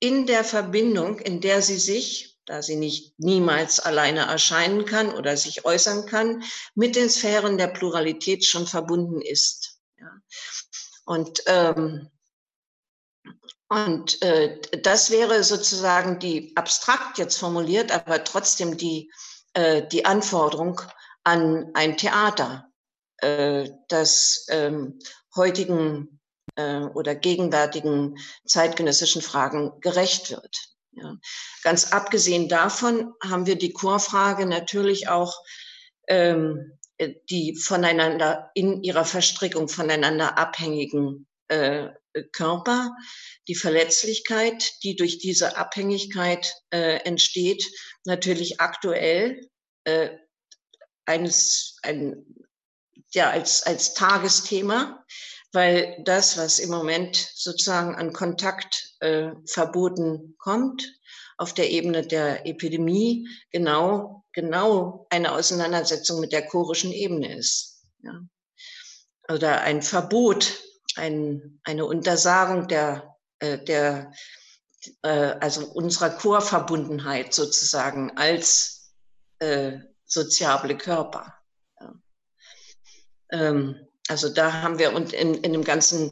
[0.00, 5.36] in der Verbindung, in der sie sich, da sie nicht niemals alleine erscheinen kann oder
[5.36, 6.42] sich äußern kann,
[6.74, 9.78] mit den Sphären der Pluralität schon verbunden ist.
[9.98, 10.10] Ja.
[11.08, 12.10] Und, ähm,
[13.70, 19.10] und äh, das wäre sozusagen die abstrakt jetzt formuliert, aber trotzdem die,
[19.54, 20.82] äh, die Anforderung
[21.24, 22.68] an ein Theater,
[23.22, 24.98] äh, das ähm,
[25.34, 26.20] heutigen
[26.56, 30.58] äh, oder gegenwärtigen zeitgenössischen Fragen gerecht wird.
[30.92, 31.16] Ja.
[31.62, 35.42] Ganz abgesehen davon haben wir die Chorfrage natürlich auch
[36.06, 36.77] ähm,
[37.30, 41.88] die voneinander in ihrer Verstrickung voneinander abhängigen äh,
[42.32, 42.94] Körper,
[43.46, 47.64] die Verletzlichkeit, die durch diese Abhängigkeit äh, entsteht,
[48.04, 49.48] natürlich aktuell
[49.84, 50.10] äh,
[51.06, 52.24] eines, ein,
[53.12, 55.04] ja, als, als Tagesthema,
[55.52, 60.97] weil das, was im Moment sozusagen an Kontakt äh, verboten kommt,
[61.38, 67.82] auf der Ebene der Epidemie genau, genau eine Auseinandersetzung mit der chorischen Ebene ist.
[68.02, 68.20] Ja.
[69.32, 70.60] Oder ein Verbot,
[70.96, 74.12] ein, eine Untersagung der, äh, der
[75.02, 78.92] äh, also unserer Chorverbundenheit sozusagen als
[79.38, 81.34] äh, soziable Körper.
[81.80, 81.94] Ja.
[83.30, 86.10] Ähm, also da haben wir und in, in dem ganzen,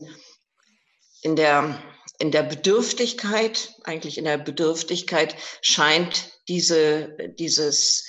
[1.22, 1.82] in der,
[2.18, 8.06] in der Bedürftigkeit, eigentlich in der Bedürftigkeit scheint diese, dieses,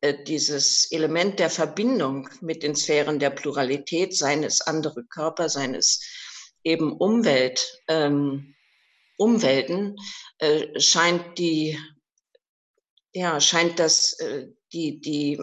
[0.00, 6.00] äh, dieses Element der Verbindung mit den Sphären der Pluralität, seines andere Körper, seines
[6.64, 8.54] eben Umwelt, ähm,
[9.18, 9.96] Umwelten,
[10.38, 11.78] äh, scheint die,
[13.12, 15.38] ja, scheint das, äh, die, die,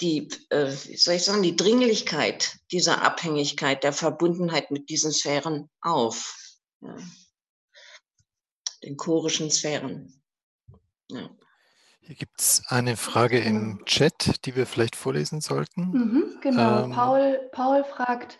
[0.00, 5.68] die, äh, wie soll ich sagen, die Dringlichkeit dieser Abhängigkeit, der Verbundenheit mit diesen Sphären
[5.80, 6.36] auf.
[6.80, 6.96] Ja.
[8.84, 10.22] Den chorischen Sphären.
[11.10, 11.28] Ja.
[12.00, 15.90] Hier gibt es eine Frage im Chat, die wir vielleicht vorlesen sollten.
[15.90, 18.38] Mhm, genau, ähm, Paul, Paul fragt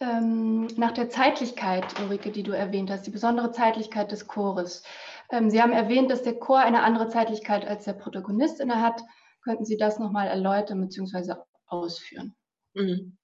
[0.00, 4.82] ähm, nach der Zeitlichkeit, Ulrike, die du erwähnt hast, die besondere Zeitlichkeit des Chores.
[5.30, 9.02] Ähm, Sie haben erwähnt, dass der Chor eine andere Zeitlichkeit als der Protagonist inne hat.
[9.42, 11.34] Könnten Sie das nochmal erläutern bzw.
[11.66, 12.34] ausführen?
[12.74, 13.16] Mhm.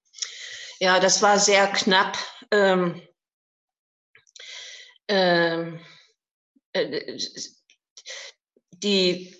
[0.79, 2.17] Ja, das war sehr knapp.
[2.51, 3.01] Ähm,
[5.07, 5.79] ähm,
[6.73, 7.17] äh,
[8.71, 9.35] die,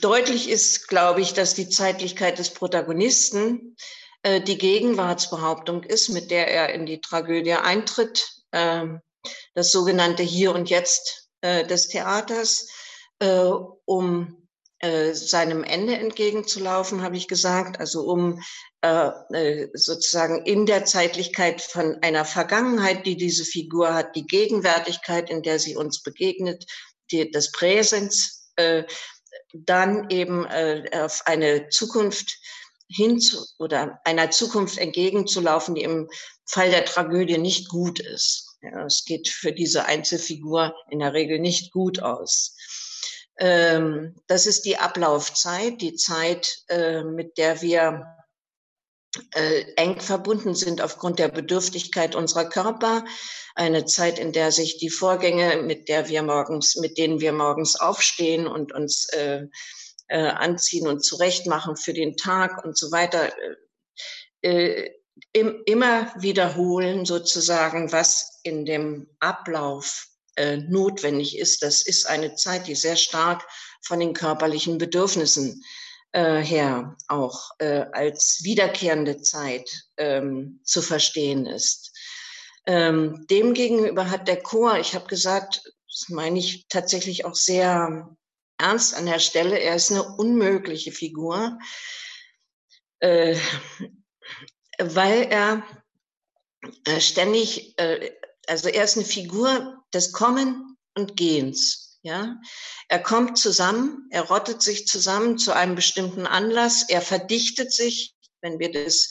[0.00, 3.76] deutlich ist, glaube ich, dass die Zeitlichkeit des Protagonisten
[4.22, 8.86] äh, die Gegenwartsbehauptung ist, mit der er in die Tragödie eintritt, äh,
[9.54, 12.68] das sogenannte Hier und Jetzt äh, des Theaters,
[13.18, 13.50] äh,
[13.84, 14.41] um
[14.82, 18.42] äh, seinem Ende entgegenzulaufen, habe ich gesagt, also um
[18.82, 25.30] äh, äh, sozusagen in der Zeitlichkeit von einer Vergangenheit, die diese Figur hat, die Gegenwärtigkeit,
[25.30, 26.66] in der sie uns begegnet,
[27.12, 28.82] die, das Präsens, äh,
[29.52, 32.38] dann eben äh, auf eine Zukunft
[32.88, 36.08] hin zu, oder einer Zukunft entgegenzulaufen, die im
[36.44, 38.56] Fall der Tragödie nicht gut ist.
[38.62, 42.56] Ja, es geht für diese Einzelfigur in der Regel nicht gut aus.
[43.38, 48.06] Ähm, das ist die Ablaufzeit, die Zeit, äh, mit der wir
[49.34, 53.04] äh, eng verbunden sind aufgrund der Bedürftigkeit unserer Körper.
[53.54, 57.76] Eine Zeit, in der sich die Vorgänge, mit der wir morgens, mit denen wir morgens
[57.76, 59.46] aufstehen und uns äh,
[60.08, 63.32] anziehen und zurechtmachen für den Tag und so weiter,
[64.42, 71.62] im, immer wiederholen sozusagen, was in dem Ablauf äh, notwendig ist.
[71.62, 73.46] Das ist eine Zeit, die sehr stark
[73.82, 75.62] von den körperlichen Bedürfnissen
[76.12, 81.96] äh, her auch äh, als wiederkehrende Zeit ähm, zu verstehen ist.
[82.66, 88.16] Ähm, Demgegenüber hat der Chor, ich habe gesagt, das meine ich tatsächlich auch sehr
[88.58, 91.58] ernst an der Stelle, er ist eine unmögliche Figur,
[93.00, 93.36] äh,
[94.78, 95.62] weil er
[96.84, 97.74] äh, ständig,
[98.48, 101.98] also er ist eine Figur, des Kommen und Gehens.
[102.04, 102.40] Ja,
[102.88, 108.58] er kommt zusammen, er rottet sich zusammen zu einem bestimmten Anlass, er verdichtet sich, wenn
[108.58, 109.08] wir das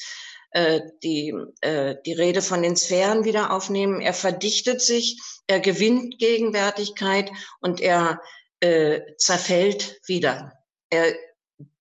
[0.51, 4.01] äh, die, äh, die Rede von den Sphären wieder aufnehmen.
[4.01, 7.31] Er verdichtet sich, er gewinnt Gegenwärtigkeit
[7.61, 8.21] und er
[8.59, 10.51] äh, zerfällt wieder.
[10.89, 11.15] Er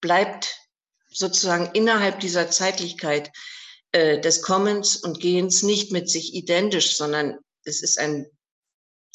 [0.00, 0.56] bleibt
[1.08, 3.32] sozusagen innerhalb dieser Zeitlichkeit
[3.92, 8.26] äh, des Kommens und Gehens nicht mit sich identisch, sondern es ist ein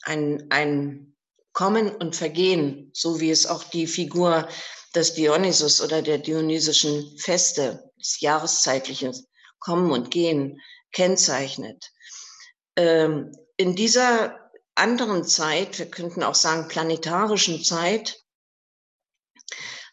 [0.05, 1.15] ein, ein
[1.53, 4.47] Kommen und Vergehen, so wie es auch die Figur
[4.93, 9.13] des Dionysus oder der dionysischen Feste, des jahreszeitlichen
[9.59, 10.61] Kommen und Gehen
[10.91, 11.91] kennzeichnet.
[12.75, 18.21] Ähm, in dieser anderen Zeit, wir könnten auch sagen planetarischen Zeit,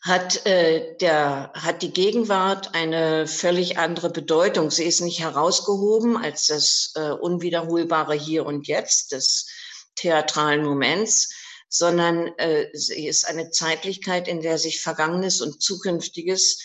[0.03, 4.71] hat, äh, der, hat die Gegenwart eine völlig andere Bedeutung.
[4.71, 9.49] Sie ist nicht herausgehoben als das äh, unwiederholbare Hier und Jetzt des
[9.95, 11.33] theatralen Moments,
[11.69, 16.61] sondern äh, sie ist eine Zeitlichkeit, in der sich Vergangenes und Zukünftiges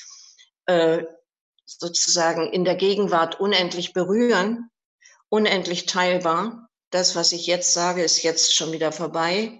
[0.66, 1.04] äh,
[1.66, 4.72] sozusagen in der Gegenwart unendlich berühren,
[5.30, 6.70] unendlich teilbar.
[6.90, 9.60] Das, was ich jetzt sage, ist jetzt schon wieder vorbei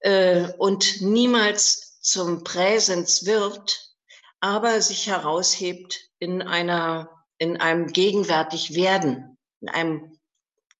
[0.00, 3.90] äh, und niemals zum Präsens wird,
[4.40, 10.18] aber sich heraushebt in einer, in einem gegenwärtig werden, in einem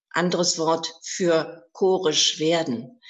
[0.09, 3.01] anderes Wort für chorisch werden.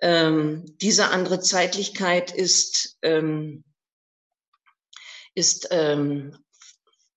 [0.00, 3.64] Ähm, diese andere Zeitlichkeit ist, ähm,
[5.34, 6.36] ist ähm,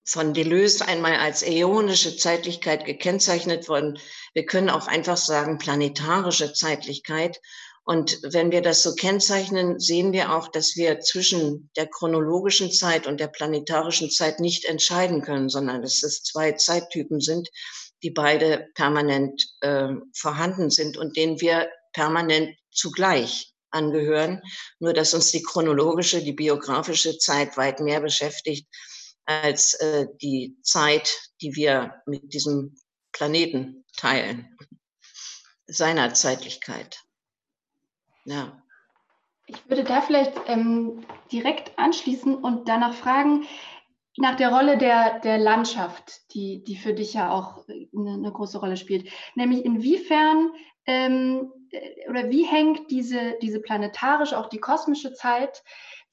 [0.06, 4.00] von Deleuze einmal als äonische Zeitlichkeit gekennzeichnet worden.
[4.34, 7.42] Wir können auch einfach sagen planetarische Zeitlichkeit.
[7.88, 13.08] Und wenn wir das so kennzeichnen, sehen wir auch, dass wir zwischen der chronologischen Zeit
[13.08, 17.48] und der planetarischen Zeit nicht entscheiden können, sondern dass es zwei Zeittypen sind,
[18.04, 24.42] die beide permanent äh, vorhanden sind und denen wir permanent zugleich angehören,
[24.80, 28.68] nur dass uns die chronologische, die biografische Zeit weit mehr beschäftigt
[29.24, 31.10] als äh, die Zeit,
[31.40, 32.76] die wir mit diesem
[33.14, 34.58] Planeten teilen,
[35.68, 37.07] seiner Zeitlichkeit.
[38.28, 38.62] Ja.
[39.46, 43.48] Ich würde da vielleicht ähm, direkt anschließen und danach fragen,
[44.18, 48.60] nach der Rolle der, der Landschaft, die, die für dich ja auch eine, eine große
[48.60, 49.10] Rolle spielt.
[49.36, 50.52] Nämlich inwiefern
[50.86, 55.64] ähm, äh, oder wie hängt diese, diese planetarische, auch die kosmische Zeit,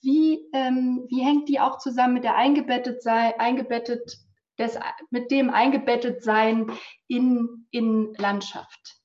[0.00, 4.18] wie, ähm, wie hängt die auch zusammen mit der eingebettet sei, eingebettet
[4.56, 4.78] des,
[5.10, 6.70] mit dem eingebettet sein
[7.08, 9.03] in, in Landschaft?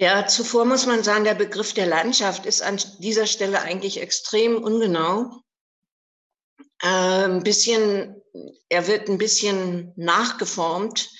[0.00, 4.62] Ja, zuvor muss man sagen, der Begriff der Landschaft ist an dieser Stelle eigentlich extrem
[4.62, 5.42] ungenau.
[6.80, 8.22] Äh, ein bisschen,
[8.68, 11.10] er wird ein bisschen nachgeformt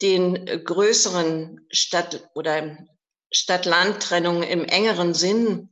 [0.00, 2.78] den größeren Stadt- oder
[3.30, 5.70] Stadt-Land-Trennungen im engeren Sinn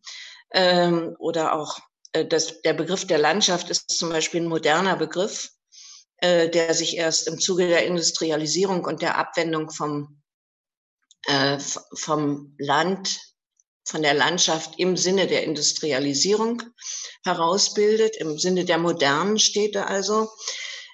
[0.52, 1.78] ähm, oder auch
[2.12, 5.50] äh, das, der Begriff der Landschaft ist zum Beispiel ein moderner Begriff,
[6.18, 10.21] äh, der sich erst im Zuge der Industrialisierung und der Abwendung vom,
[11.26, 11.58] äh,
[11.94, 13.20] vom Land,
[13.84, 16.62] von der Landschaft im Sinne der Industrialisierung
[17.24, 20.30] herausbildet, im Sinne der modernen Städte also.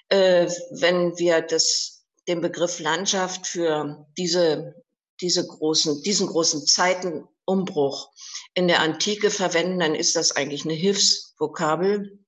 [0.09, 4.75] Äh, wenn wir das den Begriff Landschaft für diese,
[5.19, 8.11] diese großen, diesen großen Zeitenumbruch
[8.53, 12.19] in der Antike verwenden, dann ist das eigentlich eine Hilfsvokabel,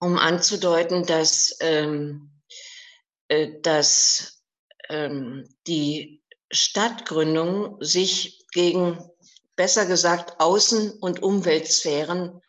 [0.00, 2.30] um anzudeuten, dass, ähm,
[3.28, 4.44] äh, dass
[4.88, 8.98] ähm, die Stadtgründung sich gegen,
[9.56, 12.40] besser gesagt, Außen- und Umweltsphären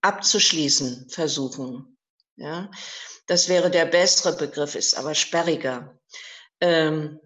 [0.00, 1.96] abzuschließen versuchen.
[2.36, 2.70] Ja,
[3.26, 5.98] das wäre der bessere Begriff, ist aber sperriger.
[6.60, 7.20] Ähm,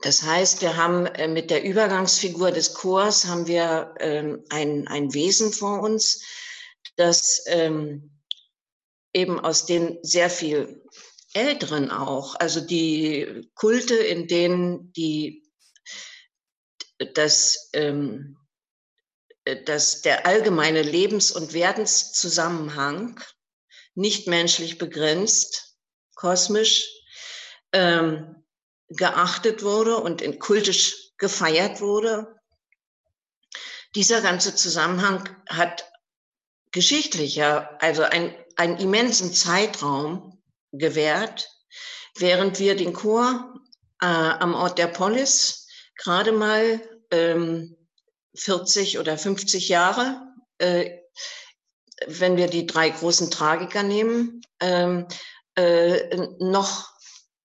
[0.00, 5.12] das heißt, wir haben äh, mit der Übergangsfigur des Chors haben wir ähm, ein, ein
[5.14, 6.24] Wesen vor uns,
[6.96, 8.10] das ähm,
[9.12, 10.81] eben aus den sehr viel
[11.34, 15.50] älteren auch, also die Kulte, in denen die
[17.14, 18.36] das, ähm,
[19.64, 23.20] das der allgemeine Lebens- und Werdenszusammenhang
[23.94, 25.76] nicht menschlich begrenzt,
[26.14, 26.88] kosmisch
[27.72, 28.44] ähm,
[28.88, 32.36] geachtet wurde und in kultisch gefeiert wurde.
[33.94, 35.90] Dieser ganze Zusammenhang hat
[36.70, 40.31] geschichtlicher, also ein, einen immensen Zeitraum
[40.72, 41.48] gewährt,
[42.16, 43.54] während wir den Chor
[44.00, 46.80] äh, am Ort der Polis gerade mal
[47.10, 47.76] ähm,
[48.34, 51.02] 40 oder 50 Jahre äh,
[52.06, 55.06] wenn wir die drei großen Tragiker nehmen, ähm,
[55.56, 56.92] äh, noch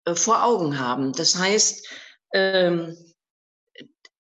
[0.06, 1.14] äh, vor Augen haben.
[1.14, 1.88] Das heißt,
[2.34, 2.98] ähm,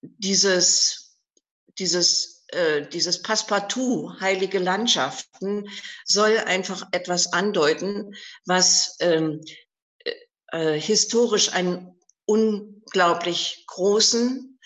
[0.02, 1.18] dieses,
[1.80, 5.70] dieses, äh, dieses Passepartout, heilige Landschaften,
[6.06, 8.16] soll einfach etwas andeuten,
[8.46, 9.42] was ähm,
[10.04, 10.14] äh,
[10.52, 14.60] äh, historisch einen unglaublich großen,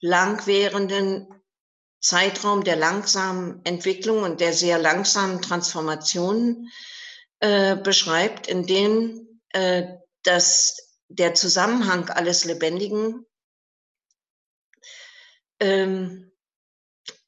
[0.00, 1.26] langwährenden
[2.00, 6.68] Zeitraum der langsamen Entwicklung und der sehr langsamen Transformation
[7.40, 9.84] äh, beschreibt, in dem äh,
[10.22, 13.26] das, der Zusammenhang alles Lebendigen
[15.60, 16.27] ähm,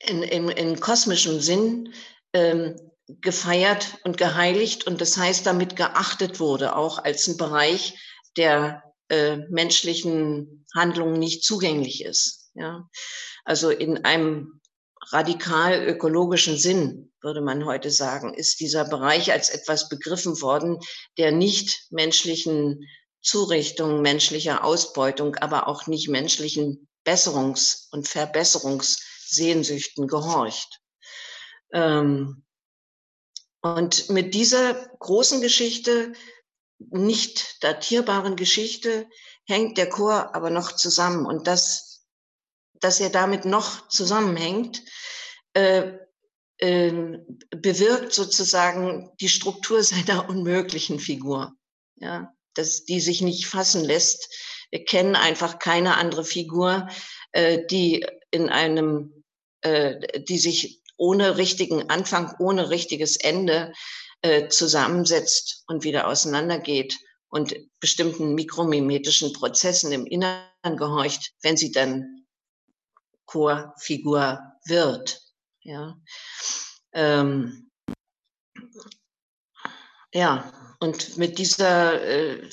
[0.01, 1.93] in, in, in kosmischem Sinn
[2.33, 2.77] ähm,
[3.21, 7.99] gefeiert und geheiligt und das heißt damit geachtet wurde, auch als ein Bereich
[8.37, 12.51] der äh, menschlichen Handlungen nicht zugänglich ist.
[12.55, 12.89] Ja?
[13.45, 14.61] Also in einem
[15.11, 20.79] radikal ökologischen Sinn, würde man heute sagen, ist dieser Bereich als etwas begriffen worden,
[21.19, 22.87] der nicht menschlichen
[23.21, 28.09] Zurichtungen, menschlicher Ausbeutung, aber auch nicht menschlichen Besserungs- und
[29.31, 30.81] Verbesserungssehnsüchten gehorcht.
[31.73, 32.45] Ähm,
[33.63, 36.13] und mit dieser großen Geschichte,
[36.79, 39.07] nicht datierbaren Geschichte,
[39.47, 41.27] hängt der Chor aber noch zusammen.
[41.27, 42.07] Und das,
[42.75, 44.83] dass er damit noch zusammenhängt,
[45.53, 45.93] äh,
[46.59, 47.19] äh,
[47.51, 51.53] bewirkt sozusagen die Struktur seiner unmöglichen Figur,
[51.97, 54.35] ja, dass die sich nicht fassen lässt.
[54.71, 56.89] Wir kennen einfach keine andere Figur,
[57.33, 59.20] äh, die in einem,
[59.63, 63.73] äh, die sich ohne richtigen Anfang, ohne richtiges Ende
[64.23, 66.99] äh, zusammensetzt und wieder auseinandergeht
[67.31, 72.27] und bestimmten mikromimetischen Prozessen im Inneren gehorcht, wenn sie dann
[73.25, 75.23] Chorfigur wird.
[75.63, 75.97] Ja,
[76.93, 77.71] ähm,
[80.13, 82.51] ja und mit dieser, äh,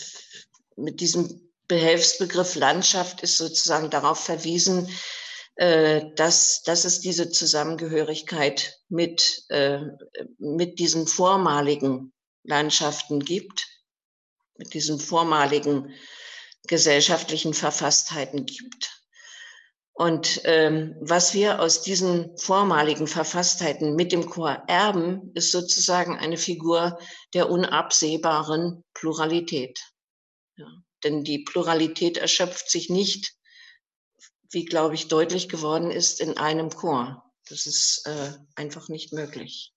[0.76, 4.90] mit diesem Behelfsbegriff Landschaft ist sozusagen darauf verwiesen,
[5.58, 9.80] äh, dass, dass es diese Zusammengehörigkeit mit, äh,
[10.38, 12.14] mit diesen vormaligen
[12.44, 13.68] Landschaften gibt,
[14.58, 15.94] mit diesen vormaligen
[16.68, 19.04] gesellschaftlichen Verfasstheiten gibt.
[19.94, 26.38] Und ähm, was wir aus diesen vormaligen Verfasstheiten mit dem Chor erben, ist sozusagen eine
[26.38, 27.00] Figur
[27.34, 29.80] der unabsehbaren Pluralität.
[30.56, 30.68] Ja,
[31.04, 33.36] denn die Pluralität erschöpft sich nicht
[34.52, 37.24] wie, glaube ich, deutlich geworden ist, in einem Chor.
[37.49, 39.74] Das ist äh, einfach nicht möglich.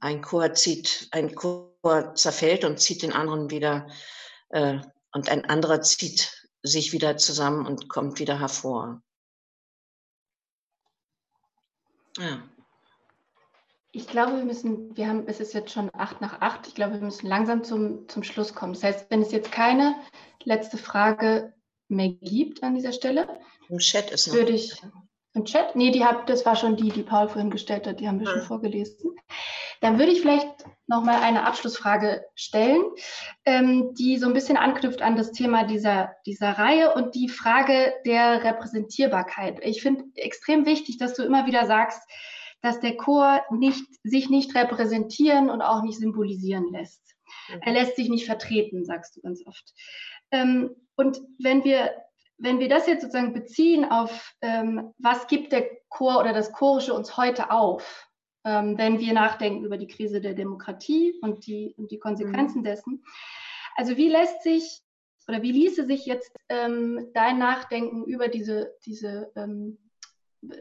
[0.00, 3.88] Ein Chor zieht, ein Chor zerfällt und zieht den anderen wieder,
[4.50, 4.78] äh,
[5.12, 9.02] und ein anderer zieht sich wieder zusammen und kommt wieder hervor.
[12.18, 12.42] Ja.
[13.94, 16.94] Ich glaube, wir müssen, wir haben, es ist jetzt schon acht nach acht, ich glaube,
[16.94, 18.72] wir müssen langsam zum, zum Schluss kommen.
[18.72, 19.94] Das heißt, wenn es jetzt keine
[20.44, 21.52] letzte Frage
[21.92, 23.28] mehr gibt an dieser Stelle.
[23.68, 24.34] Im Chat ist noch.
[24.34, 24.74] Würde ich
[25.34, 25.76] im Chat?
[25.76, 28.26] Nee, die hab, das war schon die, die Paul vorhin gestellt hat, die haben wir
[28.26, 28.32] ja.
[28.32, 29.16] schon vorgelesen.
[29.80, 30.46] Dann würde ich vielleicht
[30.86, 32.82] nochmal eine Abschlussfrage stellen,
[33.44, 37.92] ähm, die so ein bisschen anknüpft an das Thema dieser, dieser Reihe und die Frage
[38.06, 39.58] der Repräsentierbarkeit.
[39.62, 42.00] Ich finde extrem wichtig, dass du immer wieder sagst,
[42.60, 47.02] dass der Chor nicht, sich nicht repräsentieren und auch nicht symbolisieren lässt.
[47.48, 47.60] Mhm.
[47.62, 49.74] Er lässt sich nicht vertreten, sagst du ganz oft.
[50.30, 50.70] Ähm,
[51.02, 51.92] und wenn wir,
[52.38, 56.94] wenn wir das jetzt sozusagen beziehen auf, ähm, was gibt der Chor oder das Chorische
[56.94, 58.08] uns heute auf,
[58.44, 62.64] ähm, wenn wir nachdenken über die Krise der Demokratie und die, und die Konsequenzen mhm.
[62.64, 63.04] dessen.
[63.76, 64.80] Also wie lässt sich
[65.28, 69.78] oder wie ließe sich jetzt ähm, dein Nachdenken über diese, diese ähm,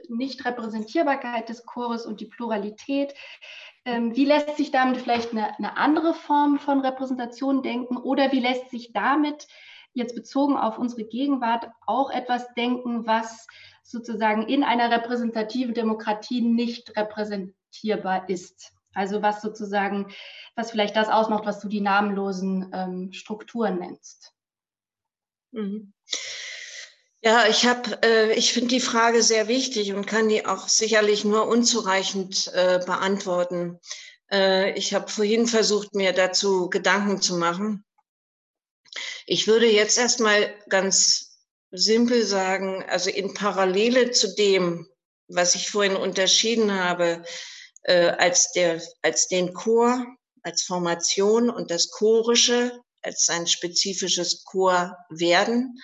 [0.10, 3.14] Nicht-Repräsentierbarkeit des Chores und die Pluralität,
[3.86, 8.40] ähm, wie lässt sich damit vielleicht eine, eine, andere Form von Repräsentation denken oder wie
[8.40, 9.48] lässt sich damit
[9.94, 13.48] jetzt bezogen auf unsere Gegenwart auch etwas denken, was
[13.84, 18.74] sozusagen in einer repräsentativen Demokratie nicht repräsentierbar ist.
[18.94, 20.14] Also was sozusagen,
[20.56, 24.34] was vielleicht das ausmacht, was du die namenlosen ähm, Strukturen nennst.
[25.52, 25.94] Mhm.
[27.24, 31.24] Ja, ich habe, äh, ich finde die Frage sehr wichtig und kann die auch sicherlich
[31.24, 33.80] nur unzureichend äh, beantworten.
[34.32, 37.86] Äh, ich habe vorhin versucht, mir dazu Gedanken zu machen.
[39.26, 41.40] Ich würde jetzt erstmal ganz
[41.72, 44.88] simpel sagen, also in Parallele zu dem,
[45.28, 47.24] was ich vorhin unterschieden habe,
[47.84, 50.06] äh, als, der, als den Chor,
[50.44, 55.80] als Formation und das Chorische als ein spezifisches Chor werden,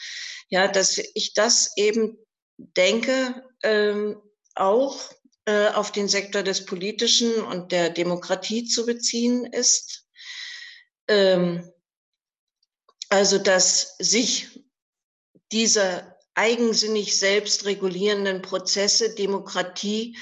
[0.49, 2.17] ja, dass ich das eben
[2.57, 4.21] denke, ähm,
[4.55, 5.11] auch
[5.45, 10.05] äh, auf den Sektor des Politischen und der Demokratie zu beziehen ist.
[11.07, 11.71] Ähm,
[13.09, 14.63] also, dass sich
[15.51, 20.17] diese eigensinnig selbst regulierenden Prozesse Demokratie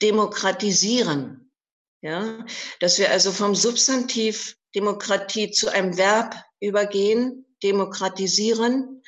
[0.00, 1.52] demokratisieren.
[2.00, 2.46] Ja,
[2.78, 9.02] dass wir also vom Substantiv Demokratie zu einem Verb übergehen, demokratisieren.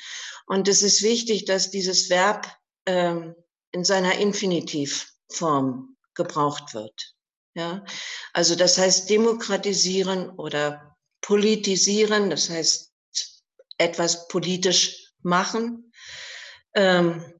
[0.47, 2.53] Und es ist wichtig, dass dieses Verb
[2.87, 3.37] ähm,
[3.71, 7.15] in seiner Infinitivform gebraucht wird.
[7.55, 7.85] Ja,
[8.33, 12.90] also das heißt demokratisieren oder politisieren, das heißt
[13.81, 15.93] etwas politisch machen.
[16.75, 17.35] Ähm,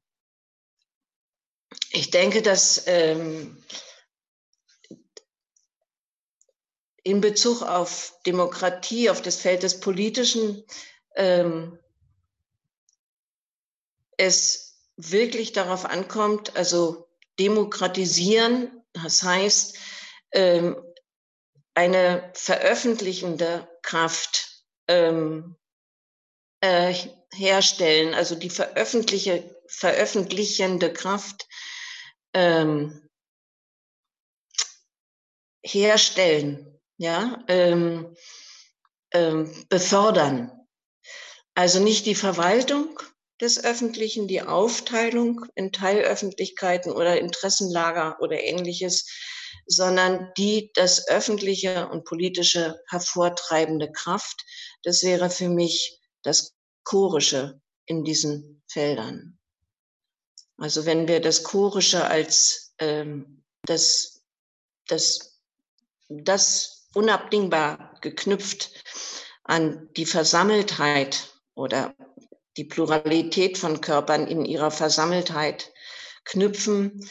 [1.91, 3.63] ich denke, dass ähm,
[7.03, 10.63] in Bezug auf Demokratie, auf das Feld des Politischen,
[11.15, 11.79] ähm,
[14.17, 17.07] es wirklich darauf ankommt, also
[17.39, 19.77] demokratisieren, das heißt,
[20.31, 20.81] ähm,
[21.73, 25.55] eine veröffentlichende Kraft ähm,
[26.61, 26.93] äh,
[27.33, 31.47] herstellen, also die veröffentliche, veröffentlichende Kraft
[32.33, 33.09] ähm,
[35.63, 38.15] herstellen, ja, ähm,
[39.13, 40.51] ähm, befördern.
[41.55, 42.99] Also nicht die Verwaltung
[43.41, 49.07] des Öffentlichen, die Aufteilung in Teilöffentlichkeiten oder Interessenlager oder ähnliches,
[49.65, 54.43] sondern die das öffentliche und politische hervortreibende Kraft.
[54.83, 56.53] Das wäre für mich das
[56.83, 59.37] Chorische in diesen Feldern.
[60.57, 64.23] Also wenn wir das Chorische als ähm, das,
[64.87, 65.41] das,
[66.09, 68.71] das unabdingbar geknüpft
[69.43, 71.95] an die Versammeltheit oder
[72.57, 75.71] die Pluralität von Körpern in ihrer Versammeltheit
[76.25, 77.09] knüpfen,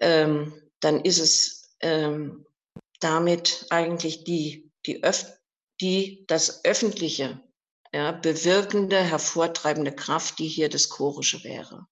[0.00, 2.46] ähm, dann ist es ähm,
[3.00, 5.26] damit eigentlich die, die, Öf
[5.80, 7.40] die das Öffentliche
[7.92, 11.86] ja, bewirkende, hervortreibende Kraft, die hier das Chorische wäre.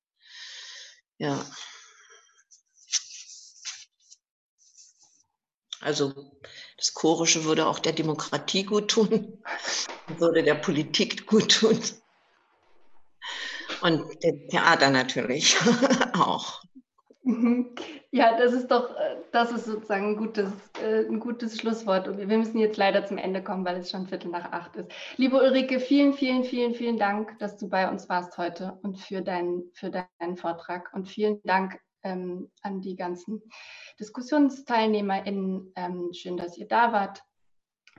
[1.19, 1.45] Ja.
[5.81, 6.33] Also
[6.77, 9.43] das Chorische würde auch der Demokratie gut tun,
[10.19, 11.81] würde der Politik gut tun.
[13.83, 15.57] Und dem Theater natürlich
[16.15, 16.66] auch.
[18.13, 20.51] Ja, das ist doch, äh, das ist sozusagen ein gutes,
[20.81, 22.09] äh, ein gutes Schlusswort.
[22.09, 24.91] Und wir müssen jetzt leider zum Ende kommen, weil es schon Viertel nach acht ist.
[25.17, 29.21] Liebe Ulrike, vielen, vielen, vielen, vielen Dank, dass du bei uns warst heute und für
[29.21, 30.91] deinen, für deinen Vortrag.
[30.95, 33.43] Und vielen Dank ähm, an die ganzen
[34.01, 35.73] DiskussionsteilnehmerInnen.
[35.77, 37.23] Ähm, schön, dass ihr da wart.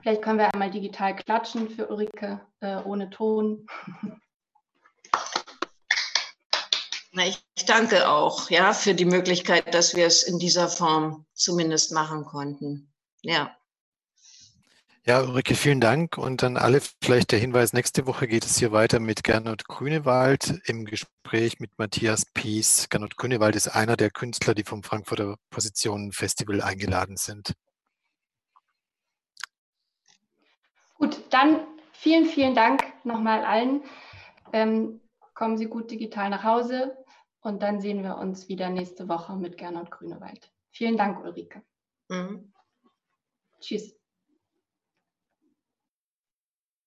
[0.00, 3.66] Vielleicht können wir einmal digital klatschen für Ulrike äh, ohne Ton.
[7.26, 12.24] Ich danke auch ja, für die Möglichkeit, dass wir es in dieser Form zumindest machen
[12.24, 12.92] konnten.
[13.22, 13.54] Ja.
[15.04, 16.18] Ja, Ulrike, vielen Dank.
[16.18, 20.60] Und dann alle vielleicht der Hinweis, nächste Woche geht es hier weiter mit Gernot Grünewald
[20.66, 22.90] im Gespräch mit Matthias Pies.
[22.90, 27.54] Gernot Grünewald ist einer der Künstler, die vom Frankfurter Positionen Festival eingeladen sind.
[30.96, 31.60] Gut, dann
[31.92, 33.82] vielen, vielen Dank nochmal allen.
[34.52, 35.00] Ähm,
[35.32, 36.97] kommen Sie gut digital nach Hause
[37.40, 40.52] und dann sehen wir uns wieder nächste Woche mit Gernot Grünewald.
[40.70, 41.62] Vielen Dank, Ulrike.
[42.08, 42.52] Mhm.
[43.60, 43.97] Tschüss.